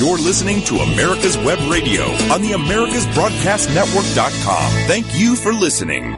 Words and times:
You're 0.00 0.16
listening 0.16 0.64
to 0.64 0.76
America's 0.76 1.36
Web 1.36 1.58
Radio 1.70 2.04
on 2.32 2.40
the 2.40 2.52
AmericasBroadcastNetwork.com. 2.52 4.72
Thank 4.88 5.04
you 5.12 5.36
for 5.36 5.52
listening. 5.52 6.16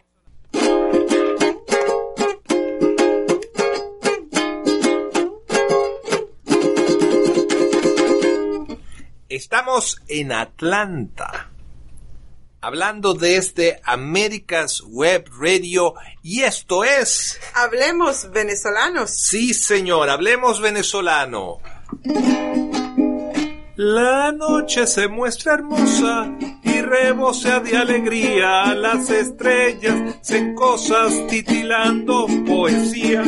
Estamos 9.29 10.01
en 10.07 10.31
Atlanta, 10.31 11.51
hablando 12.61 13.15
desde 13.15 13.81
Américas 13.83 14.81
Web 14.87 15.29
Radio 15.41 15.95
y 16.23 16.43
esto 16.43 16.85
es... 16.85 17.41
Hablemos 17.55 18.31
venezolanos. 18.31 19.11
Sí, 19.11 19.53
señor, 19.53 20.09
hablemos 20.09 20.61
venezolano. 20.61 21.59
La 23.85 24.31
noche 24.31 24.87
se 24.87 25.09
muestra 25.09 25.55
hermosa 25.55 26.31
y 26.63 26.81
rebosea 26.81 27.59
de 27.59 27.77
alegría. 27.77 28.73
Las 28.77 29.11
estrellas 29.11 30.19
se 30.21 30.55
cosas 30.55 31.13
titilando 31.29 32.29
poesía. 32.47 33.25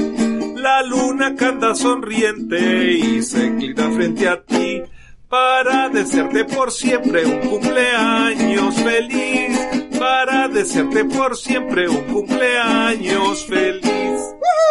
La 0.54 0.80
luna 0.84 1.34
canta 1.34 1.74
sonriente 1.74 2.92
y 2.92 3.20
se 3.22 3.46
inclina 3.46 3.90
frente 3.90 4.28
a 4.28 4.44
ti 4.44 4.80
para 5.28 5.88
desearte 5.88 6.44
por 6.44 6.70
siempre 6.70 7.26
un 7.26 7.48
cumpleaños 7.48 8.76
feliz. 8.76 9.58
Para 10.04 10.48
desearte 10.48 11.06
por 11.06 11.34
siempre 11.34 11.88
un 11.88 12.04
cumpleaños 12.04 13.46
feliz. 13.46 14.20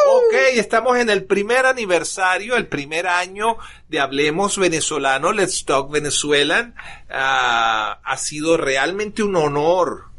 Ok, 0.08 0.34
estamos 0.54 0.96
en 1.00 1.10
el 1.10 1.24
primer 1.24 1.66
aniversario, 1.66 2.56
el 2.56 2.68
primer 2.68 3.08
año 3.08 3.58
de 3.90 4.00
Hablemos 4.00 4.60
Venezolano, 4.60 5.32
Let's 5.32 5.66
Talk 5.66 5.90
Venezuelan. 5.90 6.76
Ah, 7.10 8.00
ha 8.04 8.18
sido 8.18 8.58
realmente 8.58 9.24
un 9.24 9.36
honor 9.36 10.12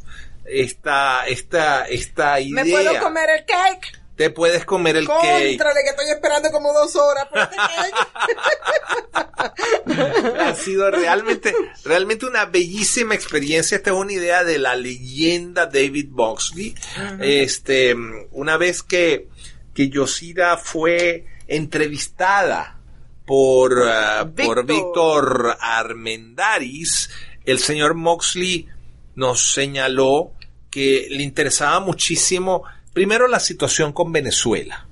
esta, 0.47 1.25
esta, 1.29 1.85
esta 1.85 2.41
idea. 2.41 2.65
¿Me 2.65 2.71
puedo 2.73 2.99
comer 2.99 3.29
el 3.39 3.45
cake? 3.45 4.04
Te 4.17 4.31
puedes 4.31 4.65
comer 4.65 4.97
el 4.97 5.09
cake. 5.09 5.59
Contrale, 5.59 5.81
que 5.83 5.91
estoy 5.91 6.11
esperando 6.11 6.51
como 6.53 6.73
dos 6.73 6.95
horas 6.95 7.27
por 7.29 7.41
este 7.41 7.57
cake. 7.57 7.97
ha 10.41 10.55
sido 10.55 10.91
realmente, 10.91 11.53
realmente 11.85 12.27
una 12.27 12.45
bellísima 12.45 13.15
experiencia. 13.15 13.77
Esta 13.77 13.91
es 13.91 13.97
una 13.97 14.13
idea 14.13 14.45
de 14.45 14.59
la 14.59 14.77
leyenda 14.77 15.67
David 15.67 16.09
Boxley. 16.11 16.75
Este, 17.21 17.95
una 18.31 18.57
vez 18.57 18.83
que, 18.83 19.29
que 19.75 19.89
Yosida 19.89 20.59
fue 20.59 21.27
entrevistada 21.49 22.79
por, 23.27 23.79
uh, 23.79 24.35
por 24.35 24.65
Víctor 24.65 25.57
Armendaris, 25.61 27.11
el 27.45 27.59
señor 27.59 27.95
Moxley 27.95 28.69
nos 29.15 29.53
señaló 29.53 30.33
que 30.71 31.07
le 31.11 31.23
interesaba 31.23 31.81
muchísimo 31.81 32.65
primero 32.95 33.29
la 33.29 33.41
situación 33.41 33.93
con 33.93 34.13
Venezuela. 34.13 34.89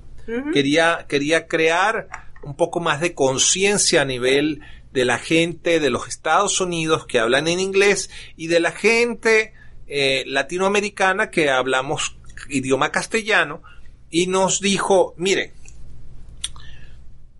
quería, 0.53 1.05
quería 1.09 1.47
crear 1.47 2.07
un 2.43 2.55
poco 2.55 2.79
más 2.79 3.01
de 3.01 3.15
conciencia 3.15 4.01
a 4.01 4.05
nivel 4.05 4.61
de 4.91 5.05
la 5.05 5.17
gente 5.17 5.79
de 5.79 5.89
los 5.89 6.07
Estados 6.07 6.61
Unidos 6.61 7.07
que 7.07 7.19
hablan 7.19 7.47
en 7.47 7.59
inglés 7.59 8.09
y 8.37 8.47
de 8.47 8.59
la 8.59 8.71
gente 8.71 9.53
eh, 9.87 10.23
latinoamericana 10.27 11.31
que 11.31 11.49
hablamos 11.49 12.15
idioma 12.49 12.91
castellano 12.91 13.63
y 14.11 14.27
nos 14.27 14.59
dijo, 14.59 15.15
miren, 15.17 15.51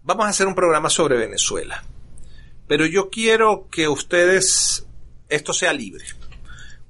vamos 0.02 0.26
a 0.26 0.30
hacer 0.30 0.48
un 0.48 0.56
programa 0.56 0.90
sobre 0.90 1.18
Venezuela, 1.18 1.84
pero 2.68 2.86
yo 2.86 3.10
quiero 3.10 3.68
que 3.70 3.88
ustedes, 3.88 4.88
esto 5.30 5.54
sea 5.54 5.74
libre 5.74 6.06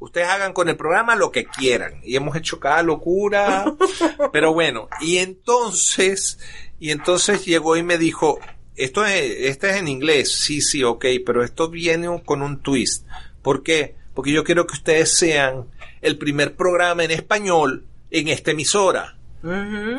ustedes 0.04 0.28
hagan 0.28 0.54
con 0.54 0.70
el 0.70 0.76
programa 0.76 1.16
lo 1.16 1.32
que 1.32 1.46
quieran. 1.46 2.02
Y 2.04 2.16
hemos 2.16 2.36
hecho 2.36 2.60
cada 2.60 2.84
locura. 2.84 3.66
pero 4.34 4.54
bueno, 4.54 4.90
y 5.02 5.18
entonces, 5.18 6.40
y 6.80 6.92
entonces 6.92 7.46
llegó 7.46 7.78
y 7.78 7.84
me 7.84 7.98
dijo, 7.98 8.40
esto 8.76 9.06
es, 9.06 9.36
este 9.40 9.70
es 9.70 9.78
en 9.78 9.88
inglés, 9.88 10.34
sí, 10.34 10.62
sí, 10.62 10.84
ok, 10.84 11.06
pero 11.26 11.44
esto 11.44 11.70
viene 11.70 12.22
con 12.26 12.42
un 12.42 12.62
twist. 12.62 13.08
¿Por 13.42 13.64
qué? 13.64 13.96
Porque 14.14 14.32
yo 14.32 14.44
quiero 14.44 14.68
que 14.68 14.76
ustedes 14.76 15.18
sean 15.18 15.66
el 16.02 16.18
primer 16.18 16.56
programa 16.56 17.04
en 17.04 17.12
español 17.12 17.86
en 18.12 18.28
esta 18.28 18.52
emisora. 18.52 19.18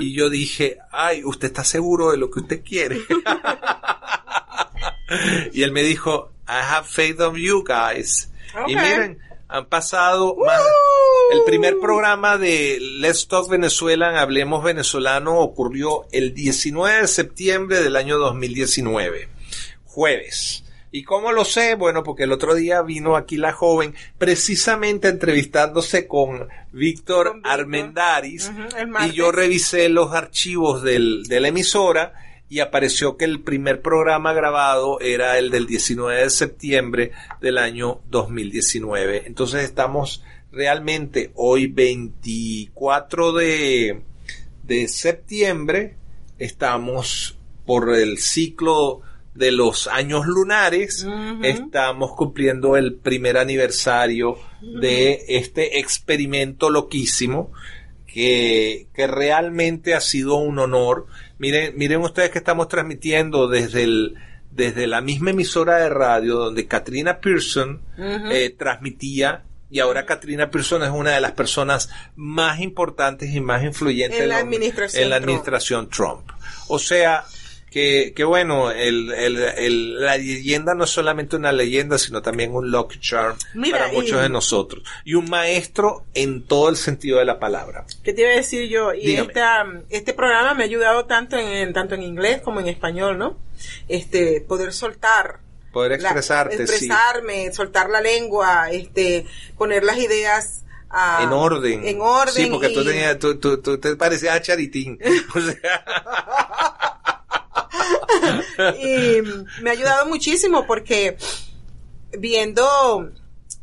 Y 0.01 0.15
yo 0.15 0.31
dije, 0.31 0.79
ay, 0.91 1.23
¿usted 1.23 1.49
está 1.49 1.65
seguro 1.65 2.11
de 2.11 2.17
lo 2.17 2.31
que 2.31 2.41
usted 2.41 2.63
quiere? 2.65 3.01
y 5.53 5.63
él 5.63 5.73
me 5.73 5.83
dijo, 5.83 6.31
I 6.49 6.61
have 6.63 6.87
faith 6.87 7.21
of 7.21 7.37
you 7.37 7.65
guys. 7.65 8.31
Y 8.67 8.77
miren, 8.77 9.19
han 9.55 9.67
pasado 9.67 10.35
más. 10.35 10.61
El 11.31 11.45
primer 11.45 11.79
programa 11.79 12.39
de 12.39 12.79
Let's 12.81 13.29
Talk 13.29 13.49
Venezuela, 13.49 14.21
Hablemos 14.21 14.65
Venezolano, 14.65 15.39
ocurrió 15.39 16.07
el 16.11 16.35
19 16.35 17.03
de 17.03 17.07
septiembre 17.07 17.81
del 17.81 17.95
año 17.95 18.19
2019, 18.19 19.29
jueves. 19.85 20.65
¿Y 20.91 21.05
cómo 21.05 21.31
lo 21.31 21.45
sé? 21.45 21.77
Bueno, 21.77 22.03
porque 22.03 22.25
el 22.25 22.33
otro 22.33 22.57
día 22.57 22.83
vino 22.83 23.17
aquí 23.17 23.37
la 23.37 23.53
joven 23.53 23.95
precisamente 24.19 25.07
entrevistándose 25.07 26.09
con 26.09 26.49
Víctor 26.73 27.41
Armendaris 27.45 28.51
y 29.07 29.13
yo 29.13 29.31
revisé 29.31 29.89
los 29.89 30.13
archivos 30.13 30.83
del, 30.83 31.29
de 31.29 31.41
la 31.41 31.49
emisora 31.49 32.13
y 32.49 32.61
apareció 32.61 33.17
que 33.17 33.25
el 33.25 33.41
primer 33.41 33.81
programa 33.83 34.33
grabado 34.33 35.01
era 35.01 35.39
el 35.39 35.51
del 35.51 35.67
19 35.67 36.23
de 36.23 36.31
septiembre 36.31 37.13
del 37.41 37.59
año 37.59 38.01
2019. 38.11 39.25
Entonces 39.27 39.65
estamos 39.65 40.23
realmente 40.53 41.33
hoy 41.35 41.67
24 41.67 43.33
de, 43.33 44.03
de 44.63 44.89
septiembre, 44.89 45.97
estamos 46.39 47.39
por 47.65 47.95
el 47.95 48.19
ciclo 48.19 49.01
de 49.35 49.51
los 49.51 49.89
años 49.89 50.27
lunares, 50.27 51.05
estamos 51.43 52.13
cumpliendo 52.13 52.77
el 52.77 52.95
primer 52.95 53.37
aniversario 53.37 54.39
de 54.61 55.25
este 55.29 55.81
experimento 55.81 56.71
loquísimo 56.71 57.51
que, 58.07 58.87
que 58.95 59.09
realmente 59.09 59.95
ha 59.95 60.01
sido 60.01 60.37
un 60.37 60.61
honor 60.61 61.07
Miren, 61.39 61.77
miren 61.77 62.01
ustedes 62.01 62.31
que 62.31 62.39
estamos 62.39 62.69
transmitiendo 62.69 63.49
desde 63.49 63.83
el 63.83 64.15
desde 64.51 64.87
la 64.87 65.01
misma 65.01 65.31
emisora 65.31 65.79
de 65.79 65.89
radio 65.89 66.37
donde 66.37 66.69
Katrina 66.69 67.19
Pearson 67.19 67.83
eh, 67.99 68.55
transmitía 68.57 69.43
y 69.69 69.81
ahora 69.81 70.07
Katrina 70.07 70.49
Pearson 70.49 70.85
es 70.85 70.91
una 70.91 71.11
de 71.11 71.21
las 71.21 71.33
personas 71.33 71.91
más 72.15 72.61
importantes 72.61 73.35
y 73.35 73.41
más 73.41 73.65
influyentes 73.65 74.21
en 74.21 74.29
la 74.29 74.39
administración, 74.39 75.03
en 75.03 75.11
la 75.11 75.17
administración 75.17 75.89
Trump. 75.89 76.31
O 76.69 76.79
sea, 76.79 77.25
que, 77.75 78.25
bueno, 78.25 78.71
la 78.73 80.17
leyenda 80.17 80.75
no 80.75 80.85
es 80.85 80.91
solamente 80.91 81.35
una 81.35 81.51
leyenda, 81.51 81.99
sino 81.99 82.23
también 82.23 82.55
un 82.55 82.71
lucky 82.71 83.01
charm 83.01 83.37
para 83.69 83.89
muchos 83.89 84.23
de 84.23 84.29
nosotros. 84.29 84.85
Y 85.05 85.15
un 85.15 85.29
maestro 85.29 86.05
en 86.15 86.45
todo 86.45 86.69
el 86.69 86.77
sentido 86.77 87.19
de 87.19 87.25
la 87.25 87.41
palabra. 87.41 87.85
¿Qué 88.05 88.13
te 88.13 88.23
iba 88.23 88.31
a 88.31 88.35
decir 88.35 88.69
yo? 88.69 88.95
Y 88.95 89.19
este 89.91 90.15
programa 90.15 90.55
me 90.55 90.63
ha 90.63 90.67
ayudado 90.67 91.07
tanto 91.07 91.37
en, 91.37 91.73
tanto 91.73 91.97
en 91.97 92.03
inglés 92.03 92.41
como 92.43 92.61
en 92.61 92.69
español, 92.69 93.19
¿no? 93.19 93.37
Este, 93.89 94.41
poder 94.41 94.73
soltar 94.73 95.41
poder 95.73 95.93
expresarte, 95.95 96.55
expresarme, 96.55 97.53
soltar 97.53 97.91
la 97.91 98.01
lengua, 98.01 98.71
este, 98.71 99.27
poner 99.59 99.83
las 99.83 99.99
ideas 99.99 100.65
en 101.21 101.33
orden. 101.33 101.87
En 101.87 102.01
orden. 102.01 102.35
Sí, 102.35 102.47
porque 102.47 102.69
tú, 102.69 102.85
tenías, 102.85 103.19
tú, 103.19 103.39
tú, 103.39 103.61
tú, 103.61 103.79
te 103.79 103.97
parecías 103.97 104.37
a 104.37 104.43
Charitín. 104.43 104.99
O 105.35 105.41
sea, 105.41 106.74
y 108.81 109.21
me 109.63 109.71
ha 109.71 109.73
ayudado 109.73 110.07
muchísimo 110.07 110.67
porque 110.67 111.17
viendo 112.19 113.11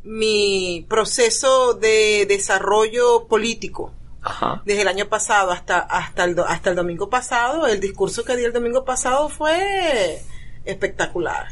mi 0.04 0.84
proceso 0.88 1.74
de 1.74 2.26
desarrollo 2.28 3.26
político 3.28 3.92
desde 4.64 4.82
el 4.82 4.88
año 4.88 5.08
pasado 5.08 5.50
hasta 5.50 5.80
hasta 5.80 6.24
el 6.24 6.38
hasta 6.46 6.70
el 6.70 6.76
domingo 6.76 7.10
pasado 7.10 7.66
el 7.66 7.80
discurso 7.80 8.24
que 8.24 8.36
di 8.36 8.44
el 8.44 8.52
domingo 8.52 8.84
pasado 8.84 9.28
fue 9.28 10.20
espectacular 10.64 11.48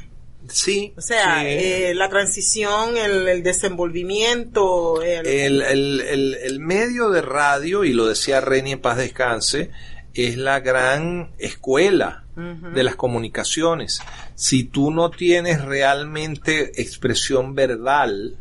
Sí. 0.53 0.93
O 0.97 1.01
sea, 1.01 1.49
eh, 1.49 1.95
la 1.95 2.09
transición, 2.09 2.97
el, 2.97 3.43
desenvolvimiento. 3.43 5.03
El... 5.03 5.63
El, 5.63 6.61
medio 6.61 7.11
de 7.11 7.23
radio, 7.23 7.85
y 7.85 7.93
lo 7.93 8.07
decía 8.07 8.41
Reni 8.41 8.73
en 8.73 8.81
paz 8.81 8.97
descanse, 8.97 9.71
es 10.15 10.37
la 10.37 10.61
gran 10.61 11.31
escuela 11.39 12.25
de 12.75 12.83
las 12.83 12.97
comunicaciones. 12.97 14.01
Si 14.35 14.65
tú 14.65 14.91
no 14.91 15.11
tienes 15.11 15.63
realmente 15.63 16.81
expresión 16.81 17.55
verbal, 17.55 18.39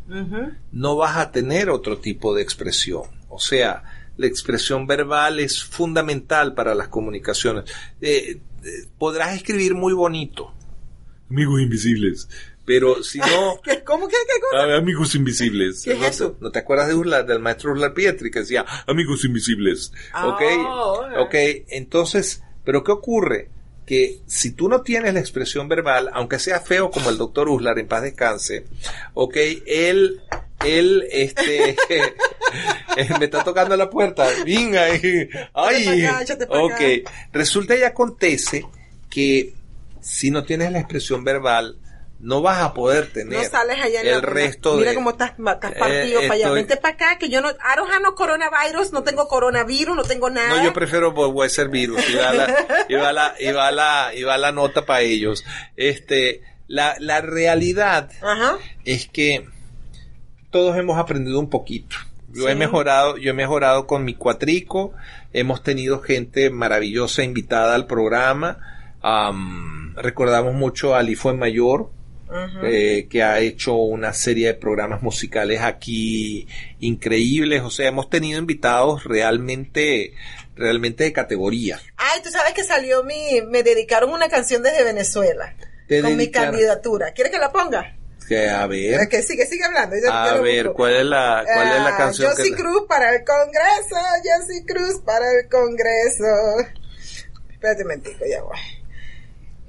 no 0.72 0.96
vas 0.96 1.18
a 1.18 1.30
tener 1.30 1.68
otro 1.68 1.98
tipo 1.98 2.34
de 2.34 2.42
expresión. 2.42 3.02
O 3.28 3.38
sea, 3.38 3.82
la 4.16 4.26
expresión 4.26 4.86
verbal 4.86 5.38
es 5.38 5.62
fundamental 5.62 6.54
para 6.54 6.74
las 6.74 6.88
comunicaciones. 6.88 7.64
Eh, 8.00 8.40
eh, 8.64 8.86
podrás 8.98 9.34
escribir 9.34 9.74
muy 9.74 9.92
bonito, 9.92 10.52
amigos 11.30 11.60
invisibles. 11.60 12.28
Pero 12.70 13.02
si 13.02 13.18
no... 13.18 13.60
¿Cómo 13.84 14.06
que 14.06 14.14
qué 14.14 14.40
cosa? 14.40 14.76
amigos 14.76 15.16
invisibles. 15.16 15.82
¿Qué 15.82 15.94
es 15.94 15.98
¿No, 15.98 16.06
eso? 16.06 16.36
¿No 16.38 16.52
te 16.52 16.60
acuerdas 16.60 16.86
de 16.86 16.94
Urla, 16.94 17.24
del 17.24 17.40
maestro 17.40 17.72
Urla 17.72 17.92
Pietri 17.92 18.30
que 18.30 18.40
decía 18.40 18.64
amigos 18.86 19.24
invisibles? 19.24 19.92
Ah, 20.12 20.28
ok, 20.28 21.16
ok, 21.18 21.34
entonces, 21.70 22.44
pero 22.64 22.84
¿qué 22.84 22.92
ocurre? 22.92 23.48
Que 23.84 24.20
si 24.26 24.52
tú 24.52 24.68
no 24.68 24.82
tienes 24.82 25.12
la 25.14 25.18
expresión 25.18 25.68
verbal, 25.68 26.10
aunque 26.12 26.38
sea 26.38 26.60
feo 26.60 26.92
como 26.92 27.10
el 27.10 27.18
doctor 27.18 27.48
Uslar 27.48 27.76
en 27.80 27.88
paz 27.88 28.02
descanse, 28.02 28.66
ok, 29.14 29.36
él, 29.66 30.20
él, 30.64 31.08
este, 31.10 31.70
eh, 32.96 33.08
me 33.18 33.24
está 33.24 33.42
tocando 33.42 33.76
la 33.76 33.90
puerta, 33.90 34.28
venga, 34.46 34.94
eh, 34.94 35.28
ay, 35.54 36.06
ok, 36.48 37.10
resulta 37.32 37.76
y 37.76 37.82
acontece 37.82 38.64
que 39.10 39.54
si 40.00 40.30
no 40.30 40.44
tienes 40.44 40.70
la 40.70 40.78
expresión 40.78 41.24
verbal, 41.24 41.76
no 42.20 42.42
vas 42.42 42.60
a 42.62 42.74
poder 42.74 43.10
tener 43.10 43.38
No 43.42 43.44
sales 43.48 43.78
allá 43.82 44.02
en 44.02 44.06
el 44.06 44.14
la- 44.16 44.20
resto 44.20 44.74
Mira 44.76 44.90
de... 44.90 44.94
cómo 44.96 45.10
estás, 45.10 45.30
estás 45.38 45.72
partido 45.72 46.20
Eh, 46.20 46.28
para 46.28 46.34
allá. 46.34 46.44
estoy- 46.46 46.54
Vente 46.60 46.76
para 46.76 46.94
acá, 46.94 47.18
que 47.18 47.28
yo 47.30 47.40
no. 47.40 47.48
Have 47.48 48.02
no 48.02 48.14
coronavirus, 48.14 48.92
no 48.92 49.02
tengo 49.02 49.26
coronavirus, 49.28 49.96
no 49.96 50.02
tengo 50.04 50.28
nada. 50.30 50.48
No, 50.56 50.62
yo 50.64 50.72
prefiero 50.72 51.12
Budweiser 51.12 51.68
Virus. 51.68 52.08
Y 52.10 52.14
va 52.16 52.32
la, 52.32 52.66
y 52.88 52.94
va 52.94 53.12
la, 53.12 53.34
y 53.40 53.52
va 53.52 53.70
la, 53.70 54.10
y 54.14 54.22
va 54.22 54.36
la 54.38 54.52
nota 54.52 54.84
para 54.84 55.00
ellos. 55.00 55.44
Este, 55.76 56.42
la, 56.66 56.94
la 56.98 57.20
realidad 57.22 58.10
Ajá. 58.22 58.56
es 58.84 59.08
que 59.08 59.46
todos 60.50 60.76
hemos 60.76 60.98
aprendido 60.98 61.38
un 61.40 61.48
poquito. 61.48 61.96
Yo 62.32 62.48
he 62.48 62.54
mejorado, 62.54 63.16
yo 63.16 63.30
he 63.30 63.34
mejorado 63.34 63.86
con 63.86 64.04
mi 64.04 64.14
cuatrico. 64.14 64.92
Hemos 65.32 65.62
tenido 65.62 66.00
gente 66.00 66.50
maravillosa 66.50 67.22
invitada 67.24 67.74
al 67.74 67.86
programa. 67.86 68.58
Am, 69.02 69.94
recordamos 69.96 70.54
mucho 70.54 70.94
a 70.94 70.98
Ali 70.98 71.16
Mayor, 71.36 71.90
Eh, 72.62 73.08
que 73.10 73.22
ha 73.22 73.40
hecho 73.40 73.74
una 73.74 74.12
serie 74.12 74.48
de 74.48 74.54
programas 74.54 75.02
musicales 75.02 75.60
aquí 75.60 76.46
increíbles. 76.78 77.62
O 77.62 77.70
sea, 77.70 77.88
hemos 77.88 78.08
tenido 78.08 78.38
invitados 78.38 79.04
realmente, 79.04 80.14
realmente 80.56 81.04
de 81.04 81.12
categoría. 81.12 81.80
Ay, 81.96 82.20
tú 82.22 82.30
sabes 82.30 82.52
que 82.54 82.62
salió 82.64 83.02
mi. 83.04 83.42
Me 83.48 83.62
dedicaron 83.62 84.10
una 84.10 84.28
canción 84.28 84.62
desde 84.62 84.84
Venezuela. 84.84 85.54
Te 85.88 86.02
con 86.02 86.16
mi 86.16 86.30
candidatura. 86.30 87.12
¿Quieres 87.12 87.32
que 87.32 87.38
la 87.38 87.50
ponga? 87.50 87.96
Que, 88.28 88.48
a 88.48 88.64
ver, 88.68 89.08
Que 89.08 89.22
sigue, 89.22 89.44
sigue 89.44 89.64
hablando. 89.64 89.96
yo- 90.00 90.12
a 90.12 90.34
ver. 90.40 90.70
¿cuál 90.72 90.94
es 90.94 91.04
la, 91.04 91.42
cuál 91.44 91.66
es 91.66 91.74
la 91.82 91.94
Ah, 91.94 91.96
canción 91.96 92.30
Josie 92.30 92.50
que 92.52 92.56
Cruz 92.62 92.84
para 92.88 93.12
el 93.16 93.24
Congreso, 93.24 93.96
Josie 94.22 94.64
Cruz 94.66 95.00
para 95.04 95.24
el 95.32 95.48
Congreso. 95.48 96.24
Espérate 97.50 97.82
un 97.82 97.88
momentico, 97.88 98.24
ya 98.30 98.40
voy. 98.42 98.56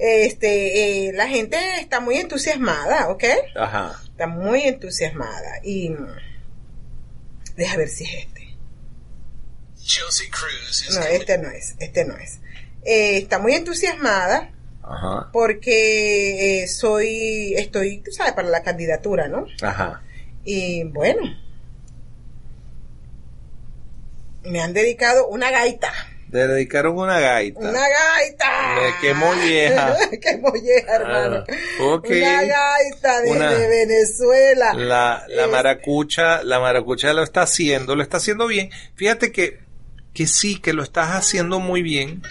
Este, 0.04 1.10
eh, 1.10 1.14
la 1.14 1.28
gente 1.28 1.58
está 1.80 2.00
muy 2.00 2.18
entusiasmada, 2.18 3.10
¿ok? 3.10 3.24
Ajá. 3.56 4.02
Está 4.04 4.26
muy 4.26 4.64
entusiasmada 4.64 5.60
y 5.64 5.92
mm, 5.92 6.08
deja 7.56 7.78
ver 7.78 7.88
si 7.88 8.06
es 8.06 8.26
este. 8.26 8.58
Chelsea 9.78 10.28
Cruz 10.32 10.90
No, 10.96 11.02
este 11.04 11.38
no 11.38 11.52
es, 11.52 11.76
este 11.78 12.06
no 12.06 12.18
es. 12.18 12.40
Eh, 12.84 13.18
está 13.18 13.38
muy 13.38 13.54
entusiasmada 13.54 14.52
Ajá. 14.82 15.30
porque 15.32 16.64
eh, 16.64 16.68
soy, 16.68 17.54
estoy, 17.56 18.00
tú 18.00 18.12
sabes, 18.12 18.34
para 18.34 18.50
la 18.50 18.64
candidatura, 18.64 19.28
¿no? 19.28 19.46
Ajá. 19.62 20.02
Y 20.44 20.84
bueno, 20.86 21.22
me 24.42 24.62
han 24.62 24.74
dedicado 24.74 25.28
una 25.28 25.52
gaita. 25.52 25.94
Le 26.32 26.48
dedicaron 26.48 26.98
una 26.98 27.20
gaita. 27.20 27.60
Una 27.60 27.72
gaita. 27.72 28.76
Me 28.76 28.94
quemó 29.02 29.34
vieja. 29.34 29.98
Qué 30.22 30.38
molleja, 30.38 30.96
hermano. 30.96 31.44
Ah, 31.48 31.84
ok. 31.84 32.08
Una 32.10 32.44
gaita 32.44 33.22
de, 33.22 33.32
Una- 33.32 33.52
de 33.54 33.68
Venezuela. 33.68 34.74
La, 34.74 35.26
la 35.28 35.44
Es- 35.46 35.52
maracucha, 35.52 36.42
la 36.44 36.60
maracucha 36.62 37.12
lo 37.14 37.22
está 37.24 37.42
haciendo, 37.42 37.96
lo 37.98 38.04
está 38.04 38.18
haciendo 38.18 38.48
bien. 38.48 38.70
Fíjate 38.96 39.32
que, 39.34 39.60
que 40.14 40.26
sí, 40.26 40.60
que 40.60 40.72
lo 40.74 40.84
estás 40.84 41.10
haciendo 41.12 41.60
muy 41.60 41.82
bien. 41.82 42.22
Si 42.24 42.30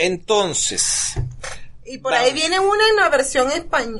entonces, 0.00 1.14
Y 1.84 1.98
por 1.98 2.12
ahí 2.14 2.32
viene 2.32 2.60
una 2.60 2.88
en 2.88 2.96
la 2.96 3.08
versión 3.08 3.50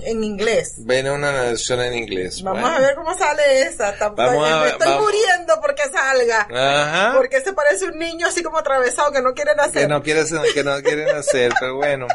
en 0.04 0.22
inglés. 0.22 0.74
viene 0.78 1.10
una 1.10 1.32
versión 1.32 1.80
en 1.80 1.94
inglés. 1.94 2.40
Vamos 2.42 2.60
Bueno. 2.62 2.76
a 2.76 2.80
ver 2.80 2.94
cómo 2.94 3.18
sale 3.18 3.62
esa. 3.62 3.96
Tampoco- 3.98 4.30
me 4.30 4.68
estoy 4.68 4.88
vamos. 4.88 5.02
muriendo 5.04 5.60
porque 5.60 5.82
salga. 5.92 6.46
Ajá. 6.52 7.12
Porque 7.16 7.40
se 7.40 7.52
parece 7.52 7.86
un 7.86 7.98
niño 7.98 8.28
así 8.28 8.42
como 8.44 8.58
atravesado 8.58 9.10
que 9.10 9.20
no 9.22 9.34
quiere 9.34 9.54
nacer. 9.56 9.82
que 9.82 9.88
no 9.88 10.02
quiere 10.02 10.24
que 10.54 10.62
no 10.64 10.80
quieren 10.82 11.08
hacer, 11.16 11.52
pero 11.58 11.76
bueno. 11.76 12.06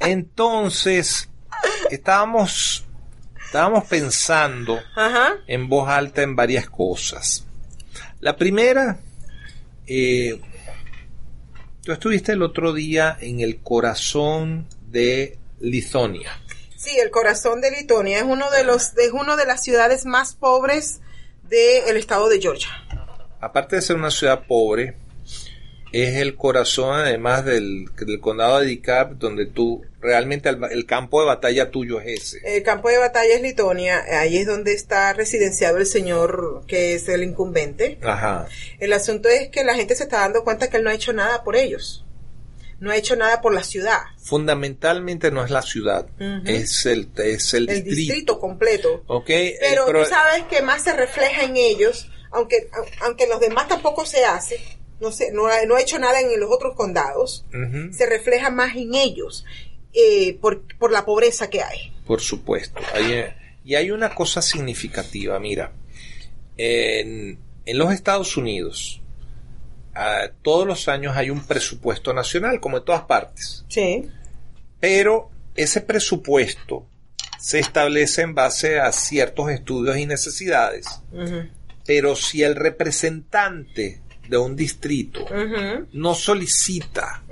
Entonces, 0.00 1.28
estábamos 1.90 2.84
estábamos 3.44 3.84
pensando 3.84 4.78
Ajá. 4.96 5.34
en 5.46 5.68
voz 5.68 5.88
alta 5.88 6.22
en 6.22 6.34
varias 6.36 6.68
cosas. 6.68 7.44
La 8.20 8.36
primera, 8.36 8.98
eh, 9.86 10.40
tú 11.86 11.92
estuviste 11.92 12.32
el 12.32 12.42
otro 12.42 12.72
día 12.72 13.16
en 13.20 13.38
el 13.38 13.62
corazón 13.62 14.66
de 14.88 15.38
Litonia. 15.60 16.32
Sí, 16.76 16.98
el 16.98 17.12
corazón 17.12 17.60
de 17.60 17.70
Litonia 17.70 18.18
es 18.18 18.24
uno 18.24 18.50
de 18.50 18.64
los 18.64 18.98
es 18.98 19.12
uno 19.12 19.36
de 19.36 19.46
las 19.46 19.62
ciudades 19.62 20.04
más 20.04 20.34
pobres 20.34 21.00
del 21.44 21.96
estado 21.96 22.28
de 22.28 22.40
Georgia. 22.40 22.70
Aparte 23.40 23.76
de 23.76 23.82
ser 23.82 23.94
una 23.94 24.10
ciudad 24.10 24.48
pobre, 24.48 24.96
es 26.02 26.16
el 26.16 26.34
corazón 26.36 26.94
además 26.98 27.44
del, 27.44 27.86
del 27.96 28.20
condado 28.20 28.60
de 28.60 28.66
DeKalb, 28.66 29.18
donde 29.18 29.46
tú 29.46 29.84
realmente 30.00 30.48
el, 30.48 30.58
el 30.70 30.86
campo 30.86 31.20
de 31.20 31.26
batalla 31.26 31.70
tuyo 31.70 32.00
es 32.00 32.22
ese. 32.34 32.56
El 32.56 32.62
campo 32.62 32.88
de 32.88 32.98
batalla 32.98 33.34
es 33.34 33.42
Litonia, 33.42 34.04
ahí 34.20 34.36
es 34.38 34.46
donde 34.46 34.72
está 34.72 35.12
residenciado 35.12 35.78
el 35.78 35.86
señor 35.86 36.62
que 36.66 36.94
es 36.94 37.08
el 37.08 37.22
incumbente. 37.22 37.98
Ajá. 38.02 38.48
El 38.78 38.92
asunto 38.92 39.28
es 39.28 39.48
que 39.48 39.64
la 39.64 39.74
gente 39.74 39.94
se 39.94 40.04
está 40.04 40.20
dando 40.20 40.44
cuenta 40.44 40.68
que 40.68 40.76
él 40.78 40.84
no 40.84 40.90
ha 40.90 40.94
hecho 40.94 41.12
nada 41.12 41.44
por 41.44 41.56
ellos. 41.56 42.04
No 42.78 42.90
ha 42.90 42.96
hecho 42.96 43.16
nada 43.16 43.40
por 43.40 43.54
la 43.54 43.62
ciudad. 43.62 44.00
Fundamentalmente 44.18 45.30
no 45.30 45.42
es 45.42 45.50
la 45.50 45.62
ciudad, 45.62 46.06
es 46.44 46.84
el, 46.84 47.08
es 47.16 47.54
el, 47.54 47.70
El 47.70 47.84
distrito. 47.84 47.96
distrito 47.96 48.38
completo. 48.40 49.02
¿ok? 49.06 49.30
El 49.30 49.54
Pero 49.60 49.86
tú 49.86 50.04
sabes 50.08 50.44
que 50.50 50.60
más 50.60 50.82
se 50.84 50.92
refleja 50.92 51.44
en 51.44 51.56
ellos, 51.56 52.10
aunque 52.32 52.68
aunque 53.00 53.26
los 53.28 53.40
demás 53.40 53.66
tampoco 53.68 54.04
se 54.04 54.26
hace, 54.26 54.60
no 55.00 55.12
sé, 55.12 55.30
no 55.32 55.46
ha, 55.46 55.64
no 55.66 55.76
ha 55.76 55.80
hecho 55.80 55.98
nada 55.98 56.20
en 56.20 56.38
los 56.40 56.50
otros 56.50 56.74
condados, 56.74 57.44
se 57.90 58.06
refleja 58.06 58.50
más 58.50 58.74
en 58.76 58.94
ellos 58.94 59.44
eh, 59.92 60.38
por, 60.40 60.62
por 60.76 60.92
la 60.92 61.04
pobreza 61.04 61.48
que 61.50 61.62
hay. 61.62 61.92
Por 62.06 62.20
supuesto. 62.20 62.80
Hay, 62.94 63.12
eh, 63.12 63.34
y 63.64 63.74
hay 63.74 63.90
una 63.90 64.14
cosa 64.14 64.42
significativa, 64.42 65.38
mira. 65.38 65.72
En, 66.56 67.38
en 67.66 67.78
los 67.78 67.92
Estados 67.92 68.36
Unidos, 68.36 69.02
ah, 69.94 70.28
todos 70.42 70.66
los 70.66 70.88
años 70.88 71.16
hay 71.16 71.30
un 71.30 71.44
presupuesto 71.44 72.14
nacional, 72.14 72.60
como 72.60 72.78
en 72.78 72.84
todas 72.84 73.02
partes. 73.02 73.64
Sí. 73.68 74.08
Pero 74.80 75.30
ese 75.54 75.80
presupuesto 75.80 76.86
se 77.38 77.58
establece 77.58 78.22
en 78.22 78.34
base 78.34 78.78
a 78.78 78.92
ciertos 78.92 79.50
estudios 79.50 79.96
y 79.98 80.06
necesidades. 80.06 80.86
Pero 81.84 82.16
si 82.16 82.42
el 82.42 82.54
representante 82.54 84.00
de 84.28 84.38
un 84.38 84.56
distrito 84.56 85.26
no 85.92 86.14
solicita 86.14 87.22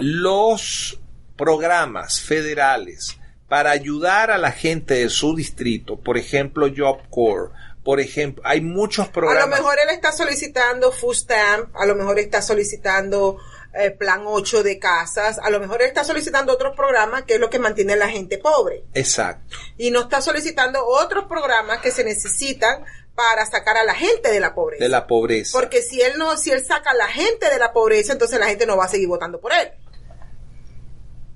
los 0.00 0.98
programas 1.36 2.20
federales 2.20 3.18
para 3.48 3.70
ayudar 3.70 4.30
a 4.30 4.38
la 4.38 4.52
gente 4.52 4.94
de 4.94 5.08
su 5.08 5.34
distrito, 5.36 5.96
por 5.96 6.16
ejemplo, 6.18 6.68
Job 6.74 6.98
Corps, 7.10 7.52
por 7.84 8.00
ejemplo, 8.00 8.42
hay 8.46 8.60
muchos 8.62 9.08
A 9.08 9.12
programas. 9.12 9.50
lo 9.50 9.56
mejor 9.56 9.76
él 9.78 9.90
está 9.90 10.10
solicitando 10.12 10.90
food 10.90 11.14
stamp, 11.14 11.76
a 11.76 11.84
lo 11.84 11.94
mejor 11.94 12.18
está 12.18 12.40
solicitando 12.40 13.36
eh, 13.74 13.90
plan 13.90 14.22
8 14.24 14.62
de 14.62 14.78
casas, 14.78 15.38
a 15.38 15.50
lo 15.50 15.60
mejor 15.60 15.82
él 15.82 15.88
está 15.88 16.02
solicitando 16.04 16.52
otros 16.54 16.74
programas 16.74 17.24
que 17.24 17.34
es 17.34 17.40
lo 17.40 17.50
que 17.50 17.58
mantiene 17.58 17.92
a 17.92 17.96
la 17.96 18.08
gente 18.08 18.38
pobre. 18.38 18.84
Exacto. 18.94 19.56
Y 19.76 19.90
no 19.90 20.00
está 20.02 20.22
solicitando 20.22 20.84
otros 20.86 21.26
programas 21.26 21.80
que 21.80 21.90
se 21.90 22.04
necesitan 22.04 22.84
para 23.14 23.46
sacar 23.46 23.76
a 23.76 23.84
la 23.84 23.94
gente 23.94 24.30
de 24.32 24.40
la 24.40 24.54
pobreza. 24.54 24.82
De 24.84 24.88
la 24.88 25.06
pobreza. 25.06 25.56
Porque 25.58 25.82
si 25.82 26.00
él 26.00 26.14
no, 26.18 26.36
si 26.36 26.50
él 26.50 26.64
saca 26.64 26.90
a 26.90 26.94
la 26.94 27.06
gente 27.08 27.48
de 27.48 27.58
la 27.58 27.72
pobreza, 27.72 28.12
entonces 28.12 28.38
la 28.40 28.46
gente 28.46 28.66
no 28.66 28.76
va 28.76 28.86
a 28.86 28.88
seguir 28.88 29.08
votando 29.08 29.40
por 29.40 29.52
él. 29.52 29.68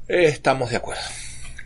Estamos 0.08 0.70
de 0.70 0.76
acuerdo. 0.76 1.02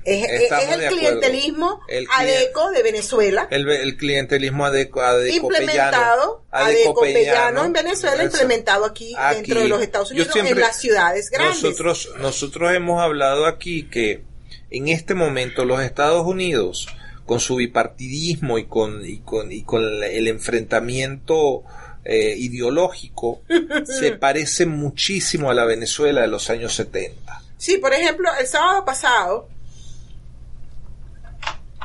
Es, 0.04 0.28
Estamos 0.28 0.64
el 0.74 0.88
clientelismo 0.88 1.80
El 1.86 2.08
adeco 2.10 2.72
de 2.72 2.82
Venezuela. 2.82 3.46
El, 3.52 3.68
el 3.70 3.96
clientelismo 3.96 4.66
adeco, 4.66 5.00
adecopellano. 5.00 5.46
implementado, 5.62 6.44
adecopellano 6.50 7.64
en 7.64 7.72
Venezuela, 7.72 8.24
implementado 8.24 8.84
aquí, 8.84 9.14
Aquí. 9.16 9.36
dentro 9.42 9.60
de 9.60 9.68
los 9.68 9.80
Estados 9.80 10.10
Unidos, 10.10 10.32
siempre- 10.32 10.54
en 10.54 10.60
las 10.60 10.76
ciudades 10.80 11.30
grandes. 11.30 11.62
Nosotros, 11.62 12.10
nosotros 12.18 12.74
hemos 12.74 13.00
hablado 13.00 13.46
aquí 13.46 13.88
que 13.88 14.24
en 14.70 14.88
este 14.88 15.14
momento 15.14 15.64
los 15.64 15.80
Estados 15.80 16.26
Unidos, 16.26 16.88
con 17.32 17.40
su 17.40 17.56
bipartidismo 17.56 18.58
y 18.58 18.66
con, 18.66 19.02
y 19.08 19.20
con, 19.20 19.50
y 19.50 19.62
con 19.62 19.82
el- 19.82 20.28
enfrentamiento 20.28 21.64
eh, 22.04 22.34
ideológico, 22.36 23.40
se 23.86 24.12
parece 24.12 24.66
muchísimo 24.66 25.50
a 25.50 25.54
la 25.54 25.64
Venezuela 25.64 26.20
de 26.20 26.26
los 26.26 26.50
años 26.50 26.74
70. 26.74 27.40
Sí, 27.56 27.78
por 27.78 27.94
ejemplo, 27.94 28.28
el 28.38 28.46
sábado 28.46 28.84
pasado 28.84 29.48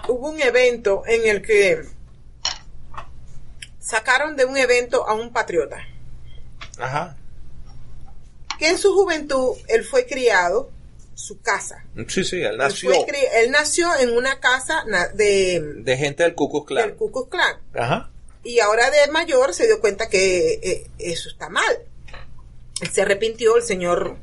hubo 0.10 0.30
un 0.32 0.42
evento 0.42 1.04
en 1.08 1.25
el 1.30 1.42
que 1.42 1.82
sacaron 3.80 4.36
de 4.36 4.44
un 4.44 4.58
evento 4.58 5.08
a 5.08 5.13
un 5.13 5.32
patriota, 5.32 5.77
Ajá. 6.77 7.16
que 8.60 8.68
en 8.68 8.77
su 8.77 8.94
juventud 8.94 9.56
él 9.70 9.86
fue 9.86 10.06
criado, 10.06 10.72
su 11.18 11.42
casa. 11.42 11.84
Sí, 12.08 12.24
sí, 12.24 12.36
él 12.38 12.52
Él, 12.52 12.58
nació 12.58 12.92
fue 12.92 13.42
él 13.42 13.50
nació 13.52 13.90
en 14.00 14.12
una 14.16 14.40
casa 14.40 14.84
na- 14.86 15.08
de, 15.08 15.60
de 15.78 15.98
gente 15.98 16.22
del 16.24 16.36
Ku 16.36 16.48
Klux 16.50 16.68
Klan. 16.68 16.88
del 16.90 16.96
Ku 16.96 17.12
Klux 17.12 17.30
Klan. 17.30 17.58
Ajá. 17.74 18.12
Y 18.44 18.60
ahora 18.60 18.92
de 18.92 19.12
mayor 19.12 19.54
se 19.56 19.66
dio 19.66 19.82
cuenta 19.82 20.10
que 20.10 20.60
eh, 20.62 20.88
eso 21.00 21.28
está 21.30 21.50
mal. 21.50 21.80
Él 22.82 22.90
se 22.92 23.02
arrepintió, 23.02 23.58
el 23.58 23.64
Señor 23.64 24.18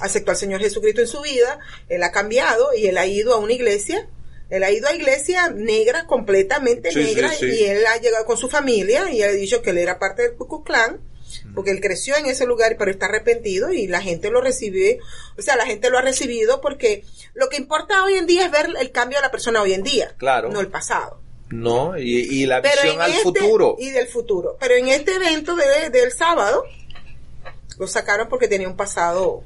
aceptó 0.00 0.32
al 0.32 0.36
Señor 0.36 0.60
Jesucristo 0.60 1.00
en 1.00 1.06
su 1.08 1.22
vida, 1.22 1.58
él 1.88 2.02
ha 2.02 2.12
cambiado 2.12 2.74
y 2.76 2.86
él 2.86 2.98
ha 2.98 3.06
ido 3.06 3.32
a 3.34 3.38
una 3.38 3.52
iglesia, 3.54 4.06
él 4.50 4.62
ha 4.62 4.70
ido 4.70 4.88
a 4.88 4.94
iglesia 4.94 5.48
negra, 5.48 6.06
completamente 6.06 6.90
Sí, 6.92 7.02
sí, 7.06 7.14
negra, 7.14 7.30
sí. 7.32 7.46
y 7.46 7.64
él 7.64 7.86
ha 7.86 7.96
llegado 7.96 8.26
con 8.26 8.36
su 8.36 8.48
familia 8.50 9.10
y 9.10 9.22
ha 9.22 9.30
dicho 9.30 9.62
que 9.62 9.70
él 9.70 9.78
era 9.78 9.98
parte 9.98 10.22
del 10.22 10.34
Ku 10.36 10.46
Klux 10.48 10.64
Klan, 10.66 11.00
porque 11.54 11.70
él 11.70 11.80
creció 11.80 12.16
en 12.16 12.26
ese 12.26 12.46
lugar, 12.46 12.76
pero 12.78 12.90
está 12.90 13.06
arrepentido 13.06 13.72
y 13.72 13.86
la 13.86 14.00
gente 14.00 14.30
lo 14.30 14.40
recibe, 14.40 14.98
o 15.38 15.42
sea, 15.42 15.56
la 15.56 15.66
gente 15.66 15.90
lo 15.90 15.98
ha 15.98 16.02
recibido 16.02 16.60
porque 16.60 17.04
lo 17.34 17.48
que 17.48 17.56
importa 17.56 18.04
hoy 18.04 18.14
en 18.14 18.26
día 18.26 18.46
es 18.46 18.50
ver 18.50 18.68
el 18.78 18.90
cambio 18.92 19.18
de 19.18 19.22
la 19.22 19.30
persona 19.30 19.62
hoy 19.62 19.72
en 19.74 19.82
día, 19.82 20.14
Claro. 20.18 20.50
no 20.50 20.60
el 20.60 20.68
pasado. 20.68 21.20
No, 21.50 21.96
y, 21.98 22.02
y 22.42 22.46
la 22.46 22.62
Pero 22.62 22.82
visión 22.82 23.00
al 23.02 23.10
este- 23.10 23.22
futuro. 23.22 23.76
Y 23.78 23.90
del 23.90 24.06
futuro. 24.08 24.56
Pero 24.58 24.74
en 24.74 24.88
este 24.88 25.14
evento 25.14 25.54
de- 25.54 25.90
del 25.90 26.10
sábado, 26.12 26.64
lo 27.78 27.86
sacaron 27.86 28.28
porque 28.28 28.48
tenía 28.48 28.66
un 28.68 28.76
pasado 28.76 29.42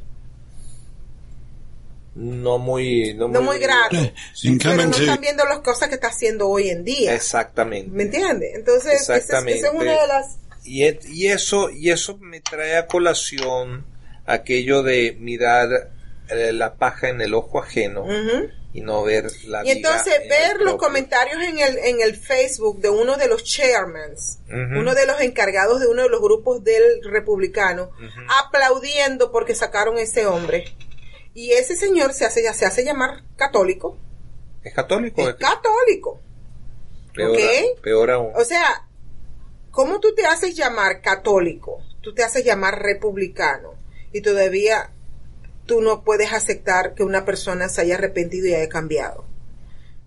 No 2.14 2.58
muy, 2.58 3.14
no 3.14 3.28
no 3.28 3.42
muy 3.42 3.58
grato. 3.58 3.96
Pero 4.42 4.86
no 4.86 4.96
están 4.96 5.20
viendo 5.20 5.44
las 5.44 5.60
cosas 5.60 5.88
que 5.88 5.94
está 5.94 6.08
haciendo 6.08 6.48
hoy 6.48 6.68
en 6.68 6.82
día. 6.84 7.14
Exactamente. 7.14 7.90
¿Me 7.92 8.04
entiendes? 8.04 8.54
Entonces, 8.56 9.02
esa 9.02 9.16
es- 9.18 9.64
una 9.72 9.92
de 10.00 10.06
las... 10.08 10.38
Y, 10.68 10.84
et- 10.84 11.04
y 11.06 11.28
eso 11.28 11.70
y 11.70 11.90
eso 11.90 12.18
me 12.18 12.40
trae 12.40 12.76
a 12.76 12.86
colación 12.86 13.86
aquello 14.26 14.82
de 14.82 15.16
mirar 15.18 15.90
eh, 16.28 16.52
la 16.52 16.74
paja 16.74 17.08
en 17.08 17.20
el 17.22 17.32
ojo 17.34 17.60
ajeno 17.62 18.04
y 18.74 18.82
no 18.82 19.02
ver 19.02 19.30
la 19.46 19.64
Y 19.64 19.70
entonces 19.70 20.12
ver 20.28 20.56
los 20.58 20.72
propio. 20.74 20.76
comentarios 20.78 21.42
en 21.42 21.58
el, 21.58 21.78
en 21.78 22.00
el 22.02 22.14
Facebook 22.16 22.80
de 22.82 22.90
uno 22.90 23.16
de 23.16 23.26
los 23.28 23.42
chairmans, 23.44 24.40
uno 24.50 24.94
de 24.94 25.06
los 25.06 25.20
encargados 25.22 25.80
de 25.80 25.86
uno 25.86 26.02
de 26.02 26.10
los 26.10 26.20
grupos 26.20 26.62
del 26.62 27.02
republicano, 27.02 27.90
aplaudiendo 28.42 29.32
porque 29.32 29.54
sacaron 29.54 29.98
ese 29.98 30.26
hombre. 30.26 30.64
Y 31.34 31.52
ese 31.52 31.76
señor 31.76 32.12
se 32.12 32.24
hace, 32.26 32.52
se 32.52 32.66
hace 32.66 32.84
llamar 32.84 33.22
católico. 33.36 33.96
es 34.64 34.74
católico 34.74 35.22
Es 35.22 35.28
es 35.28 35.34
católico. 35.36 36.20
peor, 37.14 37.36
peor 37.82 38.10
aún 38.10 38.32
O 38.34 38.44
sea, 38.44 38.87
¿cómo 39.70 40.00
tú 40.00 40.14
te 40.14 40.26
haces 40.26 40.54
llamar 40.54 41.00
católico? 41.02 41.82
Tú 42.00 42.14
te 42.14 42.22
haces 42.22 42.44
llamar 42.44 42.82
republicano 42.82 43.74
y 44.12 44.20
todavía 44.20 44.92
tú 45.66 45.80
no 45.80 46.02
puedes 46.02 46.32
aceptar 46.32 46.94
que 46.94 47.04
una 47.04 47.24
persona 47.24 47.68
se 47.68 47.82
haya 47.82 47.96
arrepentido 47.96 48.46
y 48.46 48.54
haya 48.54 48.68
cambiado. 48.68 49.24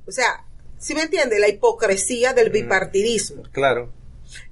O 0.07 0.11
sea, 0.11 0.45
¿sí 0.79 0.95
me 0.95 1.03
entiende? 1.03 1.39
La 1.39 1.47
hipocresía 1.47 2.33
del 2.33 2.49
bipartidismo. 2.49 3.43
claro 3.51 3.93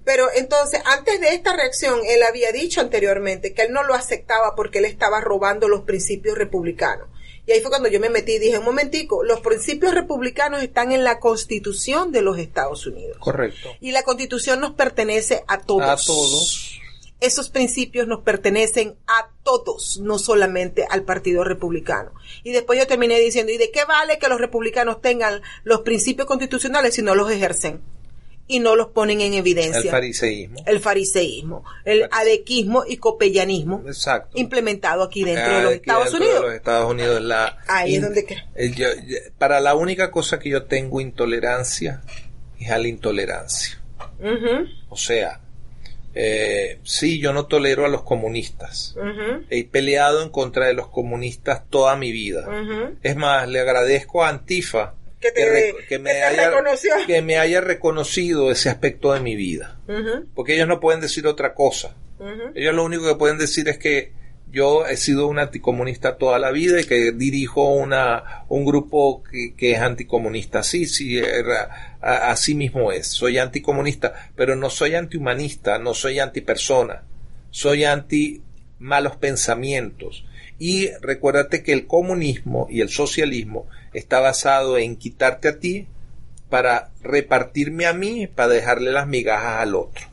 Pero 0.06 0.30
entonces, 0.36 0.82
antes 0.86 1.20
de 1.20 1.34
esta 1.34 1.56
reacción, 1.56 2.00
él 2.08 2.24
había 2.24 2.52
dicho 2.52 2.80
anteriormente 2.82 3.54
que 3.54 3.64
él 3.64 3.74
no 3.74 3.84
lo 3.84 3.96
aceptaba 3.96 4.56
porque 4.56 4.80
él 4.80 4.86
estaba 4.86 5.20
robando 5.20 5.68
los 5.68 5.82
principios 5.82 6.38
republicanos. 6.38 7.08
Y 7.46 7.52
ahí 7.52 7.62
fue 7.62 7.70
cuando 7.70 7.90
yo 7.90 8.00
me 8.00 8.10
metí 8.10 8.34
y 8.34 8.40
dije, 8.40 8.60
un 8.60 8.66
momentico, 8.66 9.24
los 9.24 9.42
principios 9.42 9.94
republicanos 9.94 10.62
están 10.62 10.92
en 10.92 11.04
la 11.04 11.20
constitución 11.20 12.12
de 12.12 12.22
los 12.22 12.38
Estados 12.38 12.86
Unidos. 12.86 13.18
correcto 13.20 13.70
Y 13.80 13.92
la 13.92 14.04
constitución 14.04 14.60
nos 14.60 14.72
pertenece 14.74 15.44
a 15.48 15.60
todos. 15.62 15.82
a 15.84 15.96
todos 15.96 16.80
Esos 17.20 17.50
principios 17.50 18.08
nos 18.08 18.22
pertenecen 18.22 18.96
a 19.08 19.30
todos, 19.44 20.00
no 20.02 20.20
solamente 20.20 20.86
al 20.90 21.04
Partido 21.04 21.44
Republicano. 21.44 22.12
Y 22.44 22.52
después 22.52 22.80
yo 22.80 22.88
terminé 22.88 23.20
diciendo, 23.20 23.52
¿y 23.52 23.58
de 23.58 23.72
qué 23.72 23.84
vale 23.86 24.20
que 24.20 24.30
los 24.30 24.40
republicanos 24.40 25.02
tengan 25.02 25.42
los 25.64 25.82
principios 25.82 26.28
constitucionales 26.28 26.94
si 26.94 27.02
no 27.02 27.16
los 27.16 27.30
ejercen? 27.30 27.82
Y 28.52 28.60
no 28.60 28.76
los 28.76 28.88
ponen 28.88 29.22
en 29.22 29.36
evidencia. 29.36 29.80
el 29.80 29.90
fariseísmo. 29.90 30.64
El 30.66 30.80
fariseísmo, 30.80 31.64
el 31.86 32.10
adequismo 32.12 32.84
y 32.88 32.98
copellanismo 32.98 33.84
exacto. 33.86 34.38
implementado 34.40 35.04
aquí 35.04 35.24
dentro 35.24 35.54
de 35.58 35.64
los 35.64 35.74
Estados 35.74 36.04
dentro 36.06 36.20
de 36.20 36.26
Unidos. 36.26 36.46
los 36.46 36.54
Estados 36.56 36.92
Unidos 36.92 37.22
la 37.22 37.58
Ahí 37.68 37.96
es 37.96 38.02
donde 38.02 38.26
que- 38.26 38.38
eh, 38.56 38.72
yo- 38.76 38.88
para 39.38 39.60
la 39.62 39.76
única 39.76 40.10
cosa 40.12 40.40
que 40.40 40.50
yo 40.50 40.64
tengo 40.64 41.00
intolerancia 41.00 42.02
es 42.60 42.72
a 42.72 42.78
la 42.80 42.88
intolerancia. 42.88 43.80
O 44.90 44.98
sea 44.98 45.40
eh, 46.16 46.80
sí 46.84 47.20
yo 47.20 47.34
no 47.34 47.46
tolero 47.46 47.86
a 47.86 47.88
los 47.88 48.02
comunistas. 48.02 48.96
He 49.52 49.64
peleado 49.66 50.24
en 50.24 50.30
contra 50.30 50.66
de 50.66 50.74
los 50.74 50.88
comunistas 50.88 51.62
toda 51.70 51.96
mi 51.96 52.12
vida. 52.12 52.48
Es 53.04 53.16
más 53.16 53.48
le 53.48 53.60
agradezco 53.60 54.24
a 54.24 54.30
Antifa 54.30 54.96
Que 55.20 55.32
te- 55.32 55.42
que 55.88 56.00
te 56.14 56.26
reconoció. 56.50 56.92
que 57.08 57.22
me 57.22 57.38
haya 57.38 57.62
reconocido 57.62 58.52
ese 58.52 58.70
aspecto 58.70 59.14
de 59.14 59.20
mi 59.20 59.36
vida 59.36 59.80
porque 60.36 60.56
ellos 60.56 60.68
no 60.68 60.80
pueden 60.80 61.02
decir 61.02 61.28
otra 61.28 61.54
cosa 61.54 61.96
ellos 62.56 62.74
lo 62.76 62.84
único 62.84 63.06
que 63.08 63.16
pueden 63.16 63.38
decir 63.38 63.68
es 63.70 63.78
que 63.78 64.12
yo 64.52 64.88
he 64.88 64.98
sido 64.98 65.28
un 65.28 65.38
anticomunista 65.38 66.18
toda 66.18 66.40
la 66.40 66.50
vida 66.52 66.82
y 66.82 66.86
que 66.86 67.12
dirijo 67.12 67.72
una, 67.72 68.44
un 68.50 68.66
grupo 68.66 69.22
que, 69.24 69.54
que 69.56 69.74
es 69.74 69.80
anticomunista. 69.80 70.64
Sí, 70.64 70.88
sí, 70.88 71.20
era- 71.20 71.98
a- 72.02 72.32
así 72.32 72.56
mismo 72.56 72.92
es. 72.92 73.08
Soy 73.10 73.38
anticomunista, 73.38 74.32
pero 74.36 74.56
no 74.56 74.72
soy 74.72 74.96
antihumanista, 74.96 75.78
no 75.78 75.94
soy 75.94 76.18
antipersona. 76.20 77.04
Soy 77.52 77.84
anti 77.84 78.42
malos 78.80 79.18
pensamientos. 79.18 80.26
Y 80.60 80.90
recuérdate 81.02 81.64
que 81.64 81.74
el 81.74 81.88
comunismo 81.88 82.68
y 82.70 82.82
el 82.82 82.90
socialismo 82.90 83.68
está 83.94 84.20
basado 84.20 84.78
en 84.78 84.98
quitarte 84.98 85.48
a 85.48 85.60
ti 85.60 85.88
para 86.50 86.92
repartirme 87.02 87.86
a 87.86 87.94
mí, 87.94 88.28
para 88.28 88.50
dejarle 88.50 88.92
las 88.92 89.08
migajas 89.08 89.62
al 89.62 89.76
otro. 89.76 90.06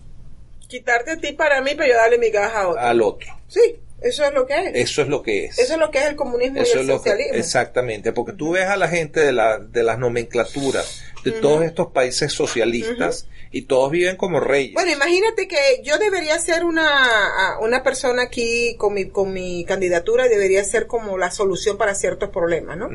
Quitarte 0.69 1.13
a 1.13 1.17
ti 1.17 1.33
para 1.33 1.61
mí, 1.63 1.73
pero 1.77 1.89
yo 1.89 1.97
darle 1.97 2.19
mi 2.19 2.31
caja 2.31 2.63
a 2.63 2.69
otro. 2.69 2.81
Al 2.81 3.03
otro. 3.03 3.29
Sí, 3.49 3.61
eso 4.03 4.25
es 4.25 4.33
lo 4.35 4.47
que 4.47 4.55
es. 4.55 4.71
Eso 4.75 5.03
es 5.03 5.09
lo 5.09 5.23
que 5.23 5.47
es. 5.47 5.59
Eso 5.59 5.75
es 5.75 5.79
lo 5.79 5.91
que 5.91 5.99
es 5.99 6.05
el 6.07 6.17
comunismo 6.17 6.61
Eso 6.61 6.77
y 6.77 6.81
el 6.81 6.81
es 6.83 6.87
lo 6.87 7.03
que, 7.03 7.11
socialismo. 7.11 7.39
exactamente, 7.39 8.13
porque 8.13 8.33
tú 8.33 8.53
ves 8.53 8.67
a 8.67 8.77
la 8.77 8.89
gente 8.89 9.21
de, 9.21 9.33
la, 9.33 9.59
de 9.59 9.83
las 9.83 9.99
nomenclaturas 9.99 11.03
de 11.25 11.33
todos 11.33 11.65
estos 11.65 11.89
países 11.89 12.33
socialistas 12.33 13.27
y 13.51 13.63
todos 13.63 13.91
viven 13.91 14.17
como 14.17 14.39
reyes. 14.39 14.75
Bueno, 14.75 14.93
imagínate 14.93 15.49
que 15.49 15.57
yo 15.83 15.99
debería 15.99 16.39
ser 16.39 16.65
una, 16.65 17.57
una 17.61 17.83
persona 17.83 18.23
aquí 18.23 18.77
con 18.77 18.95
mi, 18.95 19.07
con 19.07 19.33
mi 19.33 19.65
candidatura, 19.65 20.29
debería 20.29 20.63
ser 20.63 20.87
como 20.87 21.17
la 21.19 21.31
solución 21.31 21.79
para 21.79 21.95
ciertos 21.95 22.29
problemas, 22.31 22.77
¿no? 22.77 22.89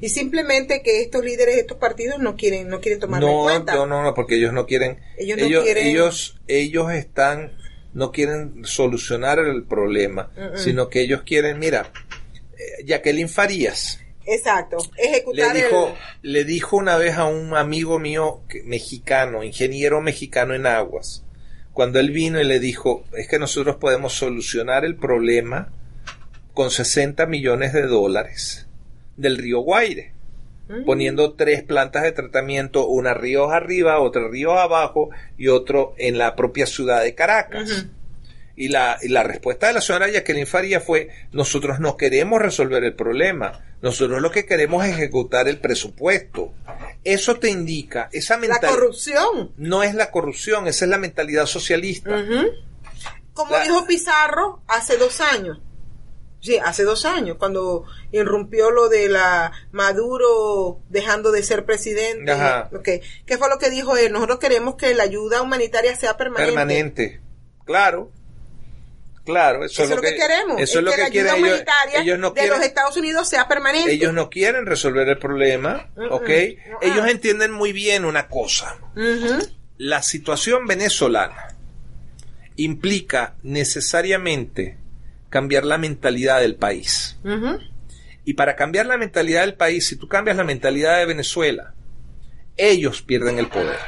Y 0.00 0.08
simplemente 0.08 0.82
que 0.82 1.00
estos 1.02 1.24
líderes 1.24 1.54
de 1.56 1.60
estos 1.60 1.76
partidos 1.78 2.18
no 2.18 2.34
quieren, 2.36 2.68
no 2.68 2.80
quieren 2.80 2.98
tomarlo 2.98 3.28
en 3.28 3.34
no, 3.36 3.42
cuenta. 3.42 3.74
no, 3.74 3.86
no, 3.86 4.02
no, 4.02 4.14
porque 4.14 4.36
ellos 4.36 4.52
no 4.52 4.66
quieren, 4.66 4.98
Ellos 5.18 5.38
no 5.38 5.44
ellos, 5.44 5.64
quieren- 5.64 5.86
ellos, 5.86 6.40
ellos 6.48 6.92
están, 6.92 7.52
no 7.96 8.12
quieren 8.12 8.62
solucionar 8.66 9.38
el 9.38 9.64
problema, 9.64 10.30
sino 10.54 10.90
que 10.90 11.00
ellos 11.00 11.22
quieren, 11.22 11.58
mira, 11.58 11.90
eh, 12.58 12.84
Jacqueline 12.84 13.30
Farías, 13.30 13.98
Exacto. 14.26 14.76
le 14.98 15.02
Ejecutar 15.02 15.56
dijo, 15.56 15.96
el... 16.22 16.32
le 16.32 16.44
dijo 16.44 16.76
una 16.76 16.98
vez 16.98 17.16
a 17.16 17.24
un 17.24 17.56
amigo 17.56 17.98
mío 17.98 18.42
mexicano, 18.64 19.42
ingeniero 19.42 20.02
mexicano 20.02 20.54
en 20.54 20.66
aguas, 20.66 21.24
cuando 21.72 21.98
él 21.98 22.10
vino 22.10 22.38
y 22.38 22.44
le 22.44 22.60
dijo, 22.60 23.02
es 23.16 23.28
que 23.28 23.38
nosotros 23.38 23.76
podemos 23.76 24.12
solucionar 24.12 24.84
el 24.84 24.96
problema 24.96 25.72
con 26.52 26.70
60 26.70 27.24
millones 27.24 27.72
de 27.72 27.86
dólares 27.86 28.66
del 29.16 29.38
río 29.38 29.60
Guaire, 29.60 30.12
poniendo 30.84 31.34
tres 31.34 31.62
plantas 31.62 32.02
de 32.02 32.12
tratamiento, 32.12 32.86
una 32.86 33.14
ríos 33.14 33.52
arriba, 33.52 34.00
otra 34.00 34.28
ríos 34.28 34.58
abajo 34.58 35.10
y 35.38 35.48
otro 35.48 35.94
en 35.98 36.18
la 36.18 36.34
propia 36.36 36.66
ciudad 36.66 37.02
de 37.02 37.14
Caracas. 37.14 37.86
Y 38.58 38.68
la, 38.68 38.96
y 39.02 39.08
la 39.08 39.22
respuesta 39.22 39.66
de 39.66 39.74
la 39.74 39.80
señora 39.82 40.08
Jacqueline 40.08 40.46
Faría 40.46 40.80
fue, 40.80 41.10
nosotros 41.32 41.78
no 41.78 41.98
queremos 41.98 42.40
resolver 42.40 42.82
el 42.84 42.94
problema, 42.94 43.62
nosotros 43.82 44.22
lo 44.22 44.30
que 44.30 44.46
queremos 44.46 44.82
es 44.86 44.92
ejecutar 44.94 45.46
el 45.46 45.58
presupuesto. 45.58 46.54
Eso 47.04 47.36
te 47.36 47.50
indica, 47.50 48.08
esa 48.12 48.34
La 48.36 48.40
mentalidad... 48.40 48.70
corrupción. 48.70 49.52
No 49.58 49.82
es 49.82 49.94
la 49.94 50.10
corrupción, 50.10 50.66
esa 50.68 50.86
es 50.86 50.90
la 50.90 50.96
mentalidad 50.96 51.44
socialista. 51.44 52.24
Como 53.34 53.50
La- 53.52 53.62
dijo 53.62 53.86
Pizarro 53.86 54.62
hace 54.66 54.96
dos 54.96 55.20
años. 55.20 55.60
Sí, 56.40 56.58
hace 56.58 56.84
dos 56.84 57.04
años, 57.04 57.38
cuando 57.38 57.84
irrumpió 58.12 58.70
lo 58.70 58.88
de 58.88 59.08
la 59.08 59.52
Maduro 59.72 60.80
dejando 60.88 61.32
de 61.32 61.42
ser 61.42 61.64
presidente. 61.64 62.30
Ajá. 62.30 62.70
¿Qué 62.82 63.38
fue 63.38 63.48
lo 63.48 63.58
que 63.58 63.70
dijo 63.70 63.96
él? 63.96 64.12
Nosotros 64.12 64.38
queremos 64.38 64.76
que 64.76 64.94
la 64.94 65.04
ayuda 65.04 65.42
humanitaria 65.42 65.96
sea 65.96 66.16
permanente. 66.16 66.52
Permanente. 66.52 67.20
Claro. 67.64 68.12
Claro, 69.24 69.64
eso, 69.64 69.82
Eso, 69.82 69.94
es 69.94 69.96
lo 69.96 70.02
que, 70.02 70.14
queremos. 70.14 70.60
Eso 70.60 70.78
es 70.78 70.84
lo 70.84 70.92
que, 70.92 70.96
que, 70.98 71.02
la 71.02 71.10
quieren 71.10 71.34
ayuda 71.34 71.38
ellos. 71.38 71.48
humanitaria 71.48 72.00
Ellos 72.00 72.18
no 72.20 72.28
de 72.28 72.34
quieren, 72.34 72.58
los 72.58 72.66
Estados 72.66 72.96
Unidos 72.96 73.28
sea 73.28 73.48
permanente. 73.48 73.92
ellos 73.92 74.14
no 74.14 74.30
quieren 74.30 74.66
resolver 74.66 75.08
el 75.08 75.18
problema. 75.18 75.90
¿ok? 76.10 76.30
Ellos 76.80 77.08
entienden 77.08 77.50
muy 77.50 77.72
bien 77.72 78.04
una 78.04 78.28
cosa. 78.28 78.76
La 79.78 80.02
situación 80.02 80.66
venezolana 80.66 81.56
implica 82.54 83.34
necesariamente 83.42 84.78
cambiar 85.28 85.64
la 85.64 85.78
mentalidad 85.78 86.40
del 86.40 86.56
país. 86.56 87.18
Y 88.24 88.34
para 88.34 88.56
cambiar 88.56 88.86
la 88.86 88.96
mentalidad 88.96 89.42
del 89.42 89.54
país, 89.54 89.86
si 89.86 89.96
tú 89.96 90.08
cambias 90.08 90.36
la 90.36 90.44
mentalidad 90.44 90.98
de 90.98 91.06
Venezuela, 91.06 91.74
ellos 92.56 93.02
pierden 93.02 93.38
el 93.38 93.48
poder. 93.48 93.78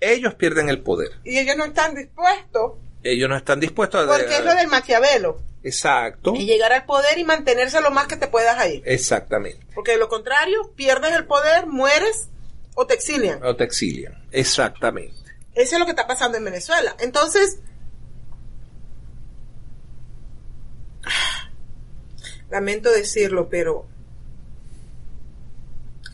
Ellos 0.00 0.34
pierden 0.34 0.68
el 0.68 0.80
poder. 0.82 1.10
Y 1.24 1.38
ellos 1.38 1.56
no 1.56 1.64
están 1.64 1.94
dispuestos, 1.94 2.72
Ellos 3.02 3.28
no 3.28 3.36
están 3.36 3.60
dispuestos 3.60 4.04
a... 4.04 4.06
porque 4.06 4.36
es 4.36 4.44
lo 4.44 4.54
del 4.54 4.68
Maquiavelo. 4.68 5.42
Exacto. 5.62 6.34
Y 6.34 6.46
llegar 6.46 6.72
al 6.72 6.86
poder 6.86 7.18
y 7.18 7.24
mantenerse 7.24 7.80
lo 7.80 7.90
más 7.90 8.06
que 8.06 8.16
te 8.16 8.28
puedas 8.28 8.58
ahí. 8.58 8.82
Exactamente. 8.84 9.66
Porque 9.74 9.92
de 9.92 9.98
lo 9.98 10.08
contrario, 10.08 10.72
pierdes 10.74 11.14
el 11.14 11.26
poder, 11.26 11.66
mueres 11.66 12.28
o 12.74 12.86
te 12.86 12.94
exilian. 12.94 13.42
O 13.44 13.56
te 13.56 13.64
exilian. 13.64 14.24
Exactamente. 14.32 15.14
Eso 15.54 15.74
es 15.74 15.78
lo 15.78 15.84
que 15.84 15.92
está 15.92 16.06
pasando 16.06 16.38
en 16.38 16.44
Venezuela. 16.44 16.96
Entonces, 17.00 17.58
lamento 22.50 22.90
decirlo, 22.90 23.48
pero 23.48 23.86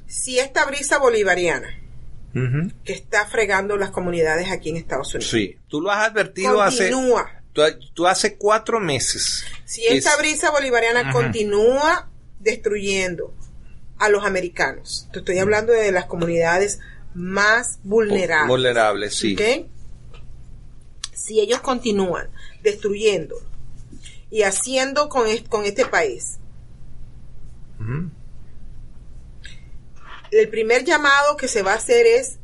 si 0.07 0.39
esta 0.39 0.65
brisa 0.67 0.99
bolivariana 0.99 1.69
que 2.85 2.93
está 2.93 3.25
fregando 3.27 3.79
las 3.79 3.89
comunidades 3.91 4.51
aquí 4.51 4.69
en 4.69 4.77
Estados 4.77 5.15
Unidos 5.15 5.31
Sí. 5.31 5.57
Tú 5.69 5.81
lo 5.81 5.91
has 5.91 6.07
advertido 6.11 6.61
hace... 6.61 6.91
Tú, 6.91 7.63
tú 7.95 8.07
hace 8.07 8.37
cuatro 8.37 8.79
meses. 8.79 9.45
si 9.65 9.87
esta 9.87 10.11
Es- 10.13 10.19
brisa 10.19 10.51
bolivariana 10.51 11.11
continúa 11.13 12.11
destruyendo 12.39 13.33
a 13.97 14.11
los 14.11 14.27
americanos, 14.27 15.09
te 15.15 15.21
estoy 15.21 15.39
hablando 15.39 15.73
de 15.73 15.91
las 15.93 16.05
comunidades 16.05 16.81
más 17.15 17.79
vulnerables. 17.85 18.49
Vulnerable, 18.49 19.11
sí. 19.11 19.35
¿ok? 19.35 19.67
Si 21.15 21.41
ellos 21.41 21.61
continúan 21.61 22.29
destruyendo 22.63 23.37
y 24.37 24.43
haciendo 24.43 25.09
con, 25.09 25.27
con 25.49 25.65
este 25.65 25.87
país, 25.87 26.39
el 30.31 30.49
primer 30.51 30.85
llamado 30.85 31.39
que 31.39 31.49
se 31.49 31.63
va 31.63 31.73
a 31.73 31.77
hacer 31.77 32.05
es 32.05 32.39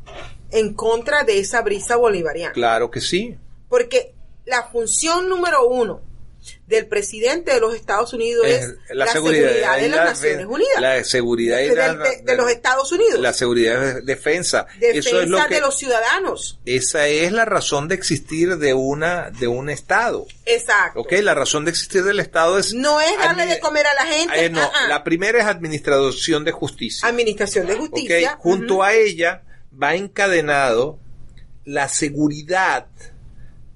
en 0.52 0.72
contra 0.72 1.24
de 1.24 1.38
esa 1.38 1.60
brisa 1.60 1.96
bolivariana. 1.96 2.54
Claro 2.54 2.90
que 2.90 3.02
sí. 3.02 3.36
Porque 3.68 4.14
la 4.46 4.62
función 4.68 5.28
número 5.28 5.68
uno 5.68 6.00
del 6.66 6.86
presidente 6.86 7.52
de 7.52 7.60
los 7.60 7.74
Estados 7.74 8.12
Unidos 8.14 8.46
es, 8.46 8.74
la, 8.90 9.06
seguridad, 9.08 9.76
de 9.76 9.84
es 9.84 9.90
las 9.90 9.96
la 9.98 10.04
Naciones 10.04 10.46
Unidas. 10.46 10.80
La 10.80 11.04
seguridad 11.04 11.56
de, 11.58 11.74
la- 11.74 11.94
de- 11.94 12.22
de 12.22 12.36
los 12.36 12.50
Estados 12.50 12.92
Unidos. 12.92 13.20
La 13.20 13.32
seguridad 13.32 13.80
de 13.80 14.00
defensa. 14.02 14.66
defensa 14.78 15.08
Eso 15.08 15.20
es 15.22 15.28
lo 15.28 15.46
que, 15.48 15.54
de 15.56 15.60
los 15.60 15.76
ciudadanos. 15.76 16.60
Esa 16.64 17.08
es 17.08 17.32
la 17.32 17.44
razón 17.44 17.88
de 17.88 17.96
existir 17.96 18.56
de 18.56 18.74
una 18.74 19.30
de 19.30 19.48
un 19.48 19.68
Estado. 19.68 20.24
Exacto. 20.46 21.00
¿Ok? 21.00 21.12
La 21.20 21.34
razón 21.34 21.64
de 21.64 21.72
existir 21.72 22.04
del 22.04 22.20
Estado 22.20 22.58
es... 22.58 22.72
No 22.72 23.00
es 23.00 23.18
darle 23.18 23.46
de 23.46 23.58
comer 23.60 23.86
a 23.86 23.94
la 23.94 24.06
gente. 24.06 24.44
Eh, 24.46 24.48
no, 24.50 24.60
ah, 24.62 24.72
ah. 24.72 24.88
la 24.88 25.04
primera 25.04 25.40
es 25.40 25.46
administración 25.46 26.44
de 26.44 26.52
justicia. 26.52 27.06
Administración 27.06 27.66
de 27.66 27.76
justicia. 27.76 28.36
Junto 28.38 28.74
ujú. 28.74 28.82
a 28.84 28.94
ella 28.94 29.42
va 29.80 29.94
encadenado 29.94 30.98
la 31.64 31.88
seguridad 31.88 32.86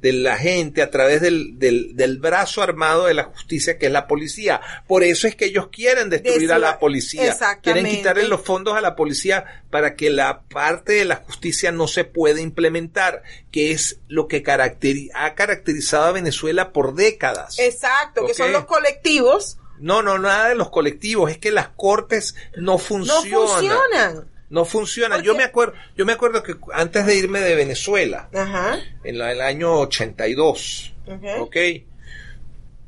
de 0.01 0.13
la 0.13 0.37
gente 0.37 0.83
a 0.83 0.91
través 0.91 1.21
del, 1.21 1.59
del, 1.59 1.97
del 1.97 2.19
brazo 2.19 2.63
armado 2.63 3.07
de 3.07 3.15
la 3.15 3.25
justicia 3.25 3.79
que 3.79 3.87
es 3.87 3.93
la 3.93 4.07
policía. 4.07 4.61
Por 4.87 5.03
eso 5.03 5.27
es 5.27 5.35
que 5.37 5.47
ellos 5.47 5.69
quieren 5.69 6.11
destruir 6.11 6.49
De 6.49 6.55
a 6.55 6.59
la 6.59 6.79
policía. 6.79 7.31
Quieren 7.63 7.85
quitarle 7.97 8.29
los 8.29 8.43
fondos 8.43 8.77
a 8.77 8.81
la 8.81 8.95
policía 8.95 9.63
para 9.71 9.95
que 9.97 10.11
la 10.11 10.43
parte 10.43 10.93
de 10.93 11.07
la 11.07 11.17
justicia 11.17 11.73
no 11.73 11.89
se 11.89 12.05
pueda 12.05 12.41
implementar, 12.41 13.23
que 13.51 13.73
es 13.73 13.99
lo 14.07 14.29
que 14.29 14.45
caracteri- 14.45 15.11
ha 15.15 15.35
caracterizado 15.35 16.05
a 16.05 16.13
Venezuela 16.13 16.73
por 16.73 16.95
décadas. 16.95 17.59
Exacto, 17.59 18.27
que 18.27 18.35
son 18.35 18.53
los 18.53 18.67
colectivos. 18.67 19.59
No, 19.79 20.03
no, 20.03 20.19
nada 20.19 20.49
de 20.49 20.55
los 20.55 20.71
colectivos, 20.71 21.31
es 21.31 21.39
que 21.39 21.51
las 21.51 21.69
cortes 21.69 22.35
no 22.57 22.73
No 22.73 22.79
funcionan. 22.79 24.29
No 24.51 24.65
funciona. 24.65 25.17
¿Por 25.17 25.25
Yo 25.25 25.35
me 25.35 25.43
acuerdo, 25.45 25.75
yo 25.97 26.07
me 26.07 26.13
acuerdo 26.13 26.43
que 26.43 26.55
antes 26.73 27.05
de 27.07 27.17
irme 27.17 27.41
de 27.41 27.55
Venezuela, 27.57 28.29
Ajá. 28.33 28.79
en 29.03 29.19
la- 29.19 29.33
el 29.33 29.41
año 29.41 29.73
82, 29.81 30.95
Ok. 31.07 31.25
¿ok? 31.41 31.57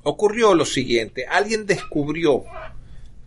Ocurrió 0.05 0.55
lo 0.55 0.65
siguiente, 0.65 1.27
alguien 1.27 1.67
descubrió 1.67 2.45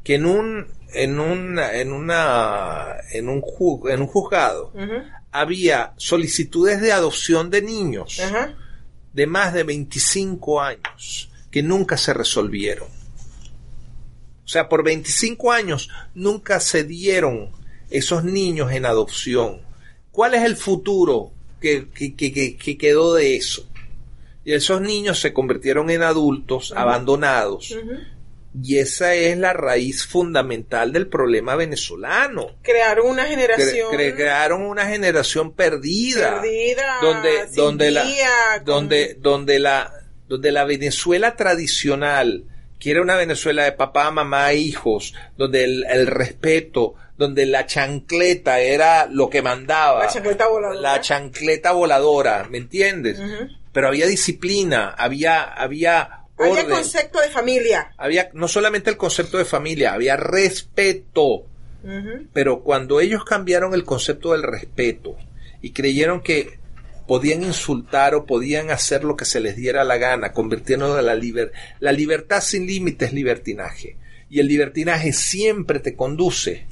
que 0.03 0.15
en 0.15 0.25
un 0.25 0.67
en 0.93 1.19
un 1.19 1.59
en 1.59 1.91
una 1.93 2.95
en 3.11 3.29
un 3.29 3.41
ju- 3.41 3.89
en 3.91 4.01
un 4.01 4.07
juzgado 4.07 4.73
había 5.31 5.93
solicitudes 5.97 6.81
de 6.81 6.91
adopción 6.91 7.49
de 7.49 7.61
niños 7.61 8.19
Ajá. 8.19 8.55
de 9.13 9.27
más 9.27 9.53
de 9.53 9.63
25 9.63 10.61
años 10.61 11.29
que 11.51 11.61
nunca 11.63 11.97
se 11.97 12.13
resolvieron. 12.13 12.87
O 14.43 14.47
sea, 14.47 14.67
por 14.67 14.83
25 14.83 15.51
años 15.51 15.89
nunca 16.13 16.59
se 16.59 16.83
dieron 16.83 17.51
esos 17.91 18.23
niños 18.23 18.71
en 18.71 18.85
adopción. 18.85 19.61
¿Cuál 20.11 20.33
es 20.33 20.43
el 20.43 20.55
futuro 20.57 21.31
que, 21.61 21.87
que- 21.93 22.15
que- 22.15 22.33
que- 22.33 22.57
que 22.57 22.77
quedó 22.77 23.13
de 23.13 23.35
eso? 23.35 23.67
Y 24.43 24.53
esos 24.53 24.81
niños 24.81 25.19
se 25.19 25.33
convirtieron 25.33 25.89
en 25.91 26.01
adultos 26.01 26.73
abandonados. 26.75 27.75
Y 28.63 28.79
esa 28.79 29.13
es 29.15 29.37
la 29.37 29.53
raíz 29.53 30.05
fundamental 30.05 30.91
del 30.91 31.07
problema 31.07 31.55
venezolano. 31.55 32.47
Crearon 32.63 33.07
una 33.07 33.25
generación 33.25 33.89
cre- 33.93 34.13
crearon 34.15 34.63
una 34.63 34.87
generación 34.87 35.53
perdida 35.53 36.41
perdida, 36.41 36.97
donde 37.01 37.45
donde 37.55 37.91
la 37.91 38.01
con- 38.03 38.65
donde 38.65 39.13
donde 39.21 39.59
la 39.59 39.93
donde 40.27 40.51
la 40.51 40.65
Venezuela 40.65 41.35
tradicional 41.37 42.43
que 42.79 42.91
era 42.91 43.01
una 43.03 43.15
Venezuela 43.15 43.63
de 43.63 43.73
papá, 43.73 44.09
mamá, 44.11 44.53
hijos, 44.53 45.13
donde 45.37 45.63
el, 45.63 45.85
el 45.89 46.07
respeto, 46.07 46.95
donde 47.21 47.45
la 47.45 47.67
chancleta 47.67 48.59
era 48.59 49.05
lo 49.05 49.29
que 49.29 49.41
mandaba, 49.43 50.05
La 50.05 50.09
chancleta 50.09 50.47
voladora. 50.47 50.81
la 50.81 51.01
chancleta 51.01 51.71
voladora, 51.71 52.47
¿me 52.49 52.57
entiendes? 52.57 53.19
Pero 53.71 53.87
había 53.87 54.07
disciplina, 54.07 54.89
había 54.97 55.43
había 55.43 56.25
Había 56.37 56.65
concepto 56.67 57.19
de 57.21 57.29
familia. 57.29 57.93
había 57.97 58.31
no 58.33 58.47
solamente 58.47 58.89
el 58.89 58.97
concepto 58.97 59.37
de 59.37 59.45
familia, 59.45 59.93
había 59.93 60.17
respeto. 60.17 61.45
Pero 62.33 62.61
cuando 62.63 62.99
ellos 62.99 63.23
cambiaron 63.23 63.73
el 63.73 63.83
concepto 63.85 64.31
del 64.33 64.43
respeto 64.43 65.15
y 65.61 65.71
creyeron 65.71 66.21
que 66.21 66.59
podían 67.07 67.43
insultar 67.43 68.15
o 68.15 68.25
podían 68.25 68.69
hacer 68.71 69.03
lo 69.03 69.15
que 69.15 69.25
se 69.25 69.39
les 69.39 69.55
diera 69.55 69.83
la 69.83 69.97
gana, 69.97 70.31
convirtiéndolo 70.31 70.97
en 70.99 71.05
la 71.05 71.15
libertad. 71.15 71.57
La 71.79 71.91
libertad 71.91 72.41
sin 72.41 72.65
límites 72.67 73.09
es 73.09 73.13
libertinaje. 73.13 73.97
Y 74.29 74.39
el 74.39 74.47
libertinaje 74.47 75.11
siempre 75.11 75.79
te 75.79 75.95
conduce 75.95 76.65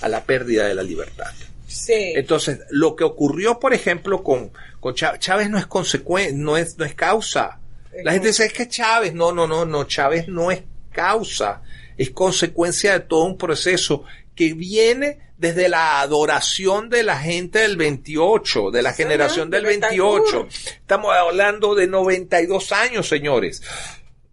a 0.00 0.08
la 0.08 0.24
pérdida 0.24 0.66
de 0.66 0.74
la 0.74 0.82
libertad. 0.82 1.30
Sí. 1.66 2.12
Entonces, 2.16 2.60
lo 2.70 2.96
que 2.96 3.04
ocurrió, 3.04 3.60
por 3.60 3.72
ejemplo, 3.74 4.22
con, 4.22 4.50
con 4.80 4.94
Chá- 4.94 5.18
Chávez 5.18 5.48
no 5.50 5.58
es 5.58 5.66
consecuencia, 5.66 6.36
no 6.36 6.56
es, 6.56 6.76
no 6.78 6.84
es 6.84 6.94
causa. 6.94 7.60
La 8.02 8.12
gente 8.12 8.28
dice, 8.28 8.46
es 8.46 8.52
que 8.52 8.68
Chávez, 8.68 9.14
no, 9.14 9.32
no, 9.32 9.46
no, 9.46 9.64
no, 9.64 9.84
Chávez 9.84 10.28
no 10.28 10.50
es 10.50 10.62
causa, 10.92 11.62
es 11.96 12.10
consecuencia 12.10 12.92
de 12.92 13.00
todo 13.00 13.24
un 13.24 13.36
proceso 13.36 14.04
que 14.34 14.54
viene 14.54 15.18
desde 15.36 15.68
la 15.68 16.00
adoración 16.00 16.88
de 16.88 17.02
la 17.02 17.18
gente 17.18 17.60
del 17.60 17.76
28, 17.76 18.70
de 18.70 18.82
la 18.82 18.92
generación 18.92 19.48
del 19.50 19.62
de 19.62 19.68
28. 19.68 20.22
Betancourt. 20.24 20.50
Estamos 20.52 21.14
hablando 21.14 21.74
de 21.74 21.86
92 21.86 22.72
años, 22.72 23.08
señores. 23.08 23.62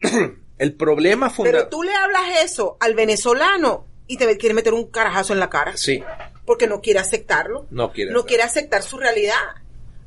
El 0.57 0.73
problema 0.73 1.27
Pero 1.27 1.35
fundamental... 1.35 1.69
tú 1.69 1.83
le 1.83 1.93
hablas 1.93 2.43
eso 2.43 2.77
al 2.79 2.95
venezolano 2.95 3.85
y 4.07 4.17
te 4.17 4.37
quiere 4.37 4.55
meter 4.55 4.73
un 4.73 4.89
carajazo 4.89 5.33
en 5.33 5.39
la 5.39 5.49
cara. 5.49 5.75
Sí, 5.77 6.03
Porque 6.45 6.67
no 6.67 6.81
quiere 6.81 6.99
aceptarlo. 6.99 7.67
No 7.69 7.91
quiere 7.91 8.11
No 8.11 8.25
quiere 8.25 8.43
aceptar 8.43 8.83
su 8.83 8.97
realidad. 8.97 9.35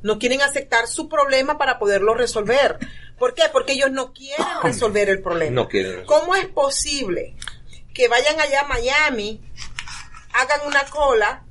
No 0.01 0.17
quieren 0.17 0.41
aceptar 0.41 0.87
su 0.87 1.07
problema 1.07 1.57
para 1.57 1.77
poderlo 1.77 2.15
resolver. 2.15 2.79
¿Por 3.19 3.35
qué? 3.35 3.43
Porque 3.51 3.73
ellos 3.73 3.91
no 3.91 4.13
quieren 4.13 4.45
resolver 4.63 5.09
el 5.09 5.21
problema. 5.21 5.51
No 5.51 5.67
quieren 5.67 5.91
resolver. 5.91 6.07
¿Cómo 6.07 6.35
es 6.35 6.47
posible 6.47 7.35
que 7.93 8.07
vayan 8.07 8.39
allá 8.39 8.61
a 8.61 8.67
Miami, 8.67 9.41
hagan 10.33 10.61
una 10.65 10.83
cola, 10.85 11.43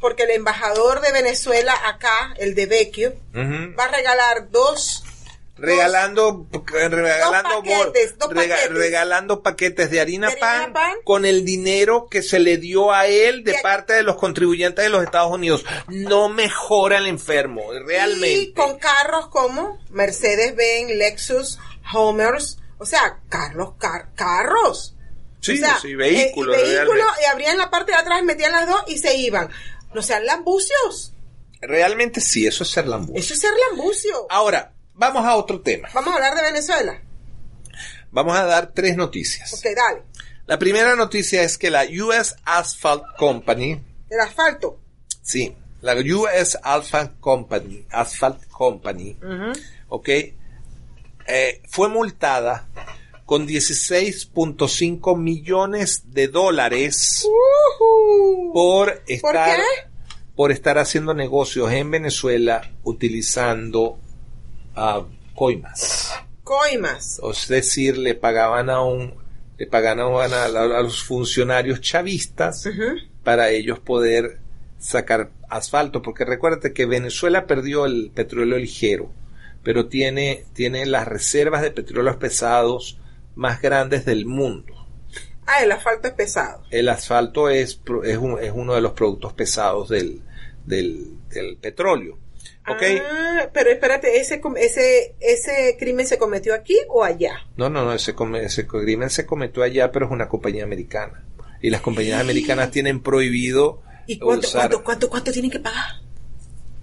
porque 0.00 0.24
el 0.24 0.30
embajador 0.30 1.00
de 1.00 1.12
Venezuela 1.12 1.74
acá, 1.86 2.34
el 2.38 2.54
de 2.54 2.66
Vecchio, 2.66 3.14
va 3.34 3.84
a 3.84 3.88
regalar 3.88 4.50
dos 4.50 5.04
regalando 5.58 6.46
regalando 6.66 7.48
Dos 7.50 7.62
paquetes, 7.62 8.10
bol- 8.18 8.18
dos 8.18 8.30
rega- 8.34 8.54
paquetes. 8.56 8.76
regalando 8.78 9.42
paquetes 9.42 9.90
de 9.90 10.00
harina, 10.00 10.28
De 10.28 10.32
harina 10.34 10.46
pan, 10.64 10.72
pan. 10.72 10.92
con 11.04 11.24
el 11.24 11.44
dinero 11.44 12.08
que 12.10 12.22
se 12.22 12.38
le 12.38 12.56
dio 12.58 12.92
a 12.92 13.06
él 13.06 13.44
de 13.44 13.52
Y- 13.58 13.62
parte 13.62 13.92
de 13.94 14.02
los 14.02 14.16
contribuyentes 14.16 14.84
de 14.84 14.88
los 14.88 15.02
Estados 15.04 15.32
Unidos 15.32 15.64
no 15.88 16.28
mejora 16.28 16.98
el 16.98 17.06
enfermo 17.06 17.62
realmente 17.86 18.32
Y 18.34 18.52
con 18.52 18.78
carros 18.78 19.28
como 19.28 19.78
Mercedes-Benz, 19.90 20.92
Lexus, 20.96 21.58
Homers, 21.92 22.58
o 22.78 22.86
sea, 22.86 23.18
Carlos, 23.28 23.72
car- 23.78 24.10
carros. 24.14 24.94
sí, 25.40 25.54
o 25.54 25.56
sea, 25.56 25.78
sí, 25.80 25.94
vehículos 25.94 26.56
eh, 26.56 26.62
vehículos, 26.62 27.06
y 27.22 27.24
abrían 27.26 27.58
la 27.58 27.70
parte 27.70 27.92
de 27.92 27.98
atrás, 27.98 28.22
metían 28.22 28.52
las 28.52 28.66
dos 28.68 28.82
y 28.86 28.98
se 28.98 29.16
iban. 29.16 29.50
No 29.94 30.02
sean 30.02 30.24
lambucios. 30.26 31.12
Realmente 31.60 32.20
sí 32.20 32.46
eso 32.46 32.62
es 32.62 32.70
ser 32.70 32.86
lambucio 32.86 33.18
Eso 33.20 33.34
es 33.34 33.40
ser 33.40 33.50
lambucio. 33.70 34.26
ahora 34.30 34.72
vamos 34.98 35.24
a 35.24 35.36
otro 35.36 35.60
tema 35.60 35.88
Vamos 35.94 36.12
a 36.12 36.16
hablar 36.16 36.34
de 36.34 36.42
Venezuela. 36.42 37.00
vamos 38.10 38.36
a 38.36 38.44
dar 38.44 38.72
tres 38.74 38.96
noticias 38.96 39.52
Ok, 39.54 39.64
dale. 39.74 40.02
la 40.46 40.58
primera 40.58 40.94
noticia 40.96 41.42
es 41.42 41.56
que 41.56 41.70
la 41.70 41.84
US 41.84 42.36
Asphalt 42.44 43.04
Company 43.16 43.80
El 44.10 44.20
asfalto. 44.20 44.80
Sí, 45.22 45.54
la 45.82 45.94
US 45.94 46.58
Asphalt 46.62 47.20
Company, 47.20 47.84
Asphalt 47.90 48.46
Company, 48.48 49.16
ok, 49.88 50.08
eh, 50.08 51.62
fue 51.68 51.88
multada 51.88 52.66
con 53.26 53.46
16.5 53.46 55.16
millones 55.18 56.02
de 56.14 56.28
dólares 56.28 57.26
por 58.54 59.02
estar 59.06 59.60
por 60.34 60.50
estar 60.52 60.78
haciendo 60.78 61.12
negocios 61.14 61.70
en 61.72 61.90
Venezuela 61.90 62.70
utilizando 62.84 63.98
ah, 64.78 65.04
coimas. 65.34 66.12
Coimas. 66.44 67.20
Es 67.32 67.48
decir, 67.48 67.98
le 67.98 68.14
pagaban 68.14 68.70
a 68.70 68.82
un 68.82 69.14
le 69.58 69.66
pagaban 69.66 70.32
a, 70.32 70.44
a 70.44 70.82
los 70.82 71.02
funcionarios 71.02 71.80
chavistas 71.80 72.64
para 73.24 73.50
ellos 73.50 73.80
poder 73.80 74.38
sacar 74.78 75.30
asfalto, 75.48 76.00
porque 76.00 76.24
recuérdate 76.24 76.72
que 76.72 76.86
Venezuela 76.86 77.46
perdió 77.48 77.84
el 77.84 78.12
petróleo 78.14 78.56
ligero, 78.56 79.10
pero 79.64 79.88
tiene, 79.88 80.44
tiene 80.52 80.86
las 80.86 81.08
reservas 81.08 81.62
de 81.62 81.72
petróleos 81.72 82.16
pesados 82.16 83.00
más 83.34 83.60
grandes 83.60 84.04
del 84.04 84.26
mundo. 84.26 84.74
Ah, 85.44 85.62
el 85.64 85.72
asfalto 85.72 86.06
es 86.06 86.14
pesado. 86.14 86.62
El 86.70 86.88
asfalto 86.88 87.48
es, 87.48 87.80
es, 88.04 88.16
un- 88.18 88.38
es 88.40 88.52
uno 88.54 88.74
de 88.74 88.80
los 88.80 88.92
productos 88.92 89.32
pesados 89.32 89.88
del, 89.88 90.20
del, 90.66 91.16
del 91.30 91.56
petróleo. 91.56 92.16
¿Ok? 92.70 92.82
Ah, 93.02 93.48
pero 93.52 93.70
espérate, 93.70 94.20
ese, 94.20 94.40
ese, 94.56 95.14
ese 95.20 95.76
crimen 95.78 96.06
se 96.06 96.18
cometió 96.18 96.54
aquí 96.54 96.76
o 96.88 97.04
allá. 97.04 97.46
No, 97.56 97.68
no, 97.68 97.84
no, 97.84 97.92
ese, 97.92 98.14
ese 98.42 98.66
crimen 98.66 99.10
se 99.10 99.26
cometió 99.26 99.62
allá, 99.62 99.92
pero 99.92 100.06
es 100.06 100.12
una 100.12 100.28
compañía 100.28 100.64
americana. 100.64 101.24
Y 101.60 101.70
las 101.70 101.80
compañías 101.80 102.20
americanas 102.20 102.70
tienen 102.70 103.00
prohibido 103.00 103.82
¿Y 104.06 104.18
cuánto, 104.18 104.46
usar... 104.46 104.62
cuánto, 104.62 104.84
cuánto, 104.84 105.10
cuánto 105.10 105.32
tienen 105.32 105.50
que 105.50 105.60
pagar? 105.60 106.00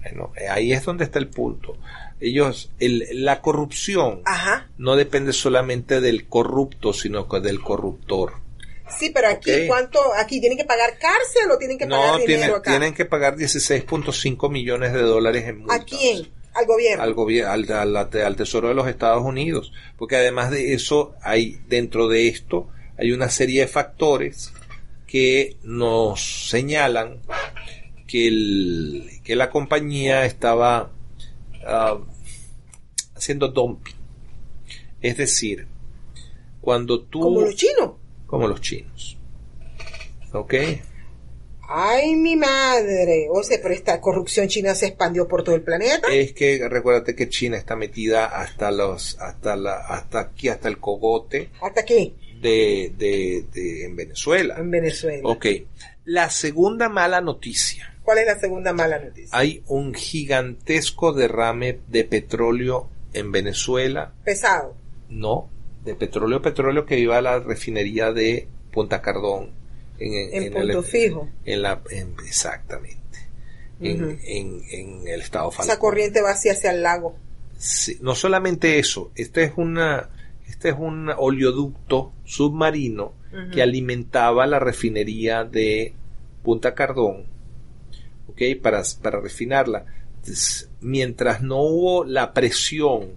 Bueno, 0.02 0.32
ahí 0.50 0.72
es 0.72 0.84
donde 0.84 1.04
está 1.04 1.18
el 1.18 1.28
punto. 1.28 1.76
Ellos, 2.20 2.70
el, 2.78 3.06
la 3.12 3.40
corrupción 3.40 4.22
Ajá. 4.24 4.68
no 4.78 4.96
depende 4.96 5.32
solamente 5.32 6.00
del 6.00 6.28
corrupto, 6.28 6.92
sino 6.92 7.24
del 7.24 7.60
corruptor. 7.60 8.34
Sí, 8.88 9.10
pero 9.10 9.28
aquí. 9.28 9.66
¿cuánto? 9.66 9.98
Aquí 10.14 10.40
tienen 10.40 10.56
que 10.58 10.64
pagar 10.64 10.98
cárcel 10.98 11.50
o 11.50 11.58
tienen 11.58 11.76
que 11.78 11.86
pagar 11.86 12.20
dinero 12.20 12.26
tienen, 12.26 12.50
acá. 12.56 12.70
tienen 12.70 12.94
que 12.94 13.04
pagar 13.04 13.36
16.5 13.36 14.50
millones 14.50 14.92
de 14.92 15.00
dólares 15.02 15.44
en 15.46 15.58
multas. 15.58 15.80
¿A 15.80 15.84
quién? 15.84 16.28
Al 16.54 16.66
gobierno. 16.66 17.02
Al, 17.02 17.14
gobier- 17.14 17.44
al, 17.46 17.70
al- 17.70 17.96
al 17.96 18.36
Tesoro 18.36 18.68
de 18.68 18.74
los 18.74 18.88
Estados 18.88 19.22
Unidos. 19.24 19.72
Porque 19.98 20.16
además 20.16 20.50
de 20.50 20.72
eso, 20.72 21.14
hay 21.22 21.58
dentro 21.68 22.08
de 22.08 22.28
esto, 22.28 22.68
hay 22.96 23.12
una 23.12 23.28
serie 23.28 23.60
de 23.62 23.66
factores 23.66 24.52
que 25.06 25.56
nos 25.62 26.48
señalan 26.48 27.20
que, 28.06 28.28
el, 28.28 29.10
que 29.24 29.36
la 29.36 29.50
compañía 29.50 30.24
estaba 30.24 30.90
ah, 31.66 31.98
haciendo 33.14 33.48
dumping. 33.48 33.94
Es 35.02 35.16
decir, 35.18 35.66
cuando 36.60 37.02
tú... 37.02 37.20
Como 37.20 37.42
los 37.42 37.54
chinos. 37.56 37.92
Como 38.26 38.48
los 38.48 38.60
chinos. 38.60 39.18
¿Ok? 40.32 40.54
Ay, 41.68 42.14
mi 42.14 42.36
madre. 42.36 43.26
O 43.30 43.42
sea, 43.42 43.58
pero 43.60 43.74
esta 43.74 44.00
corrupción 44.00 44.46
china 44.48 44.74
se 44.74 44.86
expandió 44.86 45.26
por 45.26 45.42
todo 45.42 45.56
el 45.56 45.62
planeta. 45.62 46.06
Es 46.12 46.32
que 46.32 46.68
recuérdate 46.68 47.16
que 47.16 47.28
China 47.28 47.56
está 47.56 47.74
metida 47.74 48.26
hasta 48.26 48.70
los, 48.70 49.18
hasta 49.20 49.56
la, 49.56 49.74
hasta 49.78 50.20
aquí, 50.20 50.48
hasta 50.48 50.68
el 50.68 50.78
cogote 50.78 51.50
¿Hasta 51.60 51.80
aquí? 51.80 52.14
de, 52.40 52.92
de, 52.96 53.46
de- 53.52 53.84
en 53.84 53.96
Venezuela. 53.96 54.54
En 54.58 54.70
Venezuela. 54.70 55.22
Ok. 55.28 55.46
La 56.04 56.30
segunda 56.30 56.88
mala 56.88 57.20
noticia. 57.20 57.92
¿Cuál 58.04 58.18
es 58.18 58.26
la 58.26 58.38
segunda 58.38 58.72
mala 58.72 59.00
noticia? 59.00 59.36
Hay 59.36 59.64
un 59.66 59.92
gigantesco 59.92 61.12
derrame 61.12 61.80
de 61.88 62.04
petróleo 62.04 62.88
en 63.12 63.32
Venezuela. 63.32 64.12
Pesado. 64.24 64.76
No, 65.08 65.50
de 65.86 65.94
petróleo, 65.94 66.42
petróleo 66.42 66.84
que 66.84 66.98
iba 66.98 67.16
a 67.16 67.22
la 67.22 67.38
refinería 67.38 68.12
de 68.12 68.46
Punta 68.72 69.00
Cardón. 69.00 69.52
En, 69.98 70.44
En 70.44 70.52
punto 70.52 70.82
fijo. 70.82 71.28
en 71.46 71.62
la, 71.62 71.80
en- 71.90 72.14
exactamente. 72.26 72.96
En, 73.80 74.18
el 75.06 75.20
estado 75.20 75.48
Esa 75.50 75.58
Falcón. 75.62 75.78
corriente 75.78 76.20
va 76.20 76.30
hacia, 76.32 76.52
hacia 76.52 76.70
el 76.72 76.82
lago. 76.82 77.16
Sí, 77.58 77.96
no 78.02 78.14
solamente 78.14 78.78
eso, 78.78 79.10
este 79.14 79.44
es 79.44 79.52
una 79.56 80.10
este 80.48 80.68
es 80.70 80.74
un 80.78 81.08
oleoducto 81.16 82.12
submarino 82.24 83.14
que 83.52 83.60
alimentaba 83.62 84.46
la 84.46 84.58
refinería 84.58 85.44
de 85.44 85.92
Punta 86.42 86.74
Cardón, 86.74 87.24
¿ok? 88.28 88.40
Para, 88.62 88.82
para 89.02 89.20
refinarla. 89.20 89.84
Entonces, 90.20 90.70
mientras 90.80 91.42
no 91.42 91.60
hubo 91.60 92.04
la 92.04 92.32
presión 92.32 93.10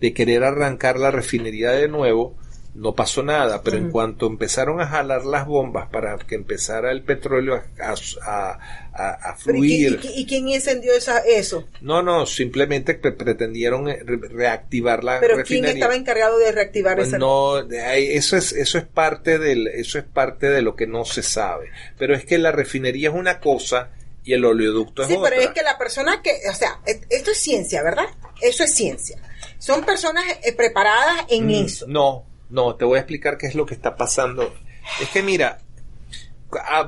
de 0.00 0.12
querer 0.14 0.44
arrancar 0.44 0.98
la 0.98 1.10
refinería 1.10 1.70
de 1.70 1.88
nuevo, 1.88 2.36
no 2.72 2.94
pasó 2.94 3.24
nada, 3.24 3.62
pero 3.64 3.76
en 3.78 3.90
cuanto 3.90 4.28
empezaron 4.28 4.80
a 4.80 4.86
jalar 4.86 5.24
las 5.24 5.44
bombas 5.44 5.88
para 5.90 6.16
que 6.18 6.36
empezara 6.36 6.92
el 6.92 7.02
petróleo 7.02 7.56
a, 7.56 7.94
a- 8.24 8.58
a- 8.92 9.30
a 9.30 9.36
Pero 9.44 9.58
¿y, 9.58 9.60
quién- 9.68 9.88
fluir, 9.88 9.92
y 9.92 9.96
quién- 9.96 10.12
y 10.18 10.26
quién 10.26 10.48
encendió 10.50 10.92
esa, 10.94 11.18
eso? 11.18 11.66
no, 11.80 12.00
no, 12.02 12.26
simplemente 12.26 12.94
pretendieron 12.94 13.88
eh, 13.88 13.98
re- 14.04 14.28
reactivar 14.28 15.02
la 15.02 15.18
Pero 15.18 15.34
¿quién 15.34 15.38
refinería. 15.64 15.72
estaba 15.74 15.96
encargado 15.96 16.38
de 16.38 16.52
reactivar 16.52 16.94
Pues 16.96 17.08
esa? 17.08 17.18
no, 17.18 17.58
eso 17.58 18.36
es 18.36 18.52
eso 18.52 18.78
es 18.78 18.84
parte 18.84 19.38
del 19.40 19.66
eso 19.66 19.98
es 19.98 20.04
parte 20.04 20.48
de 20.48 20.62
lo 20.62 20.76
que 20.76 20.86
no 20.86 21.04
se 21.04 21.24
sabe. 21.24 21.70
Pero 21.98 22.14
es 22.14 22.24
que 22.24 22.38
la 22.38 22.52
refinería 22.52 23.08
es 23.08 23.14
una 23.16 23.40
cosa 23.40 23.90
y 24.22 24.32
el 24.34 24.44
oleoducto 24.44 25.02
es 25.02 25.08
Sí, 25.08 25.14
otra. 25.16 25.30
pero 25.30 25.42
es 25.42 25.48
que 25.50 25.62
la 25.62 25.76
persona 25.76 26.22
que, 26.22 26.30
o 26.48 26.54
sea, 26.54 26.78
e- 26.86 27.00
esto 27.10 27.32
es 27.32 27.38
ciencia, 27.38 27.82
¿verdad? 27.82 28.06
Eso 28.40 28.62
es 28.62 28.72
ciencia. 28.74 29.18
Son 29.60 29.84
personas 29.84 30.24
eh, 30.42 30.54
preparadas 30.54 31.26
en 31.28 31.46
Mm, 31.46 31.50
eso. 31.50 31.86
No, 31.86 32.24
no, 32.48 32.74
te 32.76 32.86
voy 32.86 32.96
a 32.96 33.00
explicar 33.00 33.36
qué 33.36 33.46
es 33.46 33.54
lo 33.54 33.66
que 33.66 33.74
está 33.74 33.94
pasando. 33.94 34.54
Es 35.02 35.10
que 35.10 35.22
mira, 35.22 35.58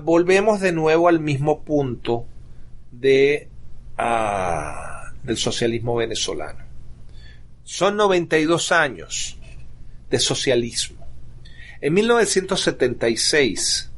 volvemos 0.02 0.60
de 0.60 0.72
nuevo 0.72 1.06
al 1.06 1.20
mismo 1.20 1.62
punto 1.62 2.26
de 2.90 3.48
ah, 3.98 5.12
del 5.22 5.36
socialismo 5.36 5.96
venezolano. 5.96 6.64
Son 7.62 7.94
92 7.94 8.72
años 8.72 9.38
de 10.08 10.18
socialismo. 10.18 11.06
En 11.80 11.92
1976 11.92 13.90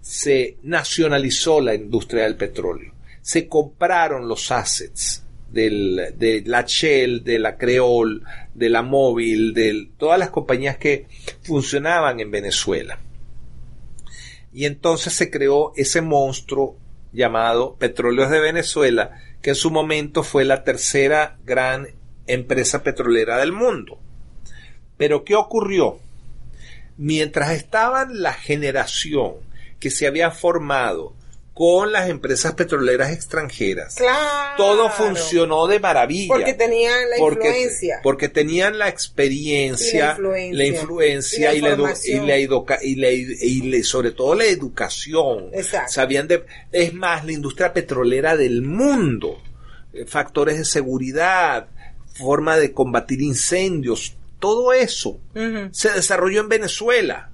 se 0.00 0.56
nacionalizó 0.62 1.60
la 1.60 1.74
industria 1.74 2.24
del 2.24 2.36
petróleo. 2.36 2.94
Se 3.20 3.46
compraron 3.46 4.26
los 4.26 4.50
assets 4.50 5.24
del, 5.50 6.14
de 6.16 6.42
la 6.46 6.62
Shell, 6.62 7.24
de 7.24 7.38
la 7.38 7.56
Creole, 7.56 8.20
de 8.54 8.68
la 8.68 8.82
Móvil, 8.82 9.54
de 9.54 9.88
todas 9.96 10.18
las 10.18 10.30
compañías 10.30 10.76
que 10.76 11.06
funcionaban 11.42 12.20
en 12.20 12.30
Venezuela. 12.30 12.98
Y 14.52 14.64
entonces 14.64 15.12
se 15.12 15.30
creó 15.30 15.72
ese 15.76 16.00
monstruo 16.00 16.76
llamado 17.12 17.76
Petróleos 17.76 18.30
de 18.30 18.40
Venezuela, 18.40 19.20
que 19.42 19.50
en 19.50 19.56
su 19.56 19.70
momento 19.70 20.22
fue 20.22 20.44
la 20.44 20.64
tercera 20.64 21.38
gran 21.44 21.88
empresa 22.26 22.82
petrolera 22.82 23.38
del 23.38 23.52
mundo. 23.52 23.98
Pero 24.96 25.24
¿qué 25.24 25.34
ocurrió? 25.34 26.00
mientras 26.98 27.52
estaba 27.52 28.06
la 28.10 28.34
generación 28.34 29.36
que 29.80 29.90
se 29.90 30.06
había 30.06 30.30
formado 30.32 31.14
con 31.58 31.90
las 31.90 32.08
empresas 32.08 32.54
petroleras 32.54 33.10
extranjeras, 33.10 33.96
Claro. 33.96 34.54
todo 34.56 34.90
funcionó 34.90 35.66
de 35.66 35.80
maravilla. 35.80 36.32
Porque 36.32 36.54
tenían 36.54 37.10
la 37.10 37.16
porque, 37.18 37.48
influencia. 37.48 38.00
porque 38.04 38.28
tenían 38.28 38.78
la 38.78 38.88
experiencia, 38.88 40.16
Y 40.16 40.22
la 40.22 40.64
influencia. 40.64 40.66
influencia 40.68 41.54
Y 41.54 41.60
la 41.60 41.70
información. 41.70 42.24
y 42.24 42.26
la 42.28 42.38
y 42.38 42.94
la- 42.94 43.10
y 43.10 43.62
la- 43.72 43.82
sobre 43.82 44.12
todo 44.12 44.36
la 44.36 44.44
educación. 44.44 45.50
Exacto. 45.52 45.90
Sabían 45.90 46.28
de, 46.28 46.44
es 46.70 46.94
más, 46.94 47.24
la 47.24 47.32
industria 47.32 47.72
petrolera 47.72 48.36
del 48.36 48.62
mundo, 48.62 49.42
eh, 49.92 50.04
factores 50.06 50.58
de 50.58 50.64
seguridad, 50.64 51.66
forma 52.14 52.56
de 52.56 52.72
combatir 52.72 53.20
incendios, 53.20 54.14
todo 54.38 54.72
eso 54.72 55.18
se 55.72 55.90
desarrolló 55.90 56.40
en 56.42 56.48
Venezuela. 56.48 57.30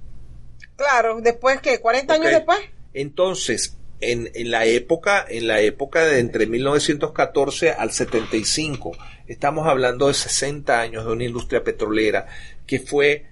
Claro, 0.75 1.21
después 1.21 1.61
que 1.61 1.79
40 1.79 2.15
años 2.15 2.31
después. 2.31 2.57
Entonces, 2.95 3.77
en, 4.01 4.29
en 4.33 4.51
la 4.51 4.65
época, 4.65 5.25
en 5.27 5.47
la 5.47 5.61
época 5.61 6.05
de 6.05 6.19
entre 6.19 6.45
1914 6.47 7.71
al 7.71 7.91
75, 7.91 8.91
estamos 9.27 9.67
hablando 9.67 10.07
de 10.07 10.13
60 10.13 10.79
años 10.79 11.05
de 11.05 11.11
una 11.11 11.23
industria 11.23 11.63
petrolera 11.63 12.27
que 12.65 12.79
fue 12.79 13.25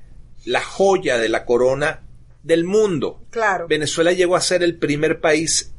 la 0.46 0.62
joya 0.62 1.18
de 1.18 1.30
la 1.30 1.46
corona 1.46 2.02
del 2.44 2.66
mundo. 2.66 3.22
Claro. 3.30 3.68
Venezuela 3.68 4.12
llegó 4.12 4.36
a 4.36 4.42
ser 4.42 4.64
el 4.64 4.78
primer 4.78 5.20
país 5.20 5.74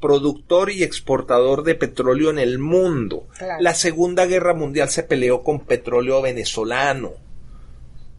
productor 0.00 0.70
y 0.70 0.82
exportador 0.82 1.62
de 1.62 1.74
petróleo 1.74 2.30
en 2.30 2.38
el 2.38 2.58
mundo. 2.58 3.28
Claro. 3.38 3.62
La 3.62 3.74
Segunda 3.74 4.26
Guerra 4.26 4.54
Mundial 4.54 4.90
se 4.90 5.02
peleó 5.02 5.42
con 5.42 5.60
petróleo 5.60 6.20
venezolano. 6.20 7.14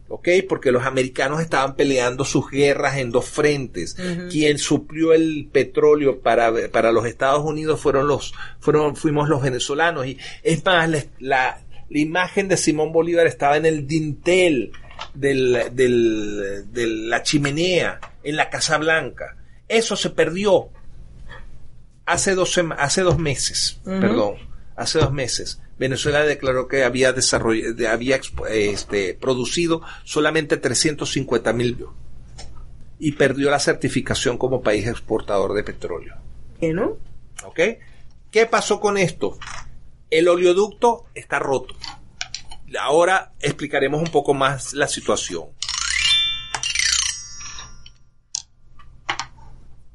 ¿Ok? 0.08 0.28
Porque 0.48 0.72
los 0.72 0.84
americanos 0.84 1.40
estaban 1.40 1.76
peleando 1.76 2.24
sus 2.24 2.50
guerras 2.50 2.96
en 2.96 3.10
dos 3.10 3.26
frentes. 3.26 3.94
Quien 4.30 4.58
suplió 4.58 5.12
el 5.12 5.48
petróleo 5.52 6.20
para, 6.20 6.52
para 6.72 6.92
los 6.92 7.06
Estados 7.06 7.44
Unidos 7.44 7.80
fueron 7.80 8.08
los, 8.08 8.32
fueron, 8.58 8.96
fuimos 8.96 9.28
los 9.28 9.42
venezolanos. 9.42 10.06
Y 10.06 10.18
es 10.42 10.64
más, 10.64 10.88
la, 10.88 11.04
la, 11.18 11.60
la 11.90 11.98
imagen 11.98 12.48
de 12.48 12.56
Simón 12.56 12.90
Bolívar 12.92 13.26
estaba 13.26 13.56
en 13.56 13.66
el 13.66 13.86
dintel 13.86 14.72
del, 15.14 15.58
del, 15.72 16.72
de 16.72 16.86
la 16.86 17.22
chimenea 17.22 18.00
en 18.22 18.36
la 18.36 18.48
Casa 18.50 18.78
Blanca. 18.78 19.36
Eso 19.68 19.96
se 19.96 20.10
perdió 20.10 20.70
hace 22.06 22.34
dos, 22.34 22.58
hace 22.78 23.02
dos 23.02 23.18
meses, 23.18 23.80
perdón, 23.84 24.36
hace 24.76 24.98
dos 24.98 25.12
meses. 25.12 25.60
Venezuela 25.78 26.24
declaró 26.24 26.66
que 26.66 26.84
había 26.84 27.12
desarrollado, 27.12 27.88
había 27.88 28.20
este, 28.48 29.14
producido 29.14 29.82
solamente 30.04 30.56
350 30.56 31.52
mil 31.52 31.86
y 32.98 33.12
perdió 33.12 33.50
la 33.50 33.60
certificación 33.60 34.38
como 34.38 34.62
país 34.62 34.86
exportador 34.86 35.54
de 35.54 35.62
petróleo. 35.62 36.16
¿no? 36.60 36.96
¿Ok? 37.44 37.60
¿Qué 38.30 38.46
pasó 38.46 38.80
con 38.80 38.98
esto? 38.98 39.38
El 40.10 40.28
oleoducto 40.28 41.06
está 41.14 41.38
roto. 41.38 41.76
Ahora 42.80 43.32
explicaremos 43.40 44.00
un 44.00 44.10
poco 44.10 44.34
más 44.34 44.74
la 44.74 44.88
situación. 44.88 45.44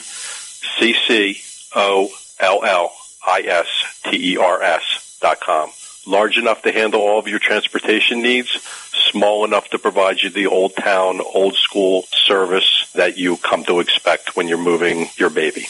C 3.26 3.42
C 3.42 3.48
O 3.48 3.50
L 3.50 3.56
L 3.56 3.56
I 3.56 3.60
S 3.60 4.00
T 4.04 4.32
E 4.32 4.36
R 4.36 4.62
S 4.62 5.18
dot 5.20 5.40
com. 5.40 5.70
Large 6.06 6.36
enough 6.36 6.62
to 6.62 6.72
handle 6.72 7.00
all 7.00 7.18
of 7.18 7.28
your 7.28 7.38
transportation 7.38 8.22
needs, 8.22 8.50
small 9.10 9.44
enough 9.44 9.70
to 9.70 9.78
provide 9.78 10.20
you 10.22 10.30
the 10.30 10.46
old 10.46 10.76
town, 10.76 11.20
old 11.20 11.54
school 11.54 12.04
service 12.12 12.90
that 12.94 13.16
you 13.16 13.36
come 13.38 13.64
to 13.64 13.80
expect 13.80 14.36
when 14.36 14.48
you're 14.48 14.58
moving 14.58 15.08
your 15.16 15.30
baby. 15.30 15.66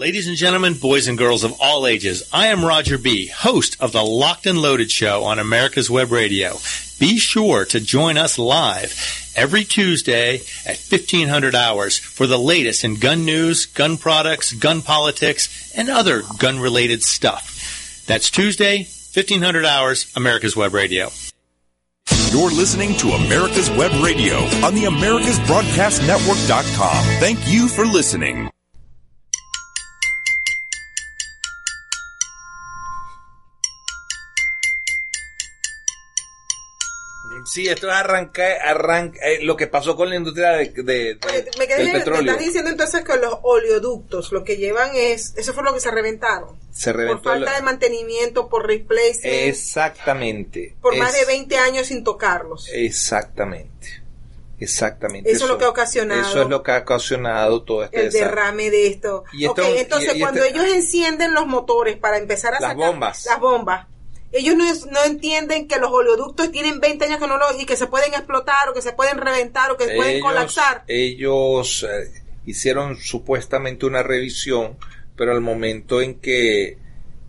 Ladies 0.00 0.28
and 0.28 0.36
gentlemen, 0.38 0.72
boys 0.72 1.08
and 1.08 1.18
girls 1.18 1.44
of 1.44 1.60
all 1.60 1.86
ages, 1.86 2.26
I 2.32 2.46
am 2.46 2.64
Roger 2.64 2.96
B., 2.96 3.26
host 3.26 3.76
of 3.80 3.92
the 3.92 4.02
Locked 4.02 4.46
and 4.46 4.56
Loaded 4.56 4.90
Show 4.90 5.24
on 5.24 5.38
America's 5.38 5.90
Web 5.90 6.10
Radio. 6.10 6.56
Be 6.98 7.18
sure 7.18 7.66
to 7.66 7.80
join 7.80 8.16
us 8.16 8.38
live 8.38 8.94
every 9.36 9.62
Tuesday 9.62 10.36
at 10.64 10.78
1500 10.78 11.54
hours 11.54 11.98
for 11.98 12.26
the 12.26 12.38
latest 12.38 12.82
in 12.82 12.94
gun 12.94 13.26
news, 13.26 13.66
gun 13.66 13.98
products, 13.98 14.54
gun 14.54 14.80
politics, 14.80 15.70
and 15.76 15.90
other 15.90 16.22
gun 16.38 16.60
related 16.60 17.02
stuff. 17.02 18.02
That's 18.06 18.30
Tuesday, 18.30 18.78
1500 18.78 19.66
hours, 19.66 20.10
America's 20.16 20.56
Web 20.56 20.72
Radio. 20.72 21.10
You're 22.30 22.50
listening 22.50 22.96
to 22.96 23.10
America's 23.10 23.68
Web 23.68 23.92
Radio 24.02 24.36
on 24.64 24.74
the 24.74 24.84
AmericasBroadcastNetwork.com. 24.84 27.04
Thank 27.20 27.46
you 27.46 27.68
for 27.68 27.84
listening. 27.84 28.50
Sí, 37.52 37.66
esto 37.68 37.88
es 37.88 37.94
arranca, 37.94 38.42
arranca, 38.64 39.18
eh, 39.26 39.40
lo 39.42 39.56
que 39.56 39.66
pasó 39.66 39.96
con 39.96 40.08
la 40.08 40.14
industria 40.16 40.50
de, 40.52 40.66
de- 40.68 40.82
de- 40.84 41.50
me 41.58 41.66
quedé 41.66 41.78
del 41.78 41.86
me 41.92 41.98
petróleo. 41.98 42.32
estás 42.32 42.38
diciendo 42.46 42.70
entonces 42.70 43.02
que 43.04 43.16
los 43.16 43.38
oleoductos 43.42 44.30
lo 44.30 44.44
que 44.44 44.56
llevan 44.56 44.90
es, 44.94 45.34
eso 45.36 45.52
fue 45.52 45.64
lo 45.64 45.74
que 45.74 45.80
se 45.80 45.90
reventaron. 45.90 46.56
Se 46.70 46.92
reventó 46.92 47.22
por 47.24 47.32
falta 47.32 47.56
de 47.56 47.62
mantenimiento, 47.62 48.48
por 48.48 48.66
replacement, 48.68 49.24
Exactamente. 49.48 50.76
por 50.80 50.96
más 50.96 51.12
de 51.12 51.24
20 51.24 51.56
años 51.58 51.88
sin 51.88 52.04
tocarlos. 52.04 52.68
Exactamente. 52.72 54.00
Exactamente. 54.58 55.30
Eso 55.30 55.44
es 55.44 55.50
lo 55.50 55.58
que 55.58 55.64
ha 55.64 55.70
ocasionado- 55.70 56.20
Eso 56.20 56.42
es 56.42 56.48
lo 56.48 56.62
que 56.62 56.70
ha 56.72 56.78
ocasionado 56.78 57.62
todo 57.64 57.82
este 57.84 57.96
el 57.96 58.04
desastre. 58.12 58.28
derrame 58.28 58.70
de 58.70 58.86
esto. 58.88 59.24
Y 59.32 59.46
esto- 59.46 59.62
Ok, 59.62 59.68
entonces 59.76 60.14
y- 60.14 60.18
y 60.18 60.20
cuando 60.20 60.44
este- 60.44 60.58
ellos 60.58 60.72
encienden 60.74 61.32
los 61.34 61.46
motores 61.46 61.96
para 61.96 62.18
empezar 62.18 62.54
a 62.54 62.60
Las 62.60 62.70
sacar 62.72 62.76
bombas. 62.76 63.24
las 63.26 63.40
bombas, 63.40 63.86
ellos 64.32 64.56
no, 64.56 64.64
es- 64.64 64.86
no 64.86 65.02
entienden 65.04 65.66
que 65.68 65.78
los 65.78 65.90
oleoductos 65.90 66.50
tienen 66.52 66.80
20 66.80 67.04
años 67.06 67.18
que 67.18 67.26
no 67.26 67.36
lo, 67.38 67.46
y 67.58 67.66
que 67.66 67.76
se 67.76 67.86
pueden 67.86 68.14
explotar 68.14 68.68
o 68.68 68.74
que 68.74 68.82
se 68.82 68.92
pueden 68.92 69.18
reventar 69.18 69.70
o 69.70 69.76
que 69.76 69.86
pueden 69.86 70.16
ellos, 70.16 70.22
colapsar. 70.26 70.84
ellos 70.88 71.84
eh, 71.88 72.10
hicieron 72.46 72.96
supuestamente 72.96 73.86
una 73.86 74.02
revisión, 74.02 74.76
pero 75.16 75.32
al 75.32 75.40
momento 75.40 76.00
en 76.00 76.14
que 76.20 76.78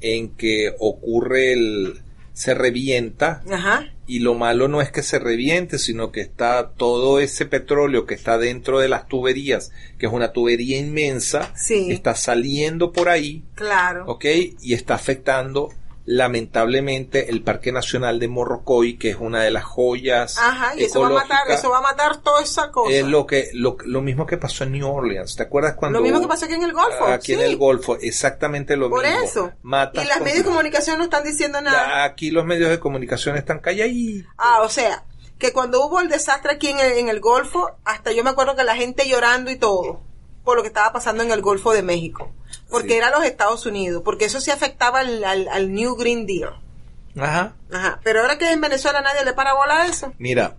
en 0.04 0.30
que 0.36 0.74
ocurre 0.80 1.54
el 1.54 2.02
se 2.34 2.54
revienta 2.56 3.44
Ajá. 3.52 3.94
y 4.08 4.20
lo 4.20 4.34
malo 4.34 4.68
no 4.68 4.82
es 4.82 4.90
que 4.90 5.04
se 5.04 5.20
reviente, 5.20 5.78
sino 5.78 6.12
que 6.12 6.22
está 6.22 6.72
todo 6.72 7.20
ese 7.20 7.46
petróleo 7.46 8.06
que 8.08 8.16
está 8.16 8.38
dentro 8.40 8.80
de 8.80 8.88
las 8.90 9.08
tuberías, 9.08 9.72
que 10.00 10.08
es 10.08 10.12
una 10.12 10.32
tubería 10.32 10.80
inmensa, 10.80 11.54
Sí. 11.56 11.92
está 11.92 12.16
saliendo 12.16 12.92
por 12.94 13.10
ahí, 13.10 13.44
Claro. 13.54 14.06
¿ok? 14.08 14.26
Y 14.62 14.74
está 14.74 14.96
afectando 14.96 15.70
lamentablemente 16.12 17.30
el 17.30 17.43
Parque 17.43 17.71
Nacional 17.71 18.19
de 18.19 18.28
Morrocoy, 18.28 18.97
que 18.97 19.10
es 19.12 19.15
una 19.19 19.41
de 19.43 19.52
las 19.52 19.63
joyas 19.63 20.38
Ajá, 20.38 20.76
y 20.76 20.84
eso 20.84 21.02
va 21.02 21.08
a 21.08 21.12
matar, 21.12 21.50
eso 21.50 21.69
va 21.69 21.78
a 21.78 21.82
matar 21.82 22.21
toda 22.21 22.41
esa 22.41 22.71
cosa. 22.71 22.93
Es 22.93 23.06
lo 23.06 23.26
que 23.26 23.50
lo, 23.54 23.78
lo 23.86 24.02
mismo 24.02 24.26
que 24.26 24.38
pasó 24.38 24.63
en 24.65 24.74
New 24.74 24.88
Orleans. 24.88 25.36
¿Te 25.36 25.43
acuerdas 25.43 25.76
cuando 25.76 26.00
Lo 26.00 26.04
mismo 26.04 26.19
que 26.19 26.28
pasó 26.28 26.45
aquí 26.45 26.56
en 26.56 26.63
el 26.63 26.74
Golfo, 26.74 27.06
Aquí 27.06 27.34
en 27.34 27.39
sí. 27.39 27.45
el 27.45 27.58
Golfo, 27.58 27.97
exactamente 27.97 28.76
lo 28.76 28.89
Por 28.89 29.04
mismo. 29.04 29.21
eso. 29.24 29.52
Matas 29.62 30.04
y 30.04 30.08
las 30.08 30.19
medios 30.21 30.39
de 30.39 30.43
comunicación 30.50 30.97
no 30.97 31.06
están 31.06 31.24
diciendo 31.24 31.62
nada. 31.62 32.04
Aquí 32.04 32.32
los 32.32 32.45
medios 32.45 32.69
de 32.69 32.80
comunicación 32.80 33.38
están 33.38 33.60
calladitos. 33.60 34.32
Ah, 34.38 34.62
o 34.63 34.69
sea, 34.69 35.06
que 35.38 35.54
cuando 35.54 35.86
hubo 35.86 36.00
el 36.02 36.10
desastre 36.10 36.52
aquí 36.54 36.67
en 36.67 36.80
el, 36.80 36.91
en 37.00 37.08
el 37.10 37.19
Golfo, 37.19 37.71
hasta 37.86 38.12
yo 38.12 38.24
me 38.24 38.30
acuerdo 38.32 38.56
que 38.56 38.63
la 38.63 38.76
gente 38.76 39.08
llorando 39.08 39.50
y 39.50 39.56
todo, 39.56 40.02
por 40.43 40.56
lo 40.58 40.62
que 40.63 40.67
estaba 40.69 40.91
pasando 40.93 41.23
en 41.23 41.32
el 41.32 41.41
Golfo 41.41 41.73
de 41.73 41.84
México. 41.84 42.34
Porque 42.69 42.89
Sí. 42.89 42.93
era 42.95 43.10
los 43.12 43.23
Estados 43.23 43.65
Unidos, 43.65 44.01
porque 44.04 44.25
eso 44.25 44.41
sí 44.41 44.51
afectaba 44.51 44.99
al, 44.99 45.23
al- 45.23 45.47
al 45.49 45.73
New 45.73 45.95
Green 45.95 46.25
Deal. 46.25 46.54
Ajá. 47.17 47.56
Ajá. 47.71 47.99
Pero 48.04 48.21
ahora 48.21 48.38
que 48.38 48.51
en 48.51 48.62
Venezuela 48.62 49.01
nadie 49.01 49.25
le 49.25 49.34
para 49.34 49.54
bola 49.54 49.82
a 49.84 49.88
eso. 49.88 50.13
Mira, 50.17 50.56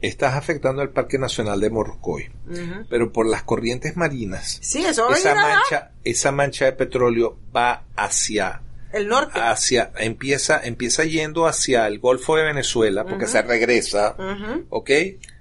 estás 0.00 0.34
afectando 0.34 0.82
al 0.82 0.90
Parque 0.90 1.18
Nacional 1.18 1.60
de 1.60 1.70
Morrocoy, 1.70 2.30
Ujú. 2.50 2.86
pero 2.90 3.12
por 3.12 3.26
las 3.26 3.42
corrientes 3.44 3.96
marinas, 3.96 4.58
Sí, 4.62 4.84
eso 4.84 5.06
va 5.08 5.14
a 5.14 5.18
esa 5.18 5.30
allá. 5.32 5.40
mancha, 5.42 5.90
esa 6.04 6.32
mancha 6.32 6.64
de 6.66 6.72
petróleo 6.72 7.38
va 7.56 7.84
hacia 7.96 8.60
El 8.92 9.08
norte. 9.08 9.40
hacia 9.40 9.92
empieza 9.98 10.60
empieza 10.62 11.04
yendo 11.04 11.46
hacia 11.46 11.86
el 11.86 12.00
Golfo 12.00 12.36
de 12.36 12.42
Venezuela 12.44 13.04
porque 13.04 13.26
se 13.26 13.40
regresa, 13.42 14.14
Ujú. 14.18 14.66
¿ok? 14.70 14.90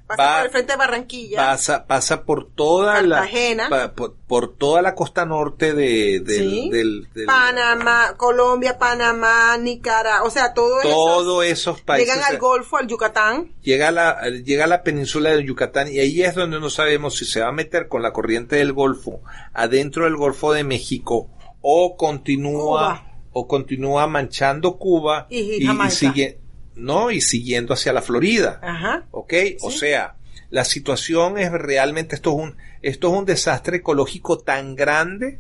Pasa 0.06 0.22
Va- 0.24 0.36
por 0.38 0.46
el 0.46 0.52
frente 0.52 0.74
de 0.74 0.78
Barranquilla. 0.78 1.38
pasa 1.38 1.88
pasa 1.88 2.24
por 2.26 2.52
toda 2.52 2.96
Cartagena. 2.96 3.70
la 3.70 3.70
pa- 3.70 3.94
por, 3.94 4.16
por 4.28 4.54
toda 4.58 4.82
la 4.82 4.96
costa 4.96 5.26
norte 5.26 5.74
de, 5.74 6.20
del, 6.20 6.50
Sí. 6.52 6.70
del- 6.70 7.08
del- 7.14 7.26
Panamá, 7.26 8.16
Colombia, 8.18 8.78
Panamá, 8.78 9.58
Nicaragua, 9.58 10.28
o 10.28 10.30
sea, 10.30 10.54
todo 10.54 10.82
todos 10.82 11.46
esos 11.46 11.80
países 11.82 12.14
Llegan 12.14 12.30
al 12.34 12.38
Golfo, 12.38 12.78
al 12.78 12.88
Yucatán. 12.88 13.54
llega 13.62 13.88
a 13.88 13.92
la 13.92 14.30
llega 14.30 14.66
a 14.66 14.68
la 14.68 14.84
península 14.84 15.30
de 15.32 15.46
Yucatán 15.46 15.88
y 15.92 16.00
ahí 16.00 16.22
es 16.22 16.36
donde 16.36 16.60
no 16.60 16.70
sabemos 16.70 17.16
si 17.18 17.24
se 17.26 17.40
va 17.40 17.48
a 17.48 17.54
meter 17.54 17.88
con 17.88 18.02
la 18.02 18.12
corriente 18.12 18.58
del 18.58 18.74
Golfo 18.74 19.22
adentro 19.54 20.04
del 20.04 20.18
Golfo 20.18 20.52
de 20.52 20.66
México 20.66 21.30
o 21.62 21.96
continúa 21.96 22.62
Cuba. 22.62 23.06
o 23.32 23.48
continúa 23.48 24.06
manchando 24.08 24.78
Cuba 24.78 25.28
Y 25.30 25.66
Jamaica. 25.66 25.90
sigue 25.92 26.40
no 26.76 27.12
y 27.12 27.22
siguiendo 27.22 27.74
hacia 27.74 27.94
la 27.94 28.02
Florida 28.02 28.60
Ajá. 28.62 29.06
¿ok? 29.12 29.34
O 29.62 29.72
sea, 29.72 30.16
la 30.50 30.66
situación 30.66 31.38
es 31.40 31.52
realmente, 31.52 32.16
esto 32.16 32.32
es 32.32 32.36
un, 32.38 32.58
esto 32.82 33.12
es 33.12 33.20
un 33.20 33.26
desastre 33.26 33.78
ecológico 33.78 34.38
tan 34.38 34.76
grande 34.76 35.40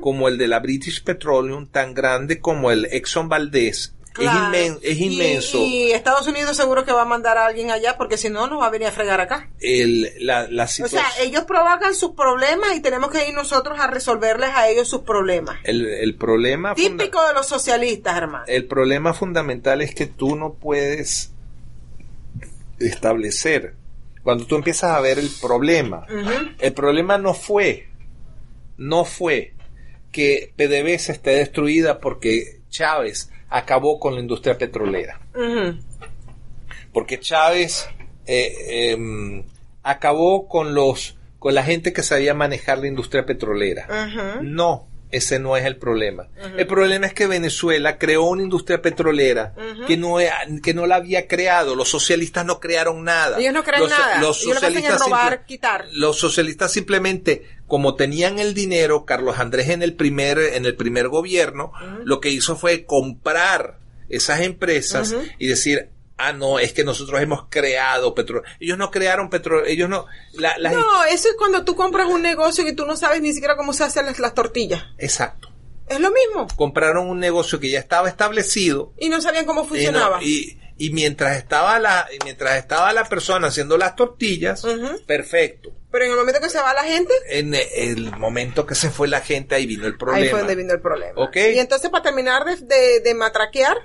como 0.00 0.28
el 0.28 0.36
de 0.36 0.48
la 0.48 0.58
British 0.58 1.02
Petroleum, 1.02 1.66
tan 1.66 1.94
grande 1.94 2.40
como 2.40 2.70
el 2.70 2.86
Exxon 2.86 3.28
Valdez. 3.28 3.94
Claro. 4.12 4.52
Es, 4.54 4.68
inmen- 4.72 4.78
es 4.82 4.96
Y- 4.98 5.04
inmenso. 5.14 5.58
Y, 5.58 5.92
Estados 5.92 6.26
Unidos 6.26 6.56
seguro 6.56 6.84
que 6.84 6.92
va 6.92 7.02
a 7.02 7.06
mandar 7.06 7.38
a 7.38 7.46
alguien 7.46 7.70
allá 7.70 7.96
porque 7.96 8.16
si 8.16 8.28
no, 8.28 8.48
nos 8.48 8.60
va 8.60 8.66
a 8.66 8.70
venir 8.70 8.88
a 8.88 8.92
fregar 8.92 9.20
acá. 9.20 9.48
El, 9.60 10.10
la, 10.18 10.48
la 10.50 10.64
O 10.64 10.66
sea, 10.88 11.04
ellos 11.20 11.44
provocan 11.44 11.94
sus 11.94 12.12
problemas 12.12 12.74
y 12.76 12.80
tenemos 12.80 13.10
que 13.10 13.28
ir 13.28 13.34
nosotros 13.34 13.78
a 13.78 13.86
resolverles 13.86 14.50
a 14.50 14.68
ellos 14.68 14.88
sus 14.88 15.02
problemas. 15.02 15.58
el, 15.62 15.86
el 15.86 16.16
problema 16.16 16.74
Típico 16.74 17.24
de 17.28 17.34
los 17.34 17.46
socialistas, 17.46 18.16
hermano. 18.16 18.44
el 18.48 18.66
problema 18.66 19.14
fundamental 19.14 19.80
es 19.80 19.94
que 19.94 20.06
tú 20.06 20.34
no 20.36 20.54
puedes 20.54 21.32
establecer 22.78 23.74
cuando 24.22 24.46
tú 24.46 24.56
empiezas 24.56 24.90
a 24.92 25.00
ver 25.00 25.18
el 25.18 25.30
problema 25.40 26.06
el 26.58 26.72
problema 26.72 27.18
no 27.18 27.34
fue 27.34 27.88
no 28.76 29.04
fue 29.04 29.54
que 30.12 30.52
PDVSA 30.56 31.12
esté 31.12 31.30
destruida 31.32 32.00
porque 32.00 32.60
Chávez 32.70 33.30
acabó 33.50 33.98
con 34.00 34.14
la 34.14 34.20
industria 34.20 34.56
petrolera 34.56 35.20
porque 36.92 37.20
Chávez 37.20 37.88
eh, 38.26 38.90
em, 38.92 39.44
acabó 39.82 40.48
con 40.48 40.74
los 40.74 41.16
con 41.38 41.54
la 41.54 41.62
gente 41.62 41.92
que 41.92 42.02
sabía 42.02 42.34
manejar 42.34 42.78
la 42.78 42.86
industria 42.86 43.24
petrolera 43.24 43.86
no, 44.42 44.86
ese 45.10 45.38
no 45.40 45.56
es 45.56 45.64
el 45.64 45.76
problema. 45.76 46.28
El 46.56 46.66
problema 46.68 47.04
es 47.06 47.12
que 47.14 47.26
Venezuela 47.26 47.98
creó 47.98 48.24
una 48.24 48.42
industria 48.44 48.80
petrolera 48.80 49.54
que, 49.88 49.96
no, 49.96 50.20
e- 50.20 50.30
que 50.62 50.72
no 50.72 50.86
la 50.86 50.96
había 50.96 51.26
creado. 51.26 51.74
Los 51.74 51.88
socialistas 51.88 52.44
no 52.46 52.60
crearon 52.60 53.02
nada. 53.02 53.36
Ellos 53.40 53.52
no 53.52 53.64
crean 53.64 53.80
Los- 53.82 53.90
nada. 53.90 54.20
Los 54.20 54.42
Ellos 54.44 54.54
lo 54.54 54.60
que 54.60 54.66
hacen 54.66 54.78
es 54.78 54.84
socialistas 54.84 55.00
robar, 55.08 55.28
simple- 55.32 55.46
quitar. 55.46 55.84
Los 55.94 56.16
socialistas 56.18 56.70
simplemente, 56.72 57.42
como 57.70 57.94
tenían 57.94 58.38
el 58.38 58.52
dinero, 58.52 59.06
Carlos 59.06 59.38
Andrés 59.38 59.70
en 59.70 59.82
el 59.82 59.94
primer, 59.94 60.38
en 60.38 60.66
el 60.66 60.76
primer 60.76 61.08
gobierno, 61.08 61.72
lo 62.04 62.20
que 62.20 62.28
hizo 62.28 62.56
fue 62.56 62.84
comprar 62.84 63.78
esas 64.10 64.40
empresas 64.40 65.14
y 65.38 65.46
decir, 65.46 65.88
ah, 66.18 66.34
no, 66.34 66.58
es 66.58 66.72
que 66.74 66.84
nosotros 66.84 67.22
hemos 67.22 67.44
creado 67.48 68.14
petróleo. 68.14 68.42
Ellos 68.60 68.76
no 68.76 68.90
crearon 68.90 69.30
petróleo, 69.30 69.64
ellos 69.66 69.88
no... 69.88 70.04
La, 70.34 70.58
la- 70.58 70.72
No, 70.72 71.04
eso 71.04 71.28
es 71.28 71.34
cuando 71.38 71.64
tú 71.64 71.74
compras 71.76 72.08
un 72.08 72.20
negocio 72.20 72.68
y 72.68 72.74
tú 72.74 72.84
no 72.84 72.96
sabes 72.96 73.22
ni 73.22 73.32
siquiera 73.32 73.56
cómo 73.56 73.72
se 73.72 73.84
hacen 73.84 74.04
las, 74.04 74.18
las 74.18 74.34
tortillas. 74.34 74.82
Exacto. 74.98 75.48
Es 75.88 75.98
lo 75.98 76.10
mismo. 76.10 76.46
Compraron 76.56 77.08
un 77.08 77.18
negocio 77.18 77.58
que 77.58 77.70
ya 77.70 77.78
estaba 77.80 78.08
establecido 78.08 78.92
Y 78.98 79.08
no 79.08 79.20
sabían 79.20 79.44
cómo 79.46 79.62
y, 79.62 79.64
no- 79.64 79.68
funcionaba. 79.68 80.22
y- 80.22 80.59
y 80.80 80.90
mientras 80.90 81.36
estaba 81.36 81.78
la 81.78 82.08
y 82.10 82.16
mientras 82.24 82.56
estaba 82.56 82.92
la 82.92 83.04
persona 83.04 83.48
haciendo 83.48 83.76
las 83.76 83.94
tortillas, 83.96 84.64
perfecto. 85.06 85.72
Pero 85.92 86.04
en 86.04 86.12
el 86.12 86.16
momento 86.16 86.40
que 86.40 86.48
se 86.48 86.58
va 86.58 86.72
la 86.72 86.84
gente, 86.84 87.12
En 87.28 87.52
el 87.54 88.12
momento 88.16 88.64
que 88.64 88.74
se 88.74 88.90
fue 88.90 89.08
la 89.08 89.20
gente 89.20 89.54
ahí 89.56 89.66
vino 89.66 89.86
el 89.86 89.96
problema. 89.96 90.22
ahí 90.24 90.28
fue 90.30 90.38
donde 90.38 90.54
vino 90.54 90.72
el 90.72 90.80
problema. 90.80 91.12
Ok. 91.20 91.36
Y 91.36 91.58
entonces, 91.58 91.90
para 91.90 92.04
terminar 92.04 92.44
de, 92.44 92.56
de- 92.64 93.00
de 93.00 93.14
matraquear, 93.14 93.76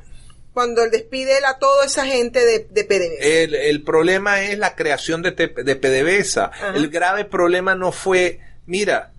cuando 0.54 0.84
él 0.84 0.92
despide 0.92 1.34
a 1.46 1.58
toda 1.58 1.86
esa 1.86 2.06
gente 2.06 2.46
de, 2.46 2.68
de 2.70 2.84
PDVSA. 2.86 3.26
El, 3.28 3.56
el 3.56 3.84
problema 3.84 4.42
es 4.44 4.58
la 4.58 4.76
creación 4.76 5.22
de, 5.22 5.32
de 5.32 5.76
PDVSA. 5.76 6.46
Ajá. 6.46 6.74
El 6.76 6.90
grave 6.90 7.26
problema 7.26 7.76
no 7.76 7.92
fue, 7.92 8.40
mira, 8.68 9.12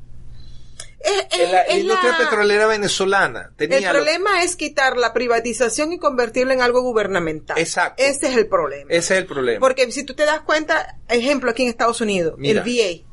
Es- 0.98 1.52
la 1.52 1.60
es 1.62 1.78
industria 1.82 2.12
la- 2.12 2.18
petrolera 2.18 2.66
venezolana 2.66 3.52
tenía 3.56 3.78
El 3.78 3.84
lo- 3.84 3.90
problema 3.90 4.42
es 4.42 4.56
quitar 4.56 4.96
la 4.96 5.12
privatización 5.12 5.92
y 5.92 5.98
convertirla 5.98 6.54
en 6.54 6.62
algo 6.62 6.80
gubernamental. 6.82 7.58
Exacto. 7.58 8.02
Ese 8.02 8.28
es 8.28 8.36
el 8.36 8.46
problema. 8.48 8.90
ese 8.90 9.14
es 9.14 9.20
el 9.20 9.26
problema. 9.26 9.60
Porque 9.60 9.90
si 9.92 10.04
tú 10.04 10.14
te 10.14 10.24
das 10.24 10.40
cuenta, 10.40 10.98
ejemplo 11.08 11.50
aquí 11.50 11.62
en 11.62 11.68
Estados 11.68 12.00
Unidos, 12.00 12.34
Mira. 12.38 12.62
el 12.62 12.66
VA, 12.68 13.04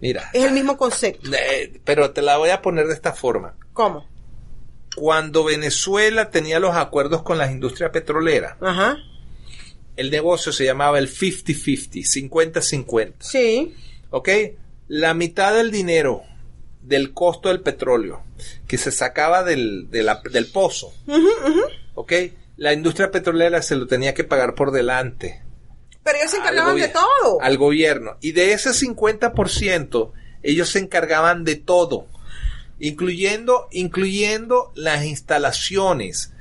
Mira, 0.00 0.28
es 0.32 0.44
el 0.44 0.52
mismo 0.52 0.76
concepto. 0.76 1.30
eh, 1.34 1.80
pero 1.84 2.10
te 2.10 2.20
la 2.20 2.36
voy 2.36 2.50
a 2.50 2.60
poner 2.60 2.86
de 2.88 2.94
esta 2.94 3.12
forma. 3.14 3.56
¿Cómo? 3.72 4.06
Cuando 4.96 5.44
Venezuela 5.44 6.30
tenía 6.30 6.58
los 6.60 6.76
acuerdos 6.76 7.22
con 7.22 7.38
las 7.38 7.50
industrias 7.50 7.90
petroleras, 7.90 8.56
Ajá. 8.60 8.96
el 9.96 10.10
negocio 10.10 10.52
se 10.52 10.64
llamaba 10.64 10.98
el 10.98 11.08
50-50, 11.08 12.04
50-50. 12.04 13.14
Sí. 13.20 13.74
¿Ok? 14.10 14.28
La 14.88 15.14
mitad 15.14 15.54
del 15.54 15.70
dinero 15.70 16.22
del 16.86 17.12
costo 17.12 17.48
del 17.48 17.60
petróleo 17.60 18.22
que 18.66 18.78
se 18.78 18.90
sacaba 18.92 19.42
del, 19.42 19.90
de 19.90 20.02
la- 20.02 20.20
del 20.30 20.46
pozo, 20.46 20.92
¿ok? 21.94 22.12
La 22.56 22.72
industria 22.72 23.10
petrolera 23.10 23.62
se 23.62 23.74
lo 23.76 23.86
tenía 23.86 24.14
que 24.14 24.24
pagar 24.24 24.54
por 24.54 24.70
delante. 24.70 25.42
Pero 26.04 26.18
ellos 26.18 26.30
se 26.30 26.36
encargaban 26.36 26.76
de 26.76 26.88
todo. 26.88 27.40
Al 27.40 27.56
gobierno. 27.58 28.16
Y 28.20 28.32
de 28.32 28.52
ese 28.52 28.70
50%, 28.70 30.12
ellos 30.42 30.68
se 30.68 30.78
encargaban 30.78 31.44
de 31.44 31.56
todo, 31.56 32.06
incluyendo, 32.78 33.68
incluyendo 33.72 34.70
las 34.74 35.04
instalaciones. 35.04 36.32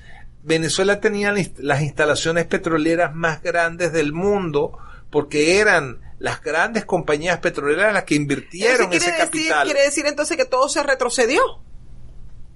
Venezuela 0.43 0.99
tenía 0.99 1.33
las 1.57 1.81
instalaciones 1.81 2.45
petroleras 2.45 3.15
más 3.15 3.41
grandes 3.41 3.93
del 3.93 4.11
mundo 4.11 4.77
porque 5.09 5.59
eran 5.59 6.01
las 6.23 6.41
grandes 6.41 6.85
compañías 6.85 7.39
petroleras 7.39 7.93
las 7.93 8.05
que 8.05 8.15
invirtieron 8.15 8.93
ese 8.93 9.07
decir, 9.11 9.25
capital. 9.25 9.65
quiere 9.65 9.81
decir 9.81 10.05
entonces 10.05 10.37
que 10.37 10.45
todo 10.45 10.69
se 10.69 10.81
retrocedió. 10.81 11.43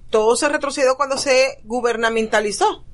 Todo 0.09 0.37
se 0.37 0.47
retrocedió 0.47 0.95
cuando 0.95 1.17
se 1.17 1.59
gubernamentalizó. 1.65 2.85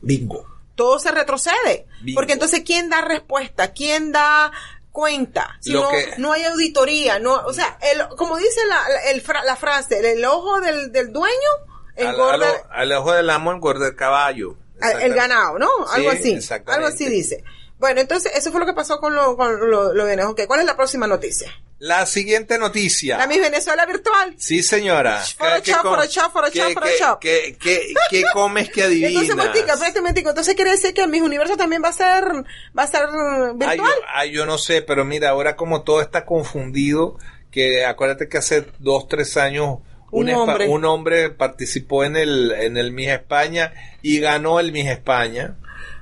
Bingo. 0.00 0.44
Todo 0.74 0.98
se 0.98 1.12
retrocede. 1.12 1.86
Bingo. 2.02 2.18
Porque 2.18 2.32
entonces, 2.32 2.62
¿quién 2.66 2.90
da 2.90 3.00
respuesta? 3.00 3.72
¿Quién 3.72 4.10
da 4.10 4.50
cuenta? 4.90 5.56
Si 5.60 5.72
no, 5.72 5.88
que- 5.90 6.14
no 6.18 6.32
hay 6.32 6.42
auditoría. 6.46 7.20
No, 7.20 7.34
o 7.46 7.52
sea, 7.52 7.78
el, 7.92 8.08
como 8.16 8.36
dice 8.38 8.60
la, 8.68 9.10
el 9.12 9.22
la 9.44 9.54
frase, 9.54 10.00
el, 10.00 10.04
el 10.04 10.24
ojo 10.24 10.60
del, 10.60 10.90
del 10.90 11.12
dueño 11.12 11.32
engorda 11.94 12.50
al- 12.70 12.90
al 12.90 12.92
ojo 12.92 13.12
del 13.12 13.30
amo 13.30 13.52
engorda 13.52 13.86
el 13.86 13.94
caballo. 13.94 14.56
al- 14.80 15.00
el 15.00 15.14
ganado, 15.14 15.60
¿no? 15.60 15.68
Algo 15.92 16.10
Sí, 16.12 16.34
así. 16.34 16.52
Algo 16.66 16.86
así 16.88 17.06
dice. 17.08 17.44
Bueno, 17.78 18.00
entonces, 18.00 18.32
eso 18.34 18.50
fue 18.50 18.58
lo 18.60 18.66
que 18.66 18.72
pasó 18.72 18.98
con 18.98 19.14
lo, 19.14 19.36
con 19.36 19.58
lo, 19.70 19.92
lo 19.94 20.04
de 20.04 20.10
Venezuela. 20.16 20.30
Ok, 20.30 20.40
¿Cuál 20.46 20.60
es 20.60 20.66
la 20.66 20.76
próxima 20.76 21.06
noticia? 21.06 21.52
La 21.78 22.06
siguiente 22.06 22.58
noticia. 22.58 23.16
La 23.18 23.28
Miss 23.28 23.40
Venezuela 23.40 23.86
virtual. 23.86 24.34
Sí, 24.36 24.64
señora. 24.64 25.20
Foro 25.38 25.50
¿Qué 25.62 25.70
chop, 25.70 25.82
com- 25.82 25.94
foro 25.94 26.06
chop, 26.08 26.32
foro 26.32 26.46
qué- 27.20 27.56
qué- 27.60 27.94
qué- 28.10 28.22
comes 28.32 28.68
que 28.70 28.82
adivinas? 28.84 29.12
Entonces, 29.22 29.36
Montica, 29.36 29.74
un 29.76 29.94
momentico. 30.02 30.28
Entonces 30.30 30.56
quiere 30.56 30.72
decir 30.72 30.92
que 30.92 31.06
Miss 31.06 31.22
Universo 31.22 31.56
también 31.56 31.80
va 31.84 31.90
a 31.90 31.92
ser, 31.92 32.24
va 32.76 32.82
a 32.82 32.86
ser 32.88 33.06
uh, 33.08 33.56
virtual. 33.56 33.68
Ay, 33.70 33.76
yo, 33.78 33.84
ay, 34.12 34.30
yo 34.32 34.44
no 34.46 34.58
sé, 34.58 34.82
pero 34.82 35.04
mira, 35.04 35.28
ahora 35.30 35.54
como 35.54 35.82
todo 35.82 36.00
está 36.00 36.26
confundido, 36.26 37.16
que 37.52 37.84
acuérdate 37.84 38.28
que 38.28 38.38
hace 38.38 38.66
dos, 38.80 39.06
tres 39.06 39.36
años 39.36 39.76
Un 40.10 40.26
espa- 40.30 40.36
hombre. 40.36 40.68
un 40.68 40.84
hombre 40.84 41.30
participó 41.30 42.02
en 42.02 42.16
el, 42.16 42.50
en 42.58 42.76
el 42.76 42.90
Miss 42.90 43.10
España 43.10 43.72
y 44.02 44.18
ganó 44.18 44.58
el 44.58 44.72
Miss 44.72 44.88
España 44.88 45.54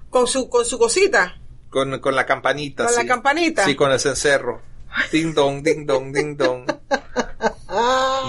Con 0.09 0.27
su, 0.27 0.49
con 0.49 0.64
su 0.64 0.79
cosita. 0.79 1.39
Con, 1.77 1.99
con 1.99 2.16
la 2.16 2.24
campanita. 2.24 2.87
¿Con 2.87 2.95
la 2.95 3.03
sí. 3.03 3.07
campanita? 3.07 3.64
Sí, 3.66 3.77
con 3.77 3.93
el 3.93 4.01
cencerro. 4.01 4.62
Ding 5.12 5.35
dong, 5.35 5.62
ding 5.62 5.85
dong, 5.85 6.11
ding 6.11 6.35
dong. 6.35 6.64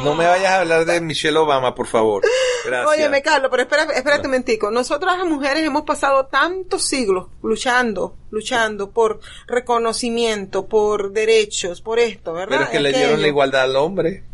No 0.03 0.15
me 0.15 0.27
vayas 0.27 0.51
a 0.51 0.59
hablar 0.59 0.83
de 0.83 0.99
Michelle 0.99 1.37
Obama, 1.37 1.73
por 1.73 1.87
favor. 1.87 2.23
Gracias. 2.65 2.91
Óyeme, 2.91 3.21
Carlos, 3.21 3.49
pero 3.49 3.63
espera, 3.63 3.83
espérate 3.83 4.23
un 4.23 4.31
momentico. 4.31 4.69
Nosotras 4.69 5.17
las 5.17 5.25
mujeres 5.25 5.63
hemos 5.63 5.83
pasado 5.83 6.25
tantos 6.25 6.83
siglos 6.83 7.27
luchando, 7.41 8.17
luchando 8.31 8.91
por 8.91 9.21
reconocimiento, 9.47 10.67
por 10.67 11.13
derechos, 11.13 11.79
por 11.79 11.99
esto, 11.99 12.33
¿verdad? 12.33 12.49
Pero 12.49 12.63
es 12.63 12.69
que 12.69 12.79
le 12.81 12.91
dieron 12.91 13.21
la 13.21 13.29
igualdad 13.29 13.61
al 13.61 13.77
hombre. 13.77 14.25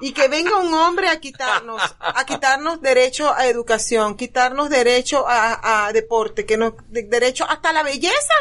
Y 0.00 0.12
que 0.12 0.28
venga 0.28 0.56
un 0.58 0.72
hombre 0.74 1.08
a 1.08 1.20
quitarnos, 1.20 1.80
a 2.00 2.24
quitarnos 2.26 2.80
derecho 2.80 3.32
a 3.34 3.46
educación, 3.46 4.16
quitarnos 4.16 4.70
derecho 4.70 5.26
a, 5.28 5.86
a 5.86 5.92
deporte, 5.92 6.44
que 6.46 6.56
nos, 6.56 6.74
de- 6.88 7.02
derecho 7.04 7.44
hasta 7.48 7.72
la 7.72 7.82
belleza. 7.82 8.34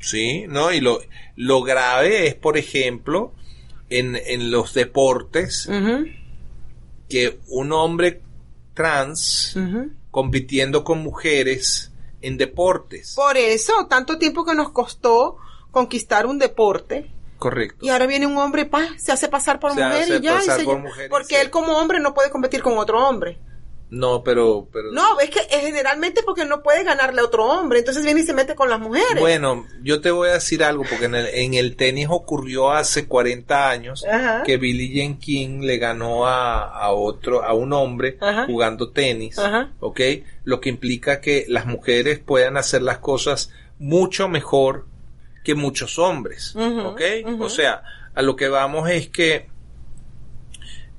Sí, 0.00 0.46
¿no? 0.48 0.72
Y 0.72 0.80
lo, 0.80 1.00
lo 1.36 1.62
grave 1.62 2.26
es, 2.26 2.34
por 2.34 2.56
ejemplo, 2.58 3.32
en, 3.90 4.16
en 4.16 4.50
los 4.50 4.74
deportes, 4.74 5.68
que 7.08 7.38
un 7.48 7.72
hombre 7.72 8.22
trans 8.74 9.54
compitiendo 10.10 10.82
con 10.84 10.98
mujeres 11.00 11.92
en 12.20 12.36
deportes. 12.38 13.14
Por 13.14 13.36
eso, 13.36 13.86
tanto 13.88 14.18
tiempo 14.18 14.44
que 14.44 14.54
nos 14.54 14.70
costó 14.70 15.36
conquistar 15.70 16.26
un 16.26 16.38
deporte. 16.38 17.10
Correcto. 17.42 17.84
Y 17.84 17.88
ahora 17.90 18.06
viene 18.06 18.26
un 18.26 18.36
hombre, 18.38 18.66
pa, 18.66 18.86
se 18.98 19.10
hace 19.10 19.26
pasar 19.28 19.58
por 19.58 19.72
Se 19.74 19.82
mujer 19.82 20.02
hace 20.04 20.16
y 20.16 20.20
ya. 20.20 20.32
y 20.32 20.34
pasar 20.36 20.60
se- 20.60 20.64
por 20.64 20.78
mujer 20.78 21.06
y 21.06 21.08
porque 21.08 21.40
él 21.40 21.50
como 21.50 21.76
hombre 21.78 21.98
no 21.98 22.14
puede 22.14 22.30
competir 22.30 22.62
con 22.62 22.78
otro 22.78 23.06
hombre. 23.08 23.38
No, 23.90 24.22
pero, 24.24 24.68
pero 24.72 24.90
No, 24.90 25.20
es 25.20 25.28
que 25.28 25.40
es 25.40 25.60
generalmente 25.66 26.22
porque 26.22 26.46
no 26.46 26.62
puede 26.62 26.82
ganarle 26.82 27.20
a 27.20 27.24
otro 27.24 27.44
hombre. 27.44 27.80
Entonces 27.80 28.02
viene 28.02 28.20
y 28.20 28.24
se 28.24 28.32
mete 28.32 28.54
con 28.54 28.70
las 28.70 28.80
mujeres. 28.80 29.20
Bueno, 29.20 29.66
yo 29.82 30.00
te 30.00 30.10
voy 30.10 30.30
a 30.30 30.34
decir 30.34 30.64
algo, 30.64 30.84
porque 30.88 31.04
en 31.04 31.14
el, 31.14 31.26
en 31.26 31.52
el 31.52 31.76
tenis 31.76 32.06
ocurrió 32.08 32.70
hace 32.70 33.06
40 33.06 33.68
años 33.68 34.02
Ajá. 34.10 34.44
que 34.44 34.56
Billie 34.56 34.88
Jean 34.94 35.18
King 35.18 35.60
le 35.60 35.76
ganó 35.76 36.26
a, 36.26 36.62
a 36.74 36.90
otro, 36.92 37.44
a 37.44 37.52
un 37.52 37.74
hombre 37.74 38.16
Ajá. 38.22 38.46
jugando 38.46 38.92
tenis, 38.92 39.38
Ajá. 39.38 39.72
¿ok? 39.80 40.00
Lo 40.44 40.58
que 40.62 40.70
implica 40.70 41.20
que 41.20 41.44
las 41.48 41.66
mujeres 41.66 42.18
puedan 42.18 42.56
hacer 42.56 42.80
las 42.80 42.96
cosas 42.96 43.50
mucho 43.78 44.26
mejor 44.26 44.86
que 45.44 45.54
muchos 45.54 45.98
hombres, 45.98 46.54
¿ok? 46.56 47.00
O 47.40 47.48
sea, 47.48 47.82
a 48.14 48.22
lo 48.22 48.36
que 48.36 48.48
vamos 48.48 48.88
es 48.90 49.08
que, 49.08 49.48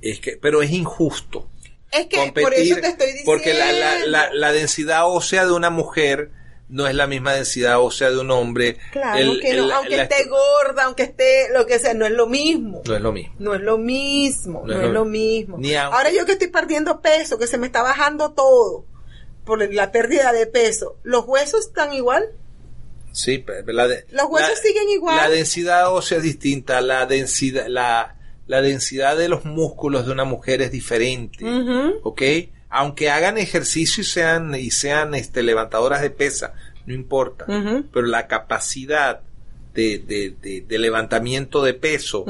es 0.00 0.20
que, 0.20 0.36
pero 0.36 0.62
es 0.62 0.70
injusto 0.70 1.48
es 1.90 2.06
que 2.08 2.16
competir, 2.16 2.42
por 2.44 2.54
eso 2.54 2.74
te 2.80 2.86
estoy 2.88 3.06
diciendo. 3.06 3.24
porque 3.32 3.54
la, 3.54 3.72
la, 3.72 4.06
la, 4.06 4.32
la 4.34 4.52
densidad 4.52 5.06
ósea 5.08 5.46
de 5.46 5.52
una 5.52 5.70
mujer 5.70 6.30
no 6.68 6.88
es 6.88 6.94
la 6.94 7.06
misma 7.06 7.34
densidad 7.34 7.78
ósea 7.80 8.10
de 8.10 8.18
un 8.18 8.30
hombre. 8.32 8.78
Claro 8.90 9.16
El- 9.18 9.40
que 9.40 9.54
no, 9.54 9.64
el- 9.66 9.70
aunque 9.72 10.00
esté 10.02 10.24
gorda, 10.24 10.84
aunque 10.84 11.04
esté 11.04 11.48
lo 11.52 11.66
que 11.66 11.78
sea, 11.78 11.94
no 11.94 12.04
es 12.04 12.10
lo 12.12 12.26
mismo. 12.26 12.82
No 12.84 12.96
es 12.96 13.00
lo 13.00 13.12
mismo. 13.12 13.34
No 13.38 13.54
es 13.54 13.60
lo 13.60 13.78
mismo, 13.78 14.62
no, 14.66 14.80
es 14.82 14.90
lo 14.90 15.04
mismo. 15.04 15.56
Ni 15.58 15.74
aunque- 15.76 15.96
Ahora 15.96 16.10
yo 16.10 16.26
que 16.26 16.32
estoy 16.32 16.48
perdiendo 16.48 17.00
peso, 17.00 17.38
que 17.38 17.46
se 17.46 17.58
me 17.58 17.66
está 17.66 17.82
bajando 17.82 18.32
todo 18.32 18.86
por 19.44 19.72
la 19.72 19.92
pérdida 19.92 20.32
de 20.32 20.46
peso, 20.46 20.96
¿los 21.04 21.24
huesos 21.26 21.66
están 21.66 21.92
igual? 21.94 22.30
Sí, 23.14 23.44
la 23.66 23.86
de- 23.86 24.06
Los 24.10 24.26
huesos 24.28 24.50
la- 24.50 24.56
siguen 24.56 24.88
igual. 24.90 25.16
La 25.16 25.28
densidad 25.30 25.92
ósea 25.92 26.18
es 26.18 26.24
distinta, 26.24 26.80
la 26.80 27.06
densidad, 27.06 27.66
la, 27.68 28.16
la 28.48 28.60
densidad 28.60 29.16
de 29.16 29.28
los 29.28 29.44
músculos 29.44 30.04
de 30.06 30.12
una 30.12 30.24
mujer 30.24 30.60
es 30.62 30.72
diferente. 30.72 31.44
¿ok? 32.02 32.22
Aunque 32.70 33.08
hagan 33.10 33.38
ejercicio 33.38 34.00
y 34.02 34.04
sean, 34.04 34.54
y 34.56 34.70
sean 34.72 35.14
este, 35.14 35.44
levantadoras 35.44 36.02
de 36.02 36.10
pesa, 36.10 36.54
no 36.86 36.92
importa, 36.94 37.44
pero 37.92 38.06
la 38.06 38.26
capacidad 38.26 39.20
de, 39.74 39.98
de, 40.00 40.34
de- 40.42 40.60
de 40.62 40.78
levantamiento 40.78 41.62
de 41.62 41.74
peso 41.74 42.24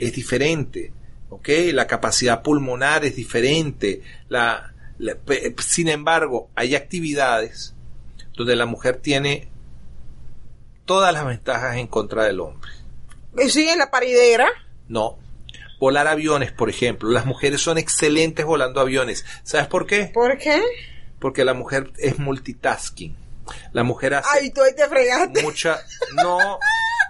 es 0.00 0.12
diferente, 0.14 0.90
¿ok? 1.28 1.48
La 1.74 1.86
capacidad 1.86 2.40
pulmonar 2.42 3.04
es 3.04 3.14
diferente, 3.14 4.00
la, 4.30 4.72
sin 5.58 5.88
embargo, 5.88 6.48
hay 6.54 6.74
actividades 6.74 7.74
donde 8.36 8.56
la 8.56 8.64
mujer 8.66 8.96
tiene 8.96 9.48
todas 10.90 11.12
las 11.12 11.24
ventajas 11.24 11.76
en 11.76 11.86
contra 11.86 12.24
del 12.24 12.40
hombre. 12.40 12.68
Eh, 13.38 13.48
Sí, 13.48 13.68
en 13.68 13.78
la 13.78 13.92
paridera. 13.92 14.48
No. 14.88 15.18
Volar 15.78 16.08
aviones, 16.08 16.50
por 16.50 16.68
ejemplo. 16.68 17.08
Las 17.10 17.26
mujeres 17.26 17.60
son 17.60 17.78
excelentes 17.78 18.44
volando 18.44 18.80
aviones. 18.80 19.24
¿Sabes 19.44 19.68
por 19.68 19.86
qué? 19.86 20.10
¿Por 20.12 20.36
qué? 20.36 20.60
Porque 21.20 21.44
la 21.44 21.54
mujer 21.54 21.92
es 21.96 22.18
multitasking. 22.18 23.16
La 23.72 23.84
mujer 23.84 24.14
hace 24.14 24.28
Ay, 24.32 24.50
tú 24.50 24.62
ahí 24.62 24.74
te 24.74 24.88
fregaste. 24.88 25.42
mucha... 25.42 25.78
No, 26.16 26.58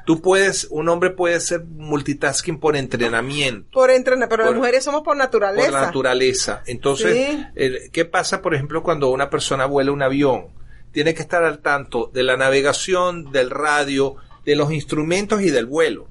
tú 0.07 0.21
puedes, 0.21 0.65
un 0.71 0.89
hombre 0.91 1.09
puede 1.11 1.41
ser 1.41 1.65
multitasking 1.65 2.61
por 2.61 2.77
entrenamiento. 2.77 3.71
Por 3.73 3.91
entrenar, 3.91 4.29
pero 4.29 4.43
Por- 4.45 4.53
las 4.53 4.59
mujeres 4.59 4.85
somos 4.85 5.03
por 5.03 5.17
naturaleza. 5.17 5.65
por 5.71 5.75
la 5.81 5.87
naturaleza. 5.87 6.63
Entonces, 6.67 7.15
Sí. 7.17 7.47
el- 7.55 7.91
¿qué 7.93 8.05
pasa, 8.05 8.43
por 8.43 8.55
ejemplo, 8.55 8.83
cuando 8.83 9.09
una 9.11 9.31
persona 9.31 9.65
vuela 9.67 9.91
un 9.93 10.03
avión? 10.03 10.49
Tiene 10.93 11.15
que 11.15 11.23
estar 11.23 11.45
al 11.45 11.61
tanto 11.61 12.11
de 12.13 12.23
la 12.23 12.37
navegación, 12.37 13.31
del 13.33 13.51
radio, 13.51 14.17
de 14.45 14.57
los 14.57 14.73
instrumentos 14.73 15.43
y 15.43 15.51
del 15.51 15.67
vuelo. 15.67 16.09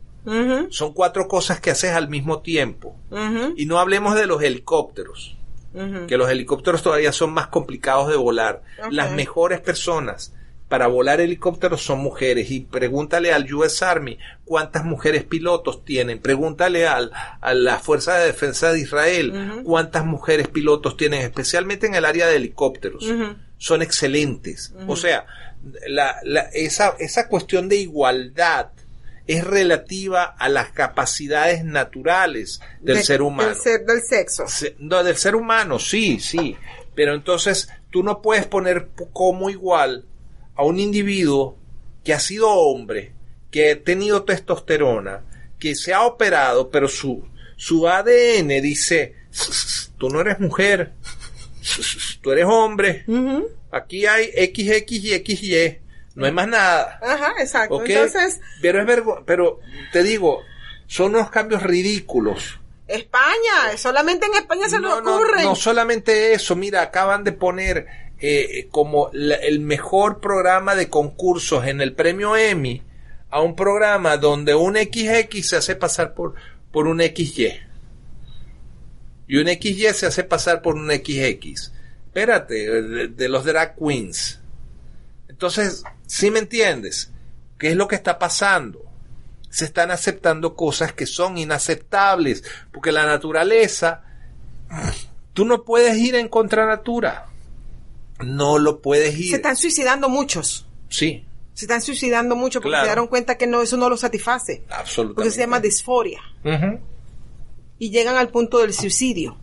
Son 0.70 0.94
cuatro 0.94 1.28
cosas 1.28 1.60
que 1.60 1.72
haces 1.72 1.92
al 1.92 2.08
mismo 2.10 2.42
tiempo. 2.42 2.96
Y 3.56 3.66
no 3.66 3.80
hablemos 3.80 4.16
de 4.16 4.28
los 4.28 4.42
helicópteros, 4.44 5.36
que 6.08 6.18
los 6.18 6.30
helicópteros 6.30 6.84
todavía 6.84 7.12
son 7.12 7.32
más 7.34 7.48
complicados 7.48 8.10
de 8.10 8.16
volar. 8.16 8.62
Las 8.92 9.12
mejores 9.12 9.60
personas 9.60 10.34
para 10.68 10.86
volar 10.86 11.20
helicópteros 11.20 11.82
son 11.82 12.00
mujeres. 12.00 12.52
Y 12.52 12.60
pregúntale 12.62 13.34
al 13.34 13.52
US 13.54 13.82
Army 13.82 14.20
cuántas 14.46 14.86
mujeres 14.86 15.24
pilotos 15.24 15.84
tienen. 15.84 16.20
Pregúntale 16.20 16.88
al, 16.88 17.12
a 17.42 17.54
la 17.56 17.80
Fuerza 17.80 18.18
de 18.20 18.28
Defensa 18.28 18.72
de 18.72 18.80
Israel 18.82 19.62
cuántas 19.64 20.06
mujeres 20.06 20.48
pilotos 20.48 20.96
tienen, 20.96 21.22
especialmente 21.22 21.88
en 21.88 21.96
el 21.96 22.06
área 22.06 22.28
de 22.28 22.36
helicópteros. 22.36 23.04
Son 23.60 23.82
excelentes. 23.84 24.74
O 24.88 24.96
sea, 24.96 25.26
la, 25.88 26.18
la- 26.24 26.50
esa, 26.54 26.96
esa 26.98 27.28
cuestión 27.28 27.70
de 27.70 27.76
igualdad 27.76 28.72
es 29.28 29.44
relativa 29.44 30.24
a 30.24 30.50
las 30.50 30.72
capacidades 30.72 31.64
naturales 31.64 32.62
del 32.82 32.96
De- 32.98 33.04
ser 33.04 33.22
humano. 33.22 33.50
Del, 33.50 33.58
ser- 33.60 33.86
del 33.86 34.02
sexo. 34.02 34.48
Se- 34.48 34.76
No, 34.80 35.04
del 35.04 35.18
ser 35.18 35.36
humano, 35.36 35.78
sí, 35.78 36.20
sí. 36.20 36.56
Pero 36.96 37.14
entonces 37.14 37.70
tú 37.92 38.02
no 38.02 38.22
puedes 38.24 38.46
poner 38.48 38.90
como 39.14 39.50
igual 39.52 40.06
a 40.56 40.64
un 40.64 40.80
individuo 40.80 41.58
que 42.04 42.14
ha 42.14 42.20
sido 42.20 42.50
hombre, 42.50 43.14
que 43.52 43.72
ha 43.72 43.84
tenido 43.84 44.24
testosterona, 44.24 45.22
que 45.60 45.76
se 45.76 45.94
ha 45.94 46.04
operado, 46.06 46.70
pero 46.72 46.88
su, 46.88 47.28
su 47.58 47.88
ADN 47.88 48.48
dice, 48.62 49.16
tú 49.98 50.10
no 50.10 50.22
eres 50.22 50.40
mujer, 50.40 50.94
tú 52.22 52.32
eres 52.32 52.46
hombre, 52.48 53.06
aquí 53.72 54.06
hay 54.06 54.26
XX 54.28 54.92
y 54.92 55.36
XY, 55.36 55.78
no 56.16 56.26
hay 56.26 56.32
más 56.32 56.48
nada. 56.48 57.00
Ajá, 57.02 57.34
exacto. 57.40 57.76
¿ok? 57.76 57.90
Entonces, 57.90 58.40
pero 58.62 58.80
es 58.82 58.86
vergo 58.88 59.24
pero 59.26 59.60
te 59.92 60.04
digo, 60.04 60.42
son 60.88 61.16
unos 61.16 61.30
cambios 61.30 61.64
ridículos. 61.64 62.60
España, 62.88 63.78
solamente 63.78 64.26
en 64.26 64.34
España 64.34 64.68
se 64.68 64.80
no, 64.80 64.96
le 64.98 65.02
no, 65.04 65.16
ocurre. 65.16 65.44
no 65.44 65.56
solamente 65.56 66.34
eso, 66.34 66.56
mira, 66.56 66.82
acaban 66.82 67.24
de 67.24 67.32
poner 67.34 67.86
eh, 68.20 68.68
como 68.72 69.10
la- 69.14 69.36
el 69.36 69.60
mejor 69.60 70.20
programa 70.20 70.76
de 70.76 70.90
concursos 70.90 71.66
en 71.68 71.82
el 71.82 71.94
premio 71.94 72.36
Emmy 72.36 72.82
a 73.30 73.42
un 73.42 73.56
programa 73.56 74.18
donde 74.18 74.56
un 74.56 74.76
XX 74.76 75.48
se 75.48 75.56
hace 75.58 75.76
pasar 75.76 76.14
por, 76.16 76.34
por 76.72 76.88
un 76.88 77.00
XY. 77.00 77.54
Y 79.30 79.38
un 79.38 79.48
XY 79.48 79.94
se 79.94 80.08
hace 80.08 80.24
pasar 80.26 80.62
por 80.62 80.76
un 80.76 80.88
XX. 80.90 81.72
Espérate, 82.08 82.82
de, 82.82 83.08
de 83.08 83.30
los 83.30 83.46
drag 83.46 83.76
queens. 83.78 84.42
Entonces, 85.30 85.84
¿sí 86.08 86.32
me 86.32 86.40
entiendes? 86.40 87.12
¿Qué 87.58 87.70
es 87.70 87.76
lo 87.78 87.88
que 87.88 87.96
está 87.96 88.20
pasando? 88.20 88.86
se 89.52 89.66
están 89.66 89.90
aceptando 89.90 90.56
cosas 90.56 90.94
que 90.94 91.08
son 91.08 91.40
inaceptables, 91.40 92.44
porque 92.72 92.92
la 92.92 93.08
naturaleza, 93.08 94.04
tú 95.34 95.44
no 95.44 95.64
puedes 95.64 95.98
ir 95.98 96.14
en 96.14 96.28
contra 96.28 96.68
natura, 96.68 97.26
no 98.24 98.60
lo 98.60 98.80
puedes 98.80 99.18
ir. 99.18 99.32
Se 99.32 99.38
están 99.38 99.56
suicidando 99.58 100.08
muchos. 100.08 100.68
Sí, 100.90 101.26
Se 101.56 101.66
están 101.66 101.82
suicidando 101.82 102.36
mucho 102.36 102.60
porque 102.62 102.70
Claro. 102.74 102.84
se 102.86 102.90
dieron 102.92 103.08
cuenta 103.08 103.38
que 103.40 103.48
no, 103.48 103.64
eso 103.64 103.76
no 103.76 103.90
los 103.90 104.02
satisface. 104.02 104.64
absolutamente. 104.70 105.16
Porque 105.16 105.32
se 105.32 105.40
llama 105.40 105.60
disforia. 105.60 106.20
Ujú. 106.44 106.80
Y 107.80 107.90
llegan 107.92 108.18
al 108.18 108.30
punto 108.30 108.60
del 108.60 108.74
suicidio. 108.74 109.38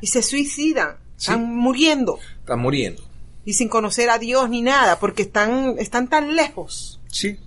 Y 0.00 0.06
se 0.08 0.22
suicidan. 0.22 0.96
Sí. 1.16 1.30
Están 1.32 1.44
muriendo. 1.56 2.18
Están 2.40 2.60
muriendo. 2.60 3.02
Y 3.44 3.54
sin 3.54 3.68
conocer 3.68 4.10
a 4.10 4.18
Dios 4.18 4.48
ni 4.50 4.62
nada, 4.62 5.00
porque 5.00 5.22
están, 5.22 5.76
están 5.78 6.08
tan 6.08 6.36
lejos. 6.36 7.00
Sí. 7.08 7.38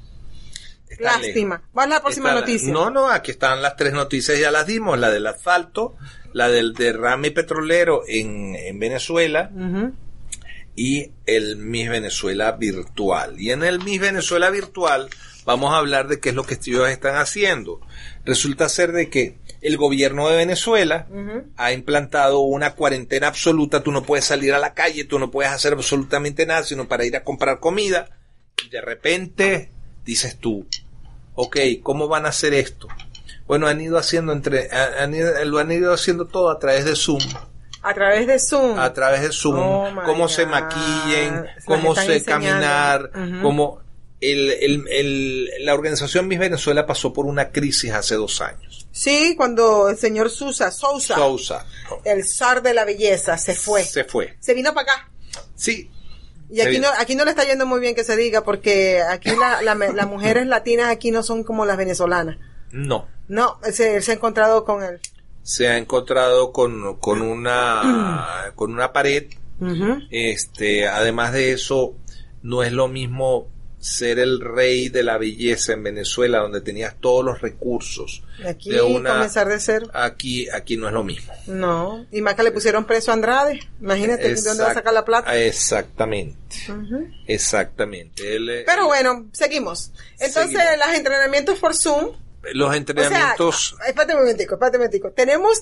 Están 0.89 1.21
Lástima. 1.21 1.55
lejos. 1.57 1.69
Vamos 1.73 1.91
a 1.91 1.95
la 1.95 2.01
próxima 2.01 2.29
Está 2.29 2.35
la- 2.35 2.41
noticia. 2.41 2.73
No, 2.73 2.89
no, 2.89 3.07
aquí 3.09 3.31
están 3.31 3.61
las 3.61 3.75
tres 3.77 3.93
noticias, 3.93 4.37
ya 4.39 4.51
las 4.51 4.65
dimos, 4.67 4.97
la 4.99 5.09
del 5.11 5.27
asfalto, 5.27 5.95
la 6.33 6.49
del 6.49 6.73
derrame 6.73 7.31
petrolero 7.31 8.01
en, 8.07 8.55
en 8.55 8.79
Venezuela 8.79 9.51
y 10.75 11.11
el 11.25 11.57
Miss 11.57 11.89
Venezuela 11.89 12.51
virtual. 12.53 13.39
Y 13.39 13.51
en 13.51 13.63
el 13.63 13.79
Miss 13.83 14.01
Venezuela 14.01 14.49
virtual 14.49 15.09
vamos 15.45 15.73
a 15.73 15.77
hablar 15.77 16.07
de 16.07 16.19
qué 16.19 16.29
es 16.29 16.35
lo 16.35 16.43
que 16.43 16.55
ellos 16.63 16.89
están 16.89 17.15
haciendo. 17.15 17.79
Resulta 18.25 18.69
ser 18.69 18.91
de 18.91 19.09
que 19.09 19.37
el 19.61 19.77
gobierno 19.77 20.27
de 20.27 20.37
Venezuela 20.37 21.07
ha 21.57 21.71
implantado 21.71 22.39
una 22.39 22.73
cuarentena 22.73 23.27
absoluta, 23.27 23.83
tú 23.83 23.91
no 23.91 24.03
puedes 24.03 24.25
salir 24.25 24.53
a 24.53 24.59
la 24.59 24.73
calle, 24.73 25.03
tú 25.05 25.19
no 25.19 25.29
puedes 25.31 25.51
hacer 25.51 25.73
absolutamente 25.73 26.45
nada, 26.45 26.63
sino 26.63 26.87
para 26.87 27.05
ir 27.05 27.15
a 27.15 27.23
comprar 27.23 27.59
comida. 27.59 28.09
Y 28.65 28.69
de 28.69 28.81
repente 28.81 29.69
dices 30.05 30.37
tú, 30.37 30.67
ok, 31.35 31.57
¿cómo 31.83 32.07
van 32.07 32.25
a 32.25 32.29
hacer 32.29 32.53
esto? 32.53 32.87
Bueno, 33.47 33.67
han 33.67 33.81
ido 33.81 33.97
haciendo 33.97 34.31
entre, 34.33 34.69
han 34.71 35.13
ido- 35.13 35.43
lo 35.45 35.59
han 35.59 35.71
ido 35.71 35.93
haciendo 35.93 36.25
todo 36.25 36.49
a 36.49 36.57
través 36.59 36.85
de 36.85 36.95
Zoom. 36.95 37.21
A 37.83 37.93
través 37.95 38.27
de 38.27 38.39
Zoom. 38.39 38.77
a 38.79 38.93
través 38.93 39.21
de 39.21 39.31
Zoom, 39.31 39.57
Oh, 39.59 39.89
cómo 40.05 40.29
se 40.29 40.45
maquillen, 40.45 41.45
Se 41.57 41.65
cómo 41.65 41.95
se 41.95 42.17
enseñando. 42.17 42.47
caminar, 42.47 43.11
cómo 43.41 43.81
el, 44.21 44.49
el- 44.51 44.87
el- 44.89 45.49
la 45.65 45.73
organización 45.73 46.27
Miss 46.27 46.39
Venezuela 46.39 46.85
pasó 46.85 47.11
por 47.11 47.25
una 47.25 47.51
crisis 47.51 47.91
hace 47.91 48.15
dos 48.15 48.39
años. 48.41 48.87
Sí, 48.91 49.33
cuando 49.35 49.89
el 49.89 49.97
señor 49.97 50.29
Sousa, 50.29 50.69
Sousa, 50.71 51.15
Sousa 51.15 51.65
el 52.05 52.27
zar 52.27 52.61
de 52.61 52.73
la 52.73 52.85
belleza, 52.85 53.37
se 53.37 53.55
fue. 53.55 53.83
se 53.83 54.03
fue. 54.03 54.35
Se 54.39 54.53
vino 54.53 54.73
para 54.73 54.91
acá. 54.93 55.11
Sí, 55.55 55.89
Y 56.49 56.61
aquí 56.61 56.71
vino. 56.71 56.89
no, 56.91 56.99
aquí 56.99 57.15
no 57.15 57.23
le 57.25 57.31
está 57.31 57.43
yendo 57.45 57.65
muy 57.65 57.79
bien 57.79 57.95
que 57.95 58.03
se 58.03 58.15
diga, 58.17 58.43
porque 58.43 59.01
aquí 59.01 59.31
la- 59.35 59.61
la- 59.61 59.75
las 59.75 60.07
mujeres 60.07 60.45
latinas 60.47 60.89
aquí 60.89 61.09
no 61.11 61.23
son 61.23 61.43
como 61.43 61.65
las 61.65 61.77
venezolanas. 61.77 62.37
no. 62.71 63.07
No, 63.27 63.59
él 63.65 63.73
se, 63.73 64.01
se 64.01 64.11
ha 64.11 64.15
encontrado 64.15 64.65
con 64.65 64.83
él. 64.83 64.99
Se 65.41 65.69
ha 65.69 65.77
encontrado 65.77 66.51
con, 66.51 66.97
con 66.97 67.21
una 67.21 68.51
con 68.55 68.73
una 68.73 68.91
pared. 68.91 69.27
Este, 70.09 70.87
además 70.87 71.33
de 71.33 71.53
eso, 71.53 71.93
no 72.43 72.63
es 72.63 72.71
lo 72.73 72.87
mismo 72.87 73.47
ser 73.81 74.19
el 74.19 74.39
rey 74.39 74.89
de 74.89 75.01
la 75.01 75.17
belleza 75.17 75.73
en 75.73 75.81
Venezuela, 75.81 76.37
donde 76.37 76.61
tenías 76.61 76.95
todos 76.99 77.25
los 77.25 77.41
recursos. 77.41 78.21
Aquí 78.47 78.69
de 78.69 78.81
una- 78.81 79.13
comenzar 79.13 79.47
de 79.49 79.59
cero. 79.59 79.87
Aquí, 79.93 80.47
aquí 80.49 80.77
no 80.77 80.87
es 80.87 80.93
lo 80.93 81.03
mismo. 81.03 81.33
No. 81.47 82.05
Y 82.11 82.21
más 82.21 82.35
que 82.35 82.43
le 82.43 82.51
pusieron 82.51 82.85
preso 82.85 83.09
a 83.09 83.15
Andrade. 83.15 83.59
Imagínate 83.81 84.33
de 84.33 84.41
dónde 84.41 84.63
va 84.63 84.69
a 84.71 84.73
sacar 84.75 84.93
la 84.93 85.03
plata. 85.03 85.35
Exactamente. 85.35 86.37
Exactamente. 87.27 88.35
Él, 88.35 88.63
Pero 88.65 88.85
bueno, 88.87 89.25
seguimos. 89.31 89.91
Entonces, 90.19 90.51
Seguimos. 90.59 90.87
los 90.87 90.95
entrenamientos 90.97 91.59
por 91.59 91.75
Zoom. 91.75 92.11
los 92.53 92.67
O 92.67 92.71
sea, 92.71 92.77
entrenamientos. 92.77 93.75
espérate 93.87 94.13
un 94.13 94.19
momentico, 94.21 94.53
espérate 94.55 94.77
un 94.77 94.81
momentico. 94.81 95.11
Tenemos 95.11 95.61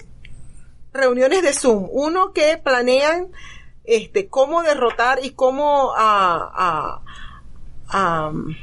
reuniones 0.93 1.41
de 1.41 1.53
Zoom. 1.53 1.87
Uno 1.91 2.33
que 2.33 2.57
planean 2.63 3.27
este 3.83 4.27
cómo 4.27 4.61
derrotar 4.63 5.19
y 5.23 5.31
cómo 5.31 5.93
a, 5.95 6.35
a- 6.37 7.01
a, 7.01 7.03
um, 7.93 8.55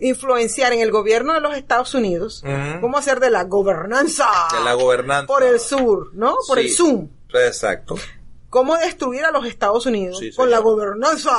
influenciar 0.00 0.72
en 0.72 0.80
el 0.80 0.90
gobierno 0.90 1.32
de 1.34 1.40
los 1.40 1.56
Estados 1.56 1.94
Unidos. 1.94 2.42
Cómo 2.80 2.98
hacer 2.98 3.20
de 3.20 3.30
la 3.30 3.44
gobernanza. 3.44 4.26
de 4.52 4.60
la 4.64 4.74
gobernanza. 4.74 5.26
Por 5.26 5.42
el 5.44 5.60
sur, 5.60 6.10
¿no? 6.14 6.36
Por 6.46 6.58
Sí. 6.58 6.66
el 6.66 6.72
Zoom. 6.72 7.08
Exacto. 7.34 7.96
cómo 8.50 8.76
destruir 8.76 9.24
a 9.24 9.30
los 9.30 9.46
Estados 9.46 9.86
Unidos 9.86 10.18
Sí, 10.18 10.30
con 10.34 10.50
la 10.50 10.58
gobernanza. 10.58 11.30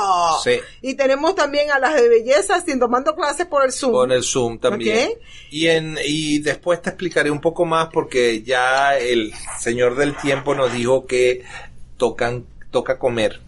Sí. 0.42 0.58
Y 0.82 0.94
tenemos 0.94 1.36
también 1.36 1.70
a 1.70 1.78
las 1.78 1.94
de 1.94 2.08
belleza 2.08 2.60
sin 2.62 2.80
tomando 2.80 3.14
clases 3.14 3.46
por 3.46 3.64
el 3.64 3.70
Zoom. 3.70 3.92
Con 3.92 4.10
el 4.10 4.24
Zoom 4.24 4.58
también. 4.58 5.10
Ok. 5.12 5.18
Y, 5.50 5.68
en, 5.68 5.96
y 6.04 6.40
después 6.40 6.82
te 6.82 6.90
explicaré 6.90 7.30
un 7.30 7.40
poco 7.40 7.66
más 7.66 7.88
porque 7.92 8.42
ya 8.42 8.98
el 8.98 9.32
señor 9.60 9.94
del 9.94 10.16
tiempo 10.16 10.56
nos 10.56 10.72
dijo 10.72 11.06
que 11.06 11.44
tocan, 11.98 12.46
toca 12.72 12.98
comer. 12.98 13.40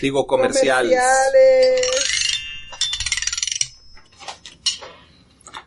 Digo, 0.00 0.26
comerciales. 0.26 0.90
Comerciales. 0.92 2.04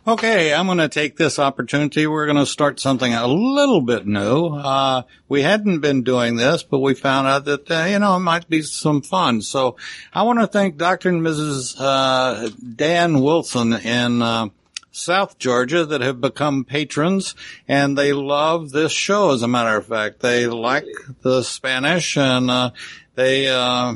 Okay, 0.07 0.53
I'm 0.53 0.67
going 0.67 0.77
to 0.77 0.87
take 0.87 1.17
this 1.17 1.37
opportunity. 1.37 2.07
We're 2.07 2.27
going 2.27 2.37
to 2.37 2.45
start 2.45 2.79
something 2.79 3.13
a 3.13 3.27
little 3.27 3.81
bit 3.81 4.07
new. 4.07 4.55
Uh, 4.55 5.01
we 5.27 5.41
hadn't 5.41 5.81
been 5.81 6.03
doing 6.03 6.37
this, 6.37 6.63
but 6.63 6.79
we 6.79 6.93
found 6.93 7.27
out 7.27 7.43
that, 7.43 7.69
uh, 7.69 7.83
you 7.89 7.99
know, 7.99 8.15
it 8.15 8.21
might 8.21 8.47
be 8.47 8.61
some 8.61 9.01
fun. 9.01 9.41
So 9.41 9.75
I 10.13 10.23
want 10.23 10.39
to 10.39 10.47
thank 10.47 10.77
Dr. 10.77 11.09
and 11.09 11.21
Mrs. 11.21 11.75
Uh, 11.77 12.49
Dan 12.73 13.19
Wilson 13.21 13.73
in, 13.73 14.21
uh, 14.21 14.47
South 14.93 15.39
Georgia 15.39 15.85
that 15.85 15.99
have 15.99 16.21
become 16.21 16.63
patrons 16.63 17.35
and 17.67 17.97
they 17.97 18.13
love 18.13 18.71
this 18.71 18.93
show. 18.93 19.31
As 19.31 19.41
a 19.41 19.47
matter 19.47 19.75
of 19.75 19.87
fact, 19.87 20.21
they 20.21 20.47
like 20.47 20.87
the 21.21 21.43
Spanish 21.43 22.15
and, 22.17 22.49
uh, 22.49 22.71
they, 23.15 23.49
uh, 23.49 23.95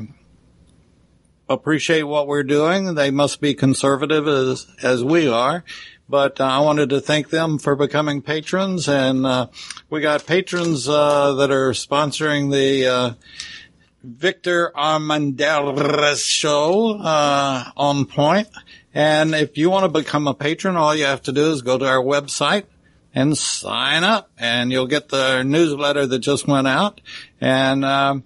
appreciate 1.54 2.04
what 2.04 2.28
we're 2.28 2.43
doing. 2.43 2.95
They 2.95 3.12
must 3.12 3.41
be 3.41 3.54
conservative 3.54 4.28
as, 4.28 4.68
as 4.82 5.04
we 5.04 5.28
are. 5.28 5.64
But 6.10 6.41
uh, 6.41 6.45
I 6.45 6.60
wanted 6.60 6.89
to 6.89 6.99
thank 6.99 7.30
them 7.30 7.58
for 7.58 7.76
becoming 7.76 8.22
patrons 8.22 8.89
and, 8.89 9.26
uh, 9.26 9.47
we 9.89 10.02
got 10.02 10.26
patrons, 10.26 10.89
uh, 10.89 11.36
that 11.36 11.52
are 11.52 11.72
sponsoring 11.72 12.52
the, 12.52 12.88
uh, 12.88 13.14
Victor 14.04 14.74
Armandel's 14.76 16.22
show, 16.22 16.99
uh, 16.99 17.64
on 17.78 18.06
point. 18.06 18.49
And 18.93 19.34
if 19.34 19.58
you 19.58 19.70
want 19.70 19.86
to 19.86 19.99
become 19.99 20.28
a 20.28 20.34
patron, 20.34 20.76
all 20.76 20.93
you 20.93 21.06
have 21.06 21.22
to 21.24 21.32
do 21.32 21.52
is 21.52 21.62
go 21.62 21.78
to 21.78 21.86
our 21.86 22.04
website 22.04 22.66
and 23.16 23.38
sign 23.38 24.04
up 24.04 24.30
and 24.38 24.70
you'll 24.70 24.88
get 24.88 25.10
the 25.10 25.43
newsletter 25.43 26.06
that 26.08 26.20
just 26.20 26.45
went 26.45 26.68
out 26.68 26.99
and, 27.39 27.86
um, 27.86 28.24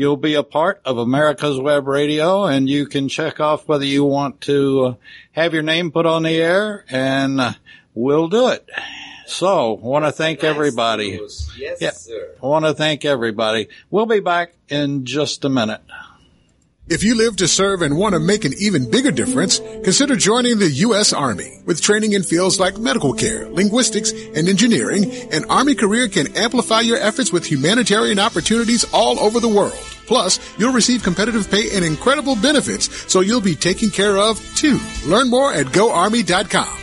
you'll 0.00 0.16
be 0.16 0.32
a 0.34 0.42
part 0.42 0.80
of 0.86 0.96
America's 0.96 1.60
Web 1.60 1.86
Radio 1.86 2.44
and 2.46 2.68
you 2.70 2.86
can 2.86 3.08
check 3.10 3.38
off 3.38 3.68
whether 3.68 3.84
you 3.84 4.02
want 4.02 4.40
to 4.42 4.84
uh, 4.84 4.94
have 5.32 5.52
your 5.52 5.62
name 5.62 5.90
put 5.92 6.06
on 6.06 6.22
the 6.22 6.36
air 6.40 6.86
and 6.88 7.38
uh, 7.38 7.52
we'll 7.94 8.28
do 8.28 8.48
it. 8.48 8.66
So, 9.26 9.74
want 9.74 10.06
to 10.06 10.10
thank 10.12 10.42
everybody. 10.42 11.20
Yes, 11.56 11.78
Yeah. 11.80 11.90
sir. 11.90 12.30
I 12.42 12.46
want 12.46 12.64
to 12.64 12.72
thank 12.74 13.04
everybody. 13.04 13.68
We'll 13.90 14.06
be 14.06 14.20
back 14.20 14.54
in 14.70 15.04
just 15.04 15.44
a 15.44 15.48
minute. 15.50 15.82
If 16.88 17.04
you 17.04 17.14
live 17.14 17.36
to 17.36 17.46
serve 17.46 17.82
and 17.82 17.96
want 17.96 18.14
to 18.14 18.18
make 18.18 18.44
an 18.44 18.52
even 18.58 18.90
bigger 18.90 19.12
difference, 19.12 19.60
consider 19.84 20.16
joining 20.16 20.58
the 20.58 20.68
U.S. 20.88 21.12
Army. 21.12 21.60
With 21.64 21.80
training 21.80 22.14
in 22.14 22.24
fields 22.24 22.58
like 22.58 22.78
medical 22.78 23.12
care, 23.12 23.48
linguistics, 23.48 24.10
and 24.10 24.48
engineering, 24.48 25.08
an 25.30 25.44
Army 25.48 25.76
career 25.76 26.08
can 26.08 26.36
amplify 26.36 26.80
your 26.80 26.96
efforts 26.98 27.32
with 27.32 27.46
humanitarian 27.46 28.18
opportunities 28.18 28.84
all 28.92 29.20
over 29.20 29.38
the 29.38 29.46
world. 29.48 29.78
Plus, 30.10 30.40
you'll 30.58 30.72
receive 30.72 31.04
competitive 31.04 31.48
pay 31.48 31.70
and 31.72 31.84
incredible 31.84 32.34
benefits, 32.34 32.90
so 33.06 33.20
you'll 33.20 33.40
be 33.40 33.54
taken 33.54 33.90
care 33.90 34.16
of 34.16 34.40
too. 34.56 34.80
Learn 35.06 35.30
more 35.30 35.54
at 35.54 35.66
goarmy.com. 35.66 36.78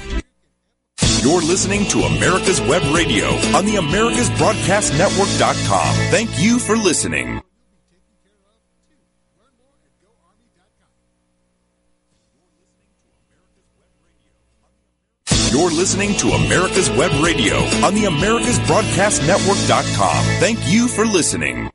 You're 1.22 1.42
listening 1.42 1.84
to 1.90 2.04
America's 2.04 2.62
Web 2.62 2.84
Radio 2.96 3.28
on 3.54 3.66
the 3.66 3.76
AmericasBroadcastNetwork.com. 3.76 5.96
Thank 6.10 6.40
you 6.40 6.58
for 6.58 6.78
listening. 6.78 7.42
You're 15.52 15.72
listening 15.72 16.16
to 16.20 16.30
America's 16.30 16.90
Web 16.92 17.12
Radio 17.22 17.58
on 17.84 17.94
the 17.94 18.04
AmericasBroadcastNetwork.com. 18.04 20.24
Thank 20.40 20.66
you 20.66 20.88
for 20.88 21.06
listening. 21.06 21.70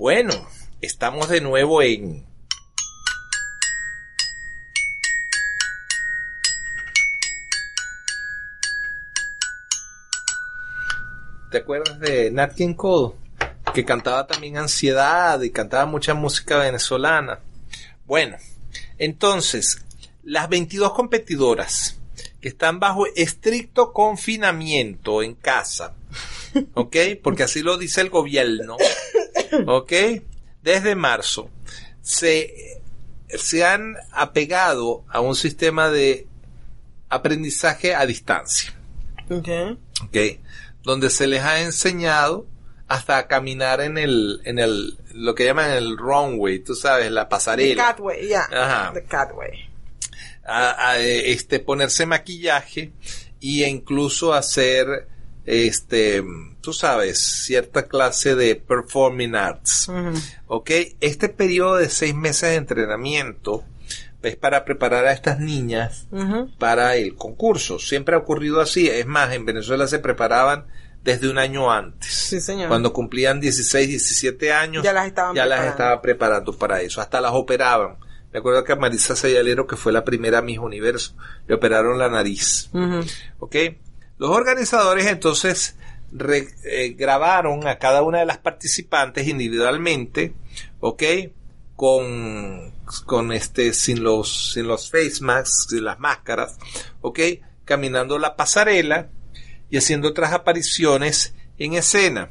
Bueno, 0.00 0.46
estamos 0.80 1.28
de 1.28 1.40
nuevo 1.40 1.82
en 1.82 2.24
¿Te 11.50 11.58
acuerdas 11.58 11.98
de 11.98 12.30
Nat 12.30 12.54
King? 12.54 12.76
Que 13.74 13.84
cantaba 13.84 14.26
también 14.26 14.56
Ansiedad 14.56 15.40
y 15.42 15.50
cantaba 15.50 15.84
mucha 15.84 16.14
música 16.14 16.58
venezolana. 16.58 17.40
Bueno, 18.06 18.36
entonces, 18.98 19.84
las 20.22 20.48
22 20.48 20.92
competidoras 20.92 21.98
que 22.40 22.48
están 22.48 22.78
bajo 22.78 23.06
estricto 23.16 23.92
confinamiento 23.92 25.24
en 25.24 25.34
casa, 25.34 25.94
¿ok? 26.74 26.96
Porque 27.20 27.42
así 27.42 27.62
lo 27.62 27.78
dice 27.78 28.00
el 28.00 28.10
gobierno, 28.10 28.76
¿ok? 29.66 29.92
Desde 30.62 30.94
marzo, 30.94 31.50
se, 32.02 32.82
se 33.28 33.64
han 33.64 33.96
apegado 34.12 35.04
a 35.08 35.20
un 35.20 35.34
sistema 35.34 35.90
de 35.90 36.26
aprendizaje 37.08 37.94
a 37.94 38.06
distancia. 38.06 38.74
Ok. 39.30 39.48
¿ok? 40.04 40.16
Donde 40.82 41.10
se 41.10 41.26
les 41.26 41.42
ha 41.42 41.60
enseñado 41.60 42.46
hasta 42.88 43.18
a 43.18 43.28
caminar 43.28 43.80
en 43.80 43.98
el, 43.98 44.40
en 44.44 44.58
el, 44.58 44.98
lo 45.14 45.34
que 45.34 45.44
llaman 45.44 45.70
el 45.70 45.96
runway, 45.96 46.58
tú 46.58 46.74
sabes, 46.74 47.10
la 47.10 47.24
The 47.24 47.30
pasarela. 47.30 47.86
Catway, 47.86 48.26
yeah. 48.26 48.48
Ajá. 48.50 48.92
The 48.92 49.04
Catway. 49.04 49.70
A, 50.44 50.90
a, 50.90 50.98
este, 50.98 51.60
ponerse 51.60 52.06
maquillaje 52.06 52.92
y 53.38 53.62
incluso 53.64 54.34
hacer, 54.34 55.06
este, 55.46 56.22
tú 56.60 56.72
sabes, 56.72 57.18
cierta 57.18 57.86
clase 57.88 58.34
de 58.34 58.56
performing 58.56 59.34
arts. 59.34 59.90
¿Ok? 60.46 60.70
Este 61.00 61.28
periodo 61.28 61.76
de 61.76 61.88
seis 61.90 62.14
meses 62.14 62.50
de 62.50 62.56
entrenamiento 62.56 63.64
es 64.22 64.36
para 64.36 64.64
preparar 64.64 65.06
a 65.06 65.12
estas 65.12 65.38
niñas 65.40 66.06
para 66.58 66.96
el 66.96 67.14
concurso. 67.14 67.78
Siempre 67.78 68.14
ha 68.14 68.18
ocurrido 68.18 68.60
así. 68.60 68.88
Es 68.88 69.06
más, 69.06 69.32
en 69.32 69.46
Venezuela 69.46 69.86
se 69.86 69.98
preparaban 69.98 70.66
desde 71.02 71.30
un 71.30 71.38
año 71.38 71.72
antes. 71.72 72.12
Sí, 72.12 72.40
señor. 72.40 72.68
Cuando 72.68 72.92
cumplían 72.92 73.40
16, 73.40 73.88
17 73.88 74.52
años, 74.52 74.84
Ya 74.84 74.92
las 74.92 75.06
estaban 75.06 75.34
ya 75.34 75.46
las 75.46 75.60
preparando. 75.60 75.70
estaba 75.82 76.02
preparando 76.02 76.52
para 76.58 76.82
eso. 76.82 77.00
Hasta 77.00 77.20
las 77.22 77.32
operaban 77.32 77.96
Me 78.32 78.40
acuerdo 78.40 78.62
que 78.62 78.72
a 78.72 78.76
Marisa 78.76 79.16
Sayalero, 79.16 79.66
que 79.66 79.76
fue 79.76 79.90
la 79.92 80.04
primera 80.04 80.42
Miss 80.42 80.58
Universo, 80.58 81.14
le 81.48 81.54
operaron 81.54 81.98
la 81.98 82.10
nariz. 82.10 82.68
¿Ok? 83.38 83.56
Los 84.20 84.32
organizadores 84.32 85.06
entonces 85.06 85.76
eh, 86.64 86.90
grabaron 86.90 87.66
a 87.66 87.78
cada 87.78 88.02
una 88.02 88.18
de 88.18 88.26
las 88.26 88.36
participantes 88.36 89.26
individualmente, 89.26 90.34
¿ok? 90.78 91.02
Con, 91.74 92.74
con 93.06 93.32
este, 93.32 93.72
sin 93.72 94.04
los, 94.04 94.52
sin 94.52 94.68
los 94.68 94.90
face 94.90 95.22
masks, 95.22 95.68
sin 95.70 95.84
las 95.84 95.98
máscaras, 96.00 96.58
¿ok? 97.00 97.18
Caminando 97.64 98.18
la 98.18 98.36
pasarela 98.36 99.08
y 99.70 99.78
haciendo 99.78 100.08
otras 100.08 100.34
apariciones 100.34 101.34
en 101.56 101.72
escena. 101.72 102.28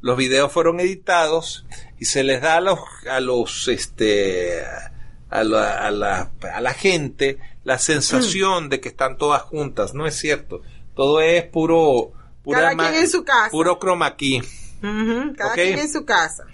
Los 0.00 0.16
videos 0.16 0.50
fueron 0.50 0.80
editados 0.80 1.66
y 1.98 2.06
se 2.06 2.24
les 2.24 2.40
da 2.40 2.56
a 2.56 2.60
los, 2.62 2.78
a 3.10 3.20
los, 3.20 3.68
este, 3.68 4.62
a 5.28 5.44
la, 5.44 5.86
a 5.86 5.90
la, 5.90 6.30
a 6.50 6.60
la 6.62 6.72
gente 6.72 7.36
la 7.62 7.78
sensación 7.78 8.70
de 8.70 8.80
que 8.80 8.88
están 8.88 9.18
todas 9.18 9.42
juntas. 9.42 9.92
No 9.92 10.06
es 10.06 10.14
cierto. 10.16 10.62
Todo 10.96 11.20
es 11.20 11.44
puro, 11.44 12.12
pura 12.42 12.60
Cada 12.60 12.76
quien 12.76 13.02
en 13.02 13.08
su 13.08 13.22
casa. 13.22 13.50
puro 13.50 13.78
chroma 13.78 14.16
key. 14.16 14.42
Cada 15.36 15.54
quien 15.54 15.78
en 15.78 15.92
su 15.92 16.06
casa. 16.06 16.44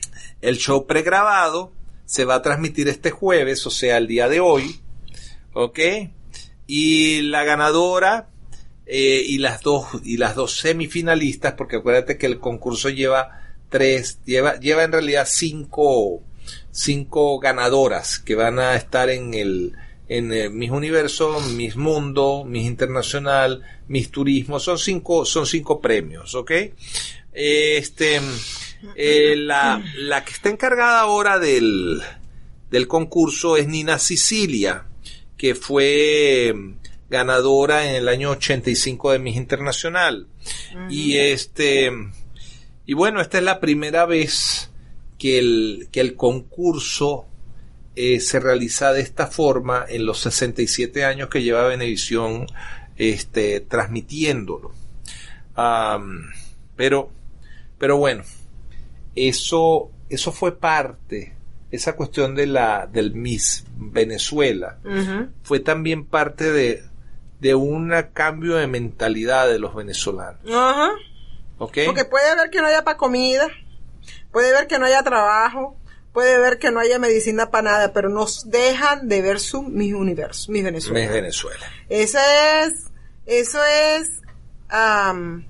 El 0.40 0.59
show 0.59 0.84
pregrabado 0.84 1.72
se 2.05 2.24
va 2.24 2.34
a 2.34 2.43
transmitir 2.43 2.88
este 2.88 3.12
jueves, 3.12 3.64
o 3.66 3.70
sea, 3.70 3.97
el 3.97 4.09
día 4.09 4.28
de 4.28 4.40
hoy, 4.40 4.80
¿ok? 5.55 5.78
Y 6.66 7.22
la 7.22 7.45
ganadora 7.45 8.28
eh, 8.84 9.22
y 9.24 9.38
las 9.38 9.62
dos 9.62 9.86
y 10.03 10.16
las 10.16 10.34
dos 10.34 10.59
semifinalistas, 10.59 11.55
porque 11.55 11.76
acuérdate 11.76 12.18
que 12.18 12.26
el 12.26 12.40
concurso 12.40 12.88
lleva 12.88 13.40
tres, 13.68 14.18
lleva 14.24 14.59
lleva 14.59 14.82
en 14.82 14.93
realidad 14.93 15.26
cinco 15.30 16.20
cinco 16.72 17.38
ganadoras 17.38 18.18
que 18.18 18.34
van 18.34 18.59
a 18.59 18.74
estar 18.74 19.09
en 19.09 19.34
el 19.34 19.76
en 20.17 20.33
eh, 20.33 20.51
Miss 20.51 20.71
Universo, 20.71 21.41
Miss 21.41 21.77
Mundo, 21.77 22.45
Miss 22.47 22.67
Internacional, 22.67 23.63
Miss 23.89 24.11
Turismo, 24.11 24.61
son 24.61 24.79
cinco 24.79 25.25
son 25.25 25.47
cinco 25.47 25.81
premios, 25.81 26.35
¿ok? 26.35 26.53
Este 27.33 28.21
eh, 28.95 29.35
la, 29.37 29.83
la 29.97 30.25
que 30.25 30.33
está 30.33 30.51
encargada 30.51 31.01
ahora 31.01 31.39
del, 31.39 32.03
del 32.71 32.89
concurso 32.89 33.57
es 33.57 33.67
Nina 33.67 33.99
Sicilia, 33.99 34.85
que 35.39 35.55
fue 35.55 36.53
mm, 36.55 36.75
ganadora 37.09 37.89
en 37.89 37.95
el 37.95 38.09
año 38.09 38.31
85 38.31 39.13
de 39.13 39.19
Miss 39.19 39.37
Internacional. 39.37 40.27
Y 40.91 41.17
este, 41.17 41.91
y 42.85 42.93
bueno, 42.95 43.21
esta 43.21 43.39
es 43.39 43.45
la 43.45 43.61
primera 43.61 44.05
vez 44.05 44.71
que 45.19 45.39
el, 45.39 45.89
que 45.91 46.01
el 46.01 46.17
concurso 46.17 47.27
eh, 47.95 48.20
se 48.20 48.40
realiza 48.40 48.93
de 48.93 49.03
esta 49.03 49.26
forma 49.26 49.84
en 49.88 50.07
los 50.07 50.20
67 50.20 51.05
años 51.05 51.28
que 51.28 51.43
lleva 51.43 51.66
Venevisión 51.66 52.47
este, 52.97 53.61
transmitiéndolo. 53.61 54.72
Pero, 56.76 57.11
pero 57.78 57.97
bueno, 57.99 58.24
eso, 59.14 59.90
eso 60.09 60.32
fue 60.32 60.59
parte, 60.59 61.34
esa 61.70 61.95
cuestión 61.95 62.34
de 62.34 62.47
la, 62.47 62.86
del 62.86 63.14
Miss 63.14 63.64
Venezuela, 63.76 64.78
fue 65.43 65.61
también 65.61 66.07
parte 66.07 66.51
de, 66.51 66.84
de 67.40 67.55
un 67.55 67.93
cambio 68.12 68.57
de 68.57 68.66
mentalidad 68.66 69.49
de 69.49 69.59
los 69.59 69.74
venezolanos. 69.74 70.40
Ajá. 70.47 70.90
¿Ok? 71.59 71.78
Porque 71.86 72.05
puede 72.05 72.34
ver 72.36 72.51
que 72.51 72.61
no 72.61 72.66
haya 72.66 72.84
para 72.84 72.97
comida, 72.97 73.49
puede 74.30 74.53
ver 74.53 74.66
que 74.66 74.78
no 74.78 74.86
haya 74.86 75.03
trabajo, 75.03 75.76
puede 76.13 76.39
ver 76.39 76.59
que 76.59 76.71
no 76.71 76.81
haya 76.81 76.99
medicina 76.99 77.51
para 77.51 77.71
nada, 77.71 77.93
pero 77.93 78.09
nos 78.09 78.51
dejan 78.51 79.09
de 79.09 79.23
ver 79.23 79.41
su 79.41 79.63
mi 79.63 79.93
universo, 79.93 80.53
mi 80.53 80.63
Venezuela. 80.63 81.01
Miss 81.01 81.11
Venezuela. 81.13 81.67
Eso 81.89 82.19
es, 82.19 82.73
eso 83.27 83.65
es 83.65 84.09
am, 84.69 85.47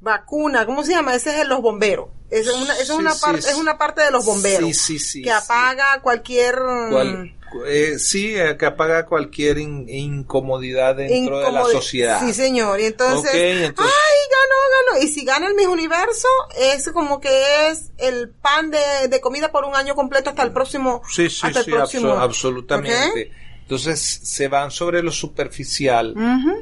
vacuna, 0.00 0.66
¿cómo 0.66 0.84
se 0.84 0.92
llama? 0.92 1.14
Ese 1.14 1.40
es 1.40 1.46
los 1.48 1.60
bomberos. 1.60 2.08
Esa 2.30 2.50
es 2.50 2.56
una, 2.56 2.72
esa 2.74 2.82
es 2.82 2.90
una 2.90 3.12
sí, 3.12 3.20
parte, 3.22 3.42
sí. 3.42 3.48
es 3.50 3.56
una 3.56 3.78
parte 3.78 4.02
de 4.02 4.10
los 4.10 4.24
bomberos. 4.24 4.68
Sí, 4.70 4.74
sí, 4.74 4.98
sí, 4.98 5.22
que 5.22 5.30
apaga 5.30 6.00
cualquier 6.02 6.56
Cual- 6.90 7.36
eh, 7.64 7.98
sí, 7.98 8.34
que 8.58 8.66
apaga 8.66 9.06
cualquier 9.06 9.58
in- 9.58 9.88
incomodidad 9.88 10.96
dentro 10.96 11.38
de 11.38 11.50
la 11.52 11.64
sociedad. 11.64 12.20
Sí, 12.20 12.32
señor. 12.34 12.80
Y 12.80 12.84
entonces, 12.86 13.30
ay, 13.32 13.58
ganó, 13.74 13.74
ganó. 13.78 15.02
Y 15.02 15.08
si 15.08 15.24
gana 15.24 15.46
el 15.46 15.54
Miss 15.54 15.66
Universo, 15.68 16.28
es 16.58 16.90
como 16.92 17.20
que 17.20 17.68
es 17.70 17.92
el 17.98 18.30
pan 18.30 18.70
de, 18.70 19.08
de 19.08 19.20
comida 19.20 19.50
por 19.52 19.64
un 19.64 19.74
año 19.74 19.94
completo 19.94 20.30
hasta 20.30 20.42
el 20.42 20.52
próximo. 20.52 21.02
Sí, 21.10 21.30
sí, 21.30 21.46
hasta 21.46 21.60
el 21.60 21.64
sí, 21.64 21.70
próximo. 21.70 22.08
abso- 22.12 22.20
absolutamente. 22.20 23.30
Entonces 23.62 24.00
se 24.00 24.46
van 24.48 24.70
sobre 24.70 25.02
lo 25.02 25.10
superficial 25.10 26.14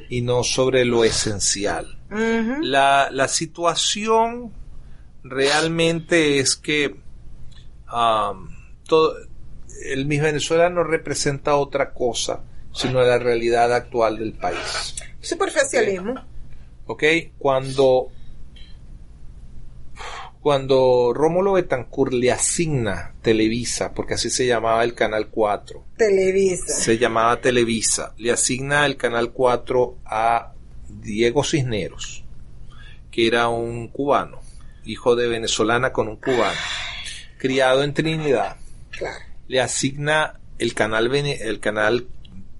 y 0.09 0.22
no 0.22 0.42
sobre 0.42 0.84
lo 0.84 1.05
esencial. 1.05 1.99
La, 2.62 3.09
la 3.11 3.28
situación 3.28 4.53
realmente 5.22 6.38
es 6.38 6.57
que 6.57 6.97
am, 7.86 8.49
todo, 8.86 9.14
el 9.85 10.07
Miss 10.07 10.22
Venezuela 10.22 10.68
no 10.70 10.85
representa 10.85 11.57
otra 11.57 11.93
cosa 11.93 12.43
sino 12.74 13.03
la 13.03 13.18
realidad 13.18 13.72
actual 13.72 14.18
del 14.18 14.32
país. 14.32 14.95
Superficialismo. 15.20 16.14
¿Ok? 16.87 17.05
Cuando, 17.39 18.09
cuando 20.41 21.12
Rómulo 21.14 21.53
Betancourt 21.53 22.12
le 22.12 22.32
asigna 22.32 23.14
Televisa, 23.22 23.95
porque 23.95 24.14
así 24.14 24.28
se 24.28 24.47
llamaba 24.47 24.82
el 24.85 24.95
Canal 24.95 25.28
4, 25.28 25.85
Televisa. 25.97 26.74
se 26.74 26.99
llamaba 26.99 27.41
Televisa, 27.41 28.12
le 28.18 28.32
asigna 28.32 28.85
el 28.85 28.97
Canal 28.97 29.32
4 29.32 29.99
a 30.05 30.53
Diego 30.89 31.45
Cisneros, 31.45 32.24
que 33.11 33.26
era 33.26 33.49
un 33.49 33.89
cubano, 33.89 34.41
hijo 34.85 35.16
de 35.16 35.28
venezolana 35.28 35.93
con 35.93 36.09
un 36.09 36.16
cubano, 36.16 36.59
criado 37.39 37.85
en 37.85 37.95
Trinidad. 37.95 38.57
Claro. 38.91 39.34
Le 39.49 39.61
asigna 39.61 40.40
el 40.59 40.74
canal, 40.74 41.14
el 41.14 41.61
canal 41.61 42.09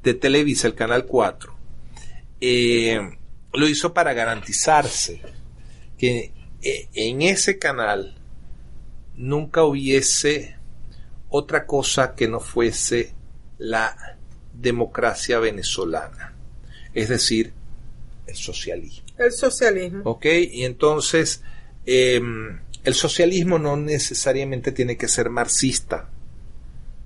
de 0.03 0.15
Televisa, 0.15 0.67
el 0.67 0.75
Canal 0.75 1.07
4. 1.07 1.55
Eh, 2.41 3.01
lo 3.53 3.69
hizo 3.69 3.95
para 3.95 4.13
garantizarse 4.13 5.23
que 5.97 6.33
eh, 6.63 6.89
en 6.93 7.23
ese 7.23 7.59
canal 7.59 8.17
nunca 9.15 9.65
hubiese 9.65 10.57
otra 11.29 11.67
cosa 11.67 12.15
que 12.15 12.29
no 12.29 12.41
fuese 12.41 13.15
la 13.59 14.19
democracia 14.53 15.39
venezolana, 15.39 16.35
es 16.93 17.09
decir, 17.09 17.53
el 18.27 18.37
socialismo. 18.37 19.07
El 19.19 19.33
socialismo. 19.33 20.03
¿Ok? 20.05 20.27
Y 20.27 20.65
entonces, 20.65 21.43
eh, 21.87 22.21
el 22.85 22.95
socialismo 22.95 23.59
no 23.59 23.77
necesariamente 23.77 24.73
tiene 24.73 24.97
que 24.97 25.09
ser 25.09 25.31
marxista. 25.31 26.11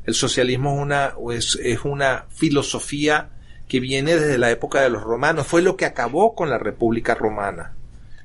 El 0.08 0.14
socialismo 0.14 0.74
es 0.74 0.80
una, 0.82 1.14
es, 1.36 1.58
es 1.62 1.80
una 1.84 2.24
filosofía 2.34 3.28
que 3.68 3.78
viene 3.78 4.16
desde 4.16 4.38
la 4.38 4.50
época 4.50 4.80
de 4.80 4.88
los 4.88 5.02
romanos. 5.02 5.46
Fue 5.46 5.60
lo 5.60 5.76
que 5.76 5.84
acabó 5.84 6.34
con 6.34 6.48
la 6.48 6.56
República 6.58 7.14
Romana. 7.14 7.74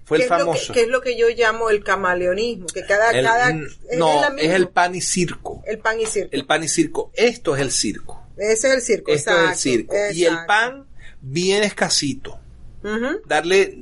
Fue 0.05 0.17
¿Qué 0.17 0.23
el 0.23 0.29
lo 0.29 0.35
que- 0.37 0.41
famoso. 0.43 0.73
¿Qué 0.73 0.81
es 0.83 0.87
lo 0.87 1.01
que 1.01 1.17
yo 1.17 1.27
llamo 1.29 1.69
el 1.69 1.83
camaleonismo? 1.83 2.67
Que 2.73 2.85
cada, 2.85 3.11
El- 3.11 3.25
cada, 3.25 3.49
es 3.49 3.97
no, 3.97 4.21
la 4.21 4.33
es 4.41 4.51
el 4.53 4.69
pan 4.69 4.95
y 4.95 5.01
circo. 5.01 5.61
El 5.65 5.79
pan 5.79 5.99
y 5.99 6.05
circo. 6.05 6.29
El 6.31 6.45
pan 6.45 6.63
y 6.63 6.67
circo. 6.69 7.11
Esto 7.15 7.55
es 7.55 7.61
el 7.61 7.71
circo. 7.71 8.27
Ese 8.37 8.67
es 8.69 8.73
el 8.75 8.81
circo. 8.81 9.11
Esto 9.11 9.31
es 9.31 9.35
el 9.37 9.43
exacto, 9.43 9.59
circo. 9.61 9.95
Y 10.13 10.23
el 10.25 10.37
pan 10.47 10.85
bien 11.21 11.63
escasito. 11.63 12.39
Ujú, 12.83 13.21
Darle, 13.25 13.77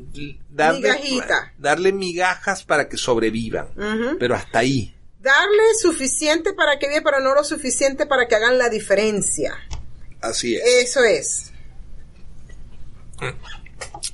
darle, 0.50 0.80
Migajita. 0.80 1.54
darle 1.58 1.92
migajas 1.92 2.64
para 2.64 2.88
que 2.90 2.98
sobrevivan. 2.98 3.68
Pero 4.20 4.36
hasta 4.36 4.60
ahí. 4.60 4.96
Darle 5.22 5.76
suficiente 5.80 6.54
para 6.54 6.80
que 6.80 6.88
vivan, 6.88 7.04
pero 7.04 7.20
no 7.20 7.36
lo 7.36 7.44
suficiente 7.44 8.06
para 8.06 8.28
que 8.28 8.36
hagan 8.36 8.58
la 8.58 8.70
diferencia. 8.70 9.56
Así 10.20 10.56
es. 10.56 10.64
Eso 10.66 11.04
es. 11.04 11.52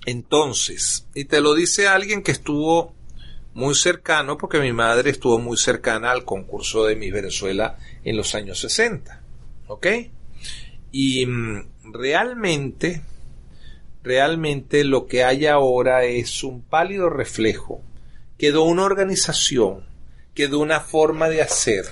Entonces, 0.05 1.05
y 1.13 1.25
te 1.25 1.41
lo 1.41 1.53
dice 1.53 1.87
alguien 1.87 2.23
que 2.23 2.31
estuvo 2.31 2.93
muy 3.53 3.73
cercano, 3.73 4.37
porque 4.37 4.59
mi 4.59 4.71
madre 4.71 5.09
estuvo 5.09 5.39
muy 5.39 5.57
cercana 5.57 6.11
al 6.11 6.25
concurso 6.25 6.85
de 6.85 6.95
Miss 6.95 7.13
Venezuela 7.13 7.77
en 8.03 8.15
los 8.15 8.35
años 8.35 8.59
60. 8.59 9.21
¿Ok? 9.67 9.87
Y 10.91 11.25
mm, 11.25 11.91
realmente, 11.91 13.01
realmente 14.03 14.83
lo 14.83 15.07
que 15.07 15.23
hay 15.23 15.47
ahora 15.47 16.03
es 16.05 16.43
un 16.43 16.61
pálido 16.61 17.09
reflejo. 17.09 17.81
Quedó 18.37 18.63
una 18.63 18.83
organización, 18.83 19.85
quedó 20.37 20.59
una 20.59 20.81
forma 20.81 21.29
de 21.29 21.41
hacer, 21.41 21.85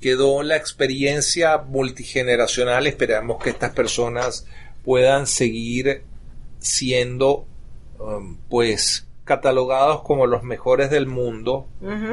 quedó 0.00 0.44
la 0.44 0.54
experiencia 0.54 1.58
multigeneracional. 1.58 2.86
Esperamos 2.86 3.42
que 3.42 3.50
estas 3.50 3.72
personas 3.72 4.46
puedan 4.84 5.26
seguir 5.26 6.02
siendo 6.60 7.44
um, 7.98 8.36
pues 8.48 9.08
catalogados 9.24 10.02
como 10.02 10.28
los 10.28 10.44
mejores 10.44 10.90
del 10.90 11.08
mundo 11.08 11.66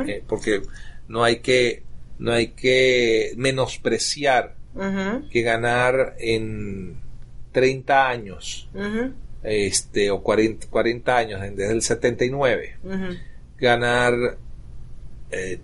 eh, 0.07 0.23
porque 0.27 0.63
no 1.07 1.23
hay 1.23 1.35
que 1.41 1.83
no 2.17 2.31
hay 2.31 2.47
que 2.47 3.33
menospreciar 3.37 4.55
que 5.29 5.41
ganar 5.43 6.15
en 6.17 6.97
30 7.51 8.09
años, 8.09 8.67
este, 9.43 10.09
o 10.09 10.23
40, 10.23 10.65
40 10.67 11.15
años, 11.15 11.41
desde 11.41 11.71
el 11.71 11.83
79, 11.83 12.77
ujú. 12.83 12.95
ganar 13.59 14.39
eh, 15.33 15.61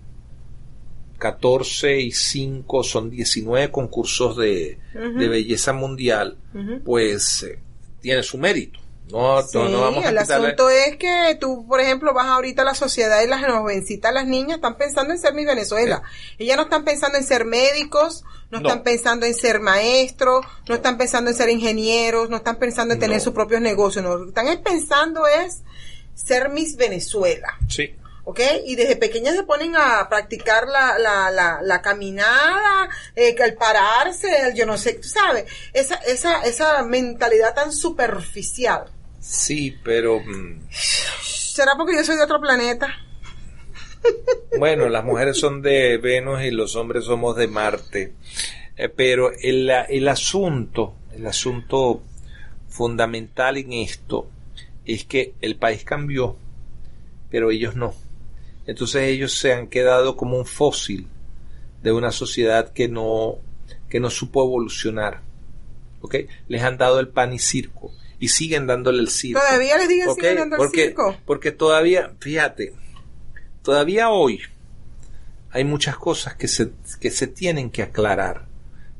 14 1.18 2.00
y 2.00 2.12
5 2.12 2.82
son 2.82 3.10
19 3.10 3.70
concursos 3.70 4.36
de, 4.36 4.78
belleza 4.94 5.72
mundial, 5.72 6.38
pues 6.84 7.42
eh, 7.42 7.58
tiene 8.00 8.22
su 8.22 8.38
mérito. 8.38 8.80
No, 9.10 9.42
Sí, 9.42 9.58
no, 9.58 9.68
no 9.68 9.80
vamos 9.80 10.04
a 10.04 10.10
el 10.10 10.16
quitarle- 10.18 10.44
asunto 10.46 10.70
es 10.70 10.96
que 10.96 11.36
tú, 11.40 11.66
por 11.66 11.80
ejemplo, 11.80 12.14
vas 12.14 12.26
ahorita 12.28 12.62
a 12.62 12.64
la 12.64 12.74
sociedad 12.76 13.20
y 13.22 13.26
las 13.26 13.44
jovencitas, 13.44 14.14
las 14.14 14.26
niñas, 14.26 14.56
están 14.58 14.76
pensando 14.78 15.12
en 15.12 15.18
ser 15.18 15.34
mi 15.34 15.44
Venezuela. 15.44 16.02
Ellas 16.38 16.56
no 16.56 16.62
están 16.62 16.84
pensando 16.84 17.18
en 17.18 17.24
ser 17.24 17.44
médicos, 17.44 18.22
no, 18.52 18.60
No. 18.60 18.68
están 18.68 18.84
pensando 18.84 19.26
en 19.26 19.34
ser 19.34 19.58
maestros, 19.60 20.46
no 20.68 20.76
están 20.76 20.96
pensando 20.96 21.28
en 21.30 21.36
ser 21.36 21.50
ingenieros, 21.50 22.30
no 22.30 22.36
están 22.36 22.56
pensando 22.60 22.94
en 22.94 23.00
tener 23.00 23.18
No. 23.18 23.24
sus 23.24 23.32
propios 23.34 23.60
negocios. 23.60 24.04
No, 24.04 24.16
lo 24.16 24.22
que 24.24 24.28
están 24.28 24.46
es 24.48 24.58
pensando 24.58 25.26
es 25.26 25.62
ser 26.14 26.48
Miss 26.50 26.76
Venezuela. 26.76 27.58
Sí. 27.68 27.90
¿Ok? 28.24 28.40
Y 28.66 28.76
desde 28.76 28.96
pequeñas 28.96 29.36
se 29.36 29.42
ponen 29.44 29.76
a 29.76 30.08
practicar 30.08 30.66
la, 30.66 30.98
la, 30.98 31.30
la, 31.30 31.60
la 31.62 31.82
caminada, 31.82 32.88
eh, 33.16 33.34
el 33.38 33.54
pararse, 33.54 34.48
el 34.48 34.54
yo 34.54 34.66
no 34.66 34.76
sé, 34.78 34.94
tú 34.94 35.08
sabes, 35.08 35.46
esa, 35.72 35.96
esa, 35.96 36.42
esa 36.42 36.82
mentalidad 36.82 37.54
tan 37.54 37.72
superficial. 37.72 38.84
Sí, 39.20 39.76
pero 39.84 40.20
mm, 40.20 40.60
¿Será 41.60 41.72
porque 41.76 41.96
yo 41.96 42.04
soy 42.04 42.16
de 42.16 42.22
otro 42.22 42.40
planeta? 42.40 42.88
bueno, 44.58 44.88
las 44.88 45.04
mujeres 45.04 45.38
son 45.38 45.60
de 45.60 45.98
Venus 45.98 46.42
y 46.42 46.50
los 46.50 46.76
hombres 46.76 47.04
somos 47.04 47.36
de 47.36 47.48
Marte. 47.48 48.14
Eh, 48.76 48.88
pero 48.88 49.30
el, 49.42 49.68
el 49.68 50.08
asunto, 50.08 50.94
el 51.14 51.26
asunto 51.26 52.02
fundamental 52.68 53.58
en 53.58 53.74
esto 53.74 54.30
es 54.86 55.04
que 55.04 55.34
el 55.42 55.56
país 55.56 55.84
cambió, 55.84 56.36
pero 57.30 57.50
ellos 57.50 57.76
no. 57.76 57.94
Entonces 58.70 59.02
ellos 59.02 59.32
se 59.32 59.52
han 59.52 59.66
quedado 59.66 60.16
como 60.16 60.38
un 60.38 60.46
fósil 60.46 61.08
de 61.82 61.90
una 61.90 62.12
sociedad 62.12 62.72
que 62.72 62.86
no, 62.86 63.38
que 63.88 63.98
no 63.98 64.10
supo 64.10 64.44
evolucionar. 64.44 65.22
¿Ok? 66.02 66.14
Les 66.46 66.62
han 66.62 66.78
dado 66.78 67.00
el 67.00 67.08
pan 67.08 67.32
y 67.32 67.40
circo 67.40 67.90
y 68.20 68.28
siguen 68.28 68.68
dándole 68.68 69.00
el 69.00 69.08
circo. 69.08 69.40
Todavía 69.40 69.76
les 69.76 69.88
siguen, 69.88 70.08
¿Ok? 70.08 70.20
siguen 70.20 70.36
dando 70.36 70.54
el 70.54 70.60
porque, 70.60 70.84
circo. 70.84 71.16
Porque 71.26 71.50
todavía, 71.50 72.12
fíjate, 72.20 72.74
todavía 73.62 74.10
hoy 74.10 74.40
hay 75.50 75.64
muchas 75.64 75.96
cosas 75.96 76.36
que 76.36 76.46
se, 76.46 76.70
que 77.00 77.10
se 77.10 77.26
tienen 77.26 77.70
que 77.70 77.82
aclarar. 77.82 78.46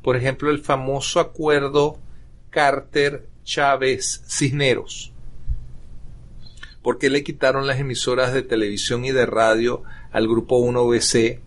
Por 0.03 0.17
ejemplo, 0.17 0.51
el 0.51 0.59
famoso 0.59 1.21
acuerdo 1.21 1.97
Carter-Chávez-Cisneros. 2.49 5.10
¿Por 6.81 6.97
qué 6.97 7.09
le 7.09 7.23
quitaron 7.23 7.67
las 7.67 7.79
emisoras 7.79 8.33
de 8.33 8.41
televisión 8.41 9.05
y 9.05 9.11
de 9.11 9.25
radio 9.25 9.83
al 10.11 10.27
grupo 10.27 10.59
1BC 10.59 11.39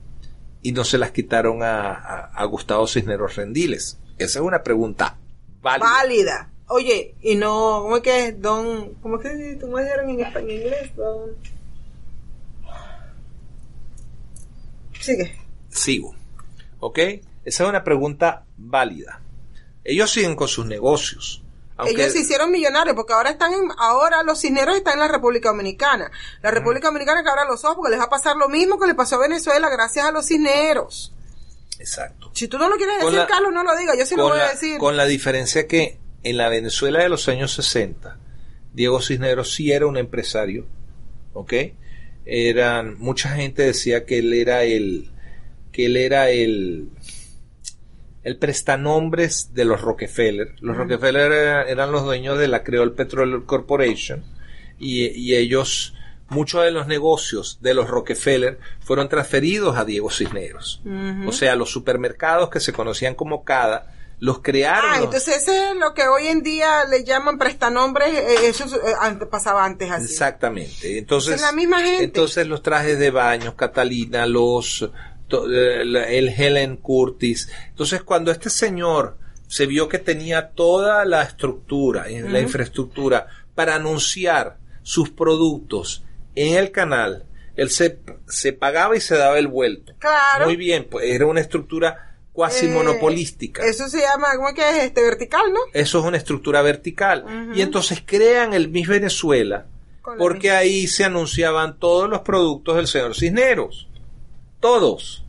y 0.63 0.73
no 0.73 0.85
se 0.85 0.97
las 0.99 1.11
quitaron 1.11 1.63
a, 1.63 1.91
a- 1.93 2.25
a 2.35 2.45
Gustavo 2.45 2.87
Cisneros 2.87 3.37
Rendiles? 3.37 3.99
Esa 4.19 4.39
es 4.39 4.45
una 4.45 4.63
pregunta 4.63 5.19
válida. 5.61 5.91
Válida. 5.91 6.51
Oye, 6.69 7.15
y 7.21 7.35
no, 7.35 7.81
¿cómo 7.83 7.97
es 7.97 8.03
que 8.03 8.27
es? 8.29 8.41
Don, 8.41 8.95
¿cómo 9.03 9.21
es 9.21 9.23
que 9.23 9.59
cómo 9.61 9.79
dijeron 9.79 10.09
en 10.11 10.21
español 10.21 10.51
en 10.51 10.57
inglés? 10.63 10.97
Don. 10.97 11.31
Sigue. 15.01 15.35
Sigo. 15.69 16.15
¿Ok? 16.81 16.99
Esa 17.45 17.65
es 17.65 17.69
una 17.69 17.85
pregunta 17.85 18.45
válida. 18.57 19.21
Ellos 19.85 20.11
siguen 20.11 20.35
con 20.37 20.49
sus 20.49 20.65
negocios. 20.67 21.43
Aunque, 21.77 21.95
Ellos 22.03 22.13
se 22.13 22.21
hicieron 22.21 22.53
millonarios 22.53 22.95
porque 22.95 23.13
ahora 23.13 23.31
están 23.31 23.53
en, 23.53 23.69
ahora 23.79 24.23
los 24.23 24.41
cisneros 24.41 24.77
están 24.77 24.95
en 24.95 25.01
la 25.01 25.09
República 25.09 25.49
Dominicana. 25.49 26.11
La 26.41 26.51
República 26.53 26.87
Dominicana 26.89 27.23
que 27.25 27.29
abra 27.31 27.45
los 27.45 27.65
ojos 27.65 27.77
porque 27.77 27.91
les 27.91 28.01
va 28.01 28.05
a 28.05 28.11
pasar 28.11 28.37
lo 28.37 28.49
mismo 28.49 28.79
que 28.79 28.87
le 28.87 28.95
pasó 28.95 29.17
a 29.17 29.21
Venezuela 29.21 29.69
gracias 29.71 30.07
a 30.07 30.13
los 30.13 30.27
cisneros. 30.27 31.13
Exacto. 31.81 32.31
Si 32.33 32.47
tú 32.47 32.59
no 32.59 32.69
lo 32.69 32.77
quieres 32.77 32.97
Con 32.99 33.07
decir, 33.07 33.19
la- 33.19 33.27
Carlos, 33.27 33.53
no 33.53 33.65
lo 33.65 33.77
digas. 33.77 33.99
Yo 33.99 34.07
sí 34.07 34.15
lo 34.15 34.29
voy 34.29 34.39
a 34.39 34.51
decir. 34.51 34.79
con 34.79 34.97
la 34.97 35.07
diferencia 35.07 35.67
que 35.67 35.99
en 36.23 36.37
la 36.37 36.49
Venezuela 36.49 37.03
de 37.03 37.09
los 37.09 37.29
años 37.29 37.53
60, 37.55 38.19
Diego 38.73 39.03
Cisneros 39.03 39.53
sí 39.53 39.73
era 39.73 39.87
un 39.87 39.97
empresario. 39.97 40.67
¿Ok? 41.33 41.53
Eran, 42.25 42.97
mucha 42.99 43.31
gente 43.31 43.63
decía 43.63 44.05
que 44.07 44.19
él 44.19 44.33
era 44.33 44.63
el, 44.63 45.11
que 45.73 45.87
él 45.87 45.97
era 45.97 46.31
el, 46.31 46.89
el 48.25 48.37
prestanombres 48.39 49.55
de 49.55 49.65
los 49.65 49.81
Rockefeller. 49.83 50.55
Los 50.61 50.77
Rockefeller 50.77 51.31
era- 51.33 51.63
eran 51.69 51.93
los 51.93 52.05
dueños 52.05 52.39
de 52.39 52.49
la 52.49 52.63
Creole 52.65 52.93
Petroleum 52.93 53.45
Corporation 53.45 54.25
y, 54.79 55.07
y 55.09 55.37
ellos, 55.37 55.95
muchos 56.29 56.65
de 56.65 56.71
los 56.71 56.87
negocios 56.87 57.59
de 57.61 57.75
los 57.75 57.89
Rockefeller 57.89 58.59
fueron 58.81 59.09
transferidos 59.09 59.77
a 59.77 59.85
Diego 59.85 60.11
Cisneros. 60.11 60.83
O 61.27 61.33
sea, 61.33 61.55
los 61.55 61.71
supermercados 61.71 62.49
que 62.51 62.61
se 62.61 62.73
conocían 62.73 63.15
como 63.15 63.45
CADA 63.45 63.91
los 64.21 64.39
crearon. 64.39 64.91
Ah, 64.93 64.99
entonces 65.03 65.37
ese 65.39 65.71
es 65.71 65.77
lo 65.77 65.93
que 65.93 66.07
hoy 66.07 66.29
en 66.29 66.43
día 66.43 66.85
le 66.89 67.05
llaman 67.05 67.37
prestanombres, 67.37 68.09
eh, 68.15 68.47
eso 68.47 68.65
eh, 68.77 68.95
antes- 69.01 69.29
pasaba 69.29 69.65
antes 69.65 69.91
así. 69.91 70.05
Exactamente. 70.05 70.99
Entonces, 70.99 71.35
Es 71.35 71.41
la 71.43 71.53
misma 71.53 71.83
gente. 71.83 72.05
entonces 72.05 72.47
los 72.47 72.63
trajes 72.63 72.99
de 72.99 73.11
baños, 73.11 73.55
Catalina, 73.55 74.25
los 74.27 74.83
eh, 74.83 74.91
el 75.31 76.29
Helen 76.29 76.77
Curtis. 76.77 77.51
Entonces, 77.71 78.03
cuando 78.03 78.31
este 78.31 78.51
señor 78.51 79.19
se 79.47 79.67
vio 79.67 79.89
que 79.89 79.99
tenía 79.99 80.51
toda 80.51 81.05
la 81.05 81.23
estructura, 81.23 82.09
eh, 82.09 82.23
la 82.29 82.41
infraestructura 82.41 83.27
para 83.55 83.75
anunciar 83.77 84.59
sus 84.83 85.11
productos 85.11 86.03
en 86.35 86.57
el 86.57 86.71
canal, 86.71 87.25
él 87.57 87.71
se, 87.71 88.01
se 88.27 88.53
pagaba 88.53 88.97
y 88.97 89.01
se 89.01 89.17
daba 89.17 89.39
el 89.39 89.49
vuelto. 89.49 89.95
Claro. 89.99 90.47
Muy 90.47 90.57
bien, 90.57 90.87
pues 90.91 91.07
era 91.07 91.27
una 91.27 91.41
estructura 91.41 92.17
cuasi 92.33 92.67
Eh, 92.67 92.71
monopolística. 92.71 93.65
Eso 93.65 93.89
se 93.89 94.01
llama, 94.01 94.27
¿cómo 94.37 94.53
que 94.55 94.69
es? 94.69 94.85
Este 94.85 95.03
vertical, 95.03 95.53
¿no? 95.53 95.61
Eso 95.73 96.01
es 96.01 96.05
una 96.05 96.17
estructura 96.17 96.63
vertical. 96.63 97.53
Y 97.55 97.63
entonces 97.63 98.03
crean 98.05 98.55
el 98.55 98.69
Miss 98.69 98.89
Venezuela 98.89 99.67
porque 100.19 100.51
ahí 100.51 100.87
se 100.89 101.05
anunciaban 101.05 101.79
todos 101.79 102.11
los 102.11 102.21
productos 102.23 102.77
del 102.77 102.89
señor 102.89 103.15
Cisneros. 103.15 103.89
Todos. 104.65 105.23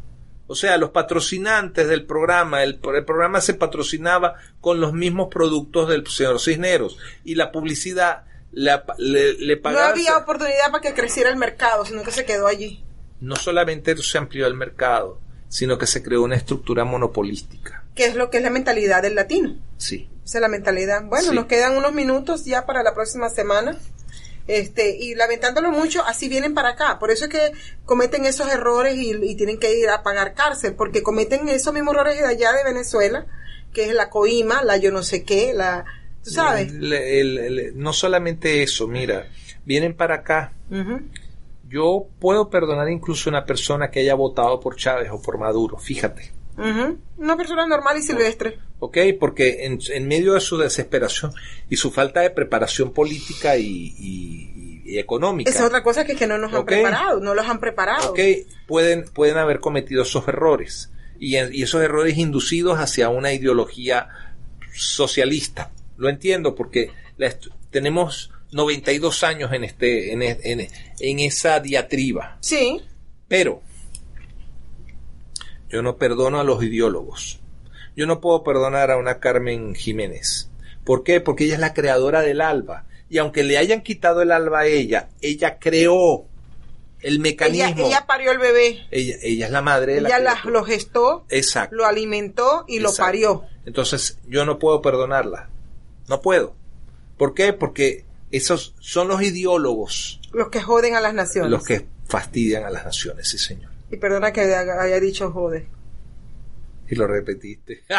O 0.47 0.55
sea, 0.55 0.77
los 0.77 0.91
patrocinantes 0.91 1.89
del 1.89 2.05
programa, 2.05 2.63
el, 2.63 2.79
el 2.95 3.03
programa 3.03 3.41
se 3.41 3.53
patrocinaba 3.53 4.35
con 4.61 4.79
los 4.79 4.93
mismos 4.93 5.27
productos 5.29 5.89
del 5.89 6.07
señor 6.07 6.39
Cisneros. 6.39 6.97
Y 7.25 7.35
la 7.35 7.51
publicidad 7.51 8.23
la- 8.53 8.85
le, 8.97 9.33
le 9.33 9.57
No 9.57 9.61
pagaba. 9.61 9.89
había 9.89 10.15
oportunidad 10.17 10.71
para 10.71 10.79
que 10.81 10.93
creciera 10.93 11.29
el 11.29 11.35
mercado, 11.35 11.83
sino 11.83 12.01
que 12.03 12.11
se 12.11 12.23
quedó 12.25 12.47
allí. 12.47 12.81
no 13.19 13.35
solamente 13.35 13.97
se 13.97 14.17
amplió 14.17 14.47
el 14.47 14.53
mercado, 14.53 15.19
sino 15.49 15.77
que 15.77 15.85
se 15.87 16.01
creó 16.01 16.21
una 16.23 16.35
estructura 16.37 16.85
monopolística. 16.85 17.83
Que 17.93 18.05
es 18.05 18.15
lo 18.15 18.29
que 18.29 18.37
es 18.37 18.43
la 18.43 18.49
mentalidad 18.51 19.01
del 19.01 19.15
latino. 19.15 19.57
Sí. 19.77 20.07
Esa 20.23 20.37
es 20.37 20.41
la 20.41 20.47
mentalidad. 20.47 21.03
Bueno, 21.05 21.29
Sí. 21.31 21.35
nos 21.35 21.45
quedan 21.47 21.75
unos 21.75 21.91
minutos 21.93 22.45
ya 22.45 22.65
para 22.65 22.83
la 22.83 22.93
próxima 22.93 23.27
semana. 23.29 23.77
Este, 24.47 24.95
y 24.95 25.15
lamentándolo 25.15 25.71
mucho, 25.71 26.03
así 26.05 26.29
vienen 26.29 26.53
para 26.53 26.69
acá. 26.69 26.99
Por 26.99 27.09
eso 27.11 27.25
es 27.25 27.31
que 27.31 27.51
cometen 27.85 28.25
esos 28.25 28.47
errores 28.51 28.95
y, 28.95 29.11
y 29.11 29.35
tienen 29.35 29.57
que 29.59 29.77
ir 29.77 29.89
a 29.89 30.03
pagar 30.03 30.33
cárcel, 30.35 30.75
porque 30.75 31.01
cometen 31.01 31.49
esos 31.49 31.73
mismos 31.73 31.95
errores 31.95 32.19
de 32.19 32.25
allá 32.27 32.51
de 32.53 32.63
Venezuela, 32.63 33.25
que 33.73 33.85
es 33.85 33.93
la 33.95 34.09
coima, 34.09 34.63
la 34.63 34.77
yo 34.77 34.91
no 34.91 35.01
sé 35.03 35.23
qué, 35.23 35.53
la, 35.53 35.85
tú 36.23 36.29
sabes. 36.31 36.71
El- 36.71 36.93
el- 36.93 37.37
el- 37.39 37.79
no 37.79 37.91
solamente 37.91 38.61
eso, 38.61 38.87
mira, 38.87 39.27
vienen 39.65 39.95
para 39.95 40.15
acá. 40.15 40.53
Yo 41.67 42.05
puedo 42.19 42.49
perdonar 42.49 42.89
incluso 42.89 43.29
a 43.29 43.31
una 43.31 43.45
persona 43.45 43.89
que 43.89 44.01
haya 44.01 44.13
votado 44.13 44.59
por 44.59 44.75
Chávez 44.75 45.09
o 45.11 45.21
por 45.21 45.37
Maduro, 45.39 45.77
fíjate. 45.77 46.31
Ujú. 46.57 46.97
Una 47.17 47.35
persona 47.37 47.65
normal 47.67 47.97
y 47.97 48.01
silvestre. 48.01 48.57
¿Ok? 48.79 48.97
Porque 49.19 49.65
en, 49.65 49.79
en 49.93 50.07
medio 50.07 50.33
de 50.33 50.39
su 50.41 50.57
desesperación 50.57 51.33
y 51.69 51.75
su 51.77 51.91
falta 51.91 52.21
de 52.21 52.29
preparación 52.29 52.91
política 52.93 53.57
y, 53.57 53.93
y- 53.99 54.81
y 54.85 54.99
económica, 54.99 55.49
Esa 55.49 55.59
es 55.61 55.65
otra 55.65 55.81
cosa 55.83 56.05
que, 56.05 56.11
es 56.13 56.17
que 56.19 56.27
no 56.27 56.37
nos 56.37 56.53
han 56.53 56.63
preparado, 56.65 57.19
no 57.19 57.33
los 57.33 57.47
han 57.47 57.59
preparado. 57.59 58.11
¿ok? 58.11 58.19
Pueden, 58.67 59.05
pueden 59.05 59.37
haber 59.37 59.59
cometido 59.59 60.03
esos 60.03 60.27
errores. 60.27 60.91
Y, 61.19 61.37
y 61.37 61.63
esos 61.63 61.81
errores 61.81 62.17
inducidos 62.17 62.77
hacia 62.79 63.09
una 63.09 63.33
ideología 63.33 64.09
socialista. 64.73 65.71
Lo 65.97 66.09
entiendo 66.09 66.55
porque 66.55 66.91
la 67.17 67.33
tenemos 67.71 68.31
92 68.51 69.23
años 69.23 69.51
en, 69.53 69.63
este, 69.63 70.11
en, 70.13 70.21
e- 70.21 70.39
en- 70.43 70.67
en 70.99 71.19
esa 71.19 71.59
diatriba. 71.59 72.37
Sí, 72.41 72.81
Pero 73.27 73.61
yo 75.69 75.81
no 75.81 75.97
perdono 75.97 76.39
a 76.39 76.43
los 76.43 76.63
ideólogos. 76.63 77.39
Yo 77.95 78.05
no 78.05 78.19
puedo 78.21 78.43
perdonar 78.43 78.91
a 78.91 78.97
una 78.97 79.19
Carmen 79.19 79.73
Jiménez. 79.75 80.49
¿Por 80.83 81.03
qué? 81.03 81.21
Porque 81.21 81.45
ella 81.45 81.55
es 81.55 81.59
la 81.59 81.73
creadora 81.73 82.21
del 82.21 82.41
ALBA. 82.41 82.85
Y 83.09 83.17
aunque 83.19 83.43
le 83.43 83.57
hayan 83.57 83.81
quitado 83.81 84.21
el 84.21 84.31
ALBA 84.31 84.59
a 84.61 84.65
ella, 84.65 85.09
ella 85.21 85.57
creó 85.59 86.25
el 86.99 87.19
mecanismo. 87.19 87.85
Ella, 87.87 88.05
parió 88.07 88.31
el 88.31 88.39
bebé. 88.39 88.85
Ella, 88.91 89.15
ella 89.21 89.45
es 89.45 89.51
la 89.51 89.61
madre 89.61 89.95
de 89.95 90.01
la 90.01 90.09
Ella 90.09 90.19
la, 90.19 90.41
lo 90.45 90.63
gestó, 90.63 91.25
Exacto. 91.29 91.75
lo 91.75 91.85
alimentó 91.85 92.65
y 92.67 92.77
Exacto. 92.77 92.99
lo 93.01 93.05
parió. 93.05 93.43
Entonces, 93.65 94.17
yo 94.27 94.45
no 94.45 94.59
puedo 94.59 94.81
perdonarla. 94.81 95.49
No 96.07 96.21
puedo. 96.21 96.55
¿Por 97.17 97.33
qué? 97.33 97.53
Porque 97.53 98.05
esos 98.31 98.75
son 98.79 99.07
los 99.07 99.21
ideólogos 99.21 100.19
Los 100.33 100.49
que 100.49 100.61
joden 100.61 100.95
a 100.95 100.99
las 100.99 101.13
naciones. 101.13 101.51
los 101.51 101.63
que 101.63 101.87
fastidian 102.07 102.63
a 102.65 102.69
las 102.69 102.85
naciones, 102.85 103.29
sí, 103.29 103.37
señor. 103.37 103.71
Y 103.95 103.97
perdona 103.97 104.33
que 104.33 104.41
haya 104.41 104.99
dicho 104.99 105.31
jode. 105.31 105.69
Y 106.89 106.95
lo 106.95 107.07
repetiste. 107.07 107.83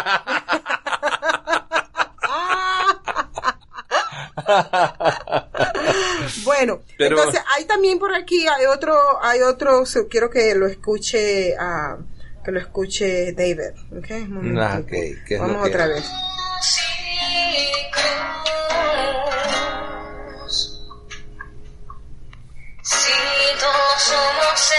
Bueno, 6.45 6.83
Pero- 6.99 7.19
entonces 7.19 7.43
hay 7.57 7.65
también 7.65 7.99
por 7.99 8.15
aquí 8.15 8.47
hay 8.47 8.67
otro, 8.67 8.95
hay 9.23 9.43
otro, 9.43 9.85
quiero 10.09 10.31
que 10.31 10.55
lo 10.55 10.67
escuche, 10.67 11.55
ah, 11.59 11.97
que 12.45 12.51
lo 12.53 12.61
escuche 12.61 13.33
David, 13.33 13.75
¿ok? 13.97 14.11
Un 14.11 14.31
momentico. 14.35 14.61
Ah, 14.63 14.79
ok, 14.81 14.89
¿qué 14.89 15.35
es 15.35 15.41
lo 15.41 15.47
Vamos 15.47 15.63
que- 15.65 15.69
otra 15.71 15.87
vez. 15.87 16.05
Si 22.83 23.13
todos 23.59 24.03
somos 24.03 24.73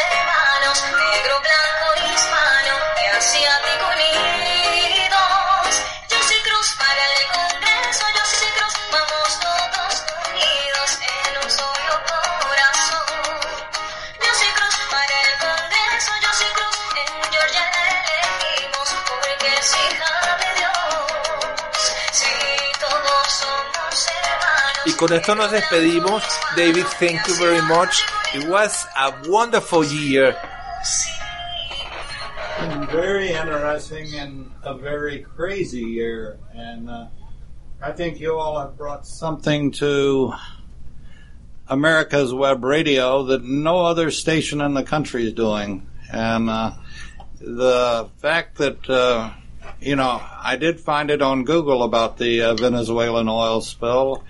con 24.98 25.14
esto 25.14 25.36
nos 25.36 25.52
despedimos. 25.52 26.24
David, 26.56 26.86
thank 27.00 27.26
you 27.28 27.36
very 27.36 27.62
much. 27.62 28.04
It 28.34 28.48
was 28.48 28.86
a 28.98 29.14
wonderful 29.28 29.86
year. 29.86 30.36
Very 32.92 33.32
interesting 33.32 34.16
and 34.16 34.52
a 34.64 34.76
very 34.76 35.20
crazy 35.20 35.82
year. 35.82 36.40
And 36.54 36.90
uh, 36.90 37.08
I 37.82 37.92
think 37.92 38.20
you 38.20 38.38
all 38.38 38.60
have 38.60 38.76
brought 38.76 39.06
something 39.06 39.72
to 39.74 40.34
America's 41.68 42.34
web 42.34 42.64
radio 42.64 43.24
that 43.26 43.44
no 43.44 43.86
other 43.86 44.10
station 44.10 44.62
in 44.62 44.74
the 44.74 44.84
country 44.84 45.28
is 45.28 45.34
doing. 45.34 45.88
And 46.12 46.50
uh, 46.50 46.72
the 47.40 48.10
fact 48.18 48.58
that, 48.58 48.90
uh, 48.90 49.32
you 49.80 49.96
know, 49.96 50.22
I 50.42 50.56
did 50.56 50.80
find 50.80 51.12
it 51.12 51.22
on 51.22 51.44
Google 51.44 51.84
about 51.84 52.18
the 52.18 52.42
uh, 52.42 52.56
Venezuelan 52.56 53.30
oil 53.30 53.62
spill, 53.62 54.24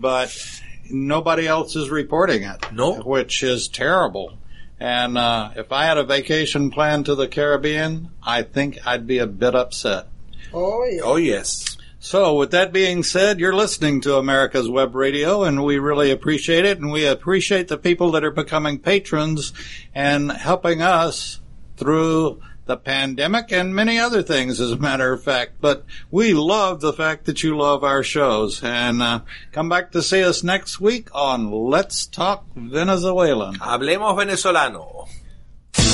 but 0.00 0.62
nobody 0.90 1.46
else 1.46 1.76
is 1.76 1.90
reporting 1.90 2.42
it. 2.42 2.72
No. 2.72 3.00
Which 3.00 3.42
is 3.42 3.68
terrible. 3.68 4.38
And 4.78 5.16
uh, 5.16 5.50
if 5.56 5.72
I 5.72 5.84
had 5.84 5.98
a 5.98 6.04
vacation 6.04 6.70
plan 6.70 7.04
to 7.04 7.14
the 7.14 7.28
Caribbean, 7.28 8.10
I 8.22 8.42
think 8.42 8.86
I'd 8.86 9.06
be 9.06 9.18
a 9.18 9.26
bit 9.26 9.54
upset. 9.54 10.08
Oh, 10.52 10.84
yeah. 10.84 11.00
Oh, 11.02 11.16
yes. 11.16 11.76
So, 11.98 12.36
with 12.36 12.50
that 12.52 12.72
being 12.72 13.02
said, 13.02 13.40
you're 13.40 13.54
listening 13.54 14.02
to 14.02 14.16
America's 14.16 14.68
Web 14.68 14.94
Radio, 14.94 15.42
and 15.42 15.64
we 15.64 15.78
really 15.78 16.10
appreciate 16.10 16.64
it, 16.64 16.78
and 16.78 16.92
we 16.92 17.06
appreciate 17.06 17.68
the 17.68 17.78
people 17.78 18.12
that 18.12 18.22
are 18.22 18.30
becoming 18.30 18.78
patrons 18.78 19.52
and 19.94 20.30
helping 20.30 20.82
us 20.82 21.40
through 21.76 22.40
the 22.66 22.76
pandemic 22.76 23.50
and 23.50 23.74
many 23.74 23.98
other 23.98 24.22
things, 24.22 24.60
as 24.60 24.72
a 24.72 24.76
matter 24.76 25.12
of 25.12 25.22
fact. 25.22 25.54
But 25.60 25.84
we 26.10 26.34
love 26.34 26.80
the 26.80 26.92
fact 26.92 27.24
that 27.24 27.42
you 27.42 27.56
love 27.56 27.82
our 27.82 28.02
shows, 28.02 28.62
and 28.62 29.02
uh, 29.02 29.20
come 29.52 29.68
back 29.68 29.92
to 29.92 30.02
see 30.02 30.22
us 30.22 30.42
next 30.42 30.80
week 30.80 31.08
on 31.14 31.50
Let's 31.50 32.06
Talk 32.06 32.44
Venezuelan. 32.54 33.54
Hablemos 33.54 34.16
venezolano. 34.16 35.08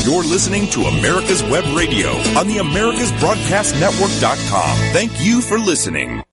You're 0.04 0.24
listening 0.24 0.68
to 0.70 0.80
America's 0.82 1.42
Web 1.44 1.64
Radio 1.76 2.10
on 2.36 2.48
the 2.48 2.56
AmericasBroadcastNetwork.com. 2.56 4.76
Thank 4.92 5.12
you 5.20 5.40
for 5.40 5.58
listening. 5.58 6.20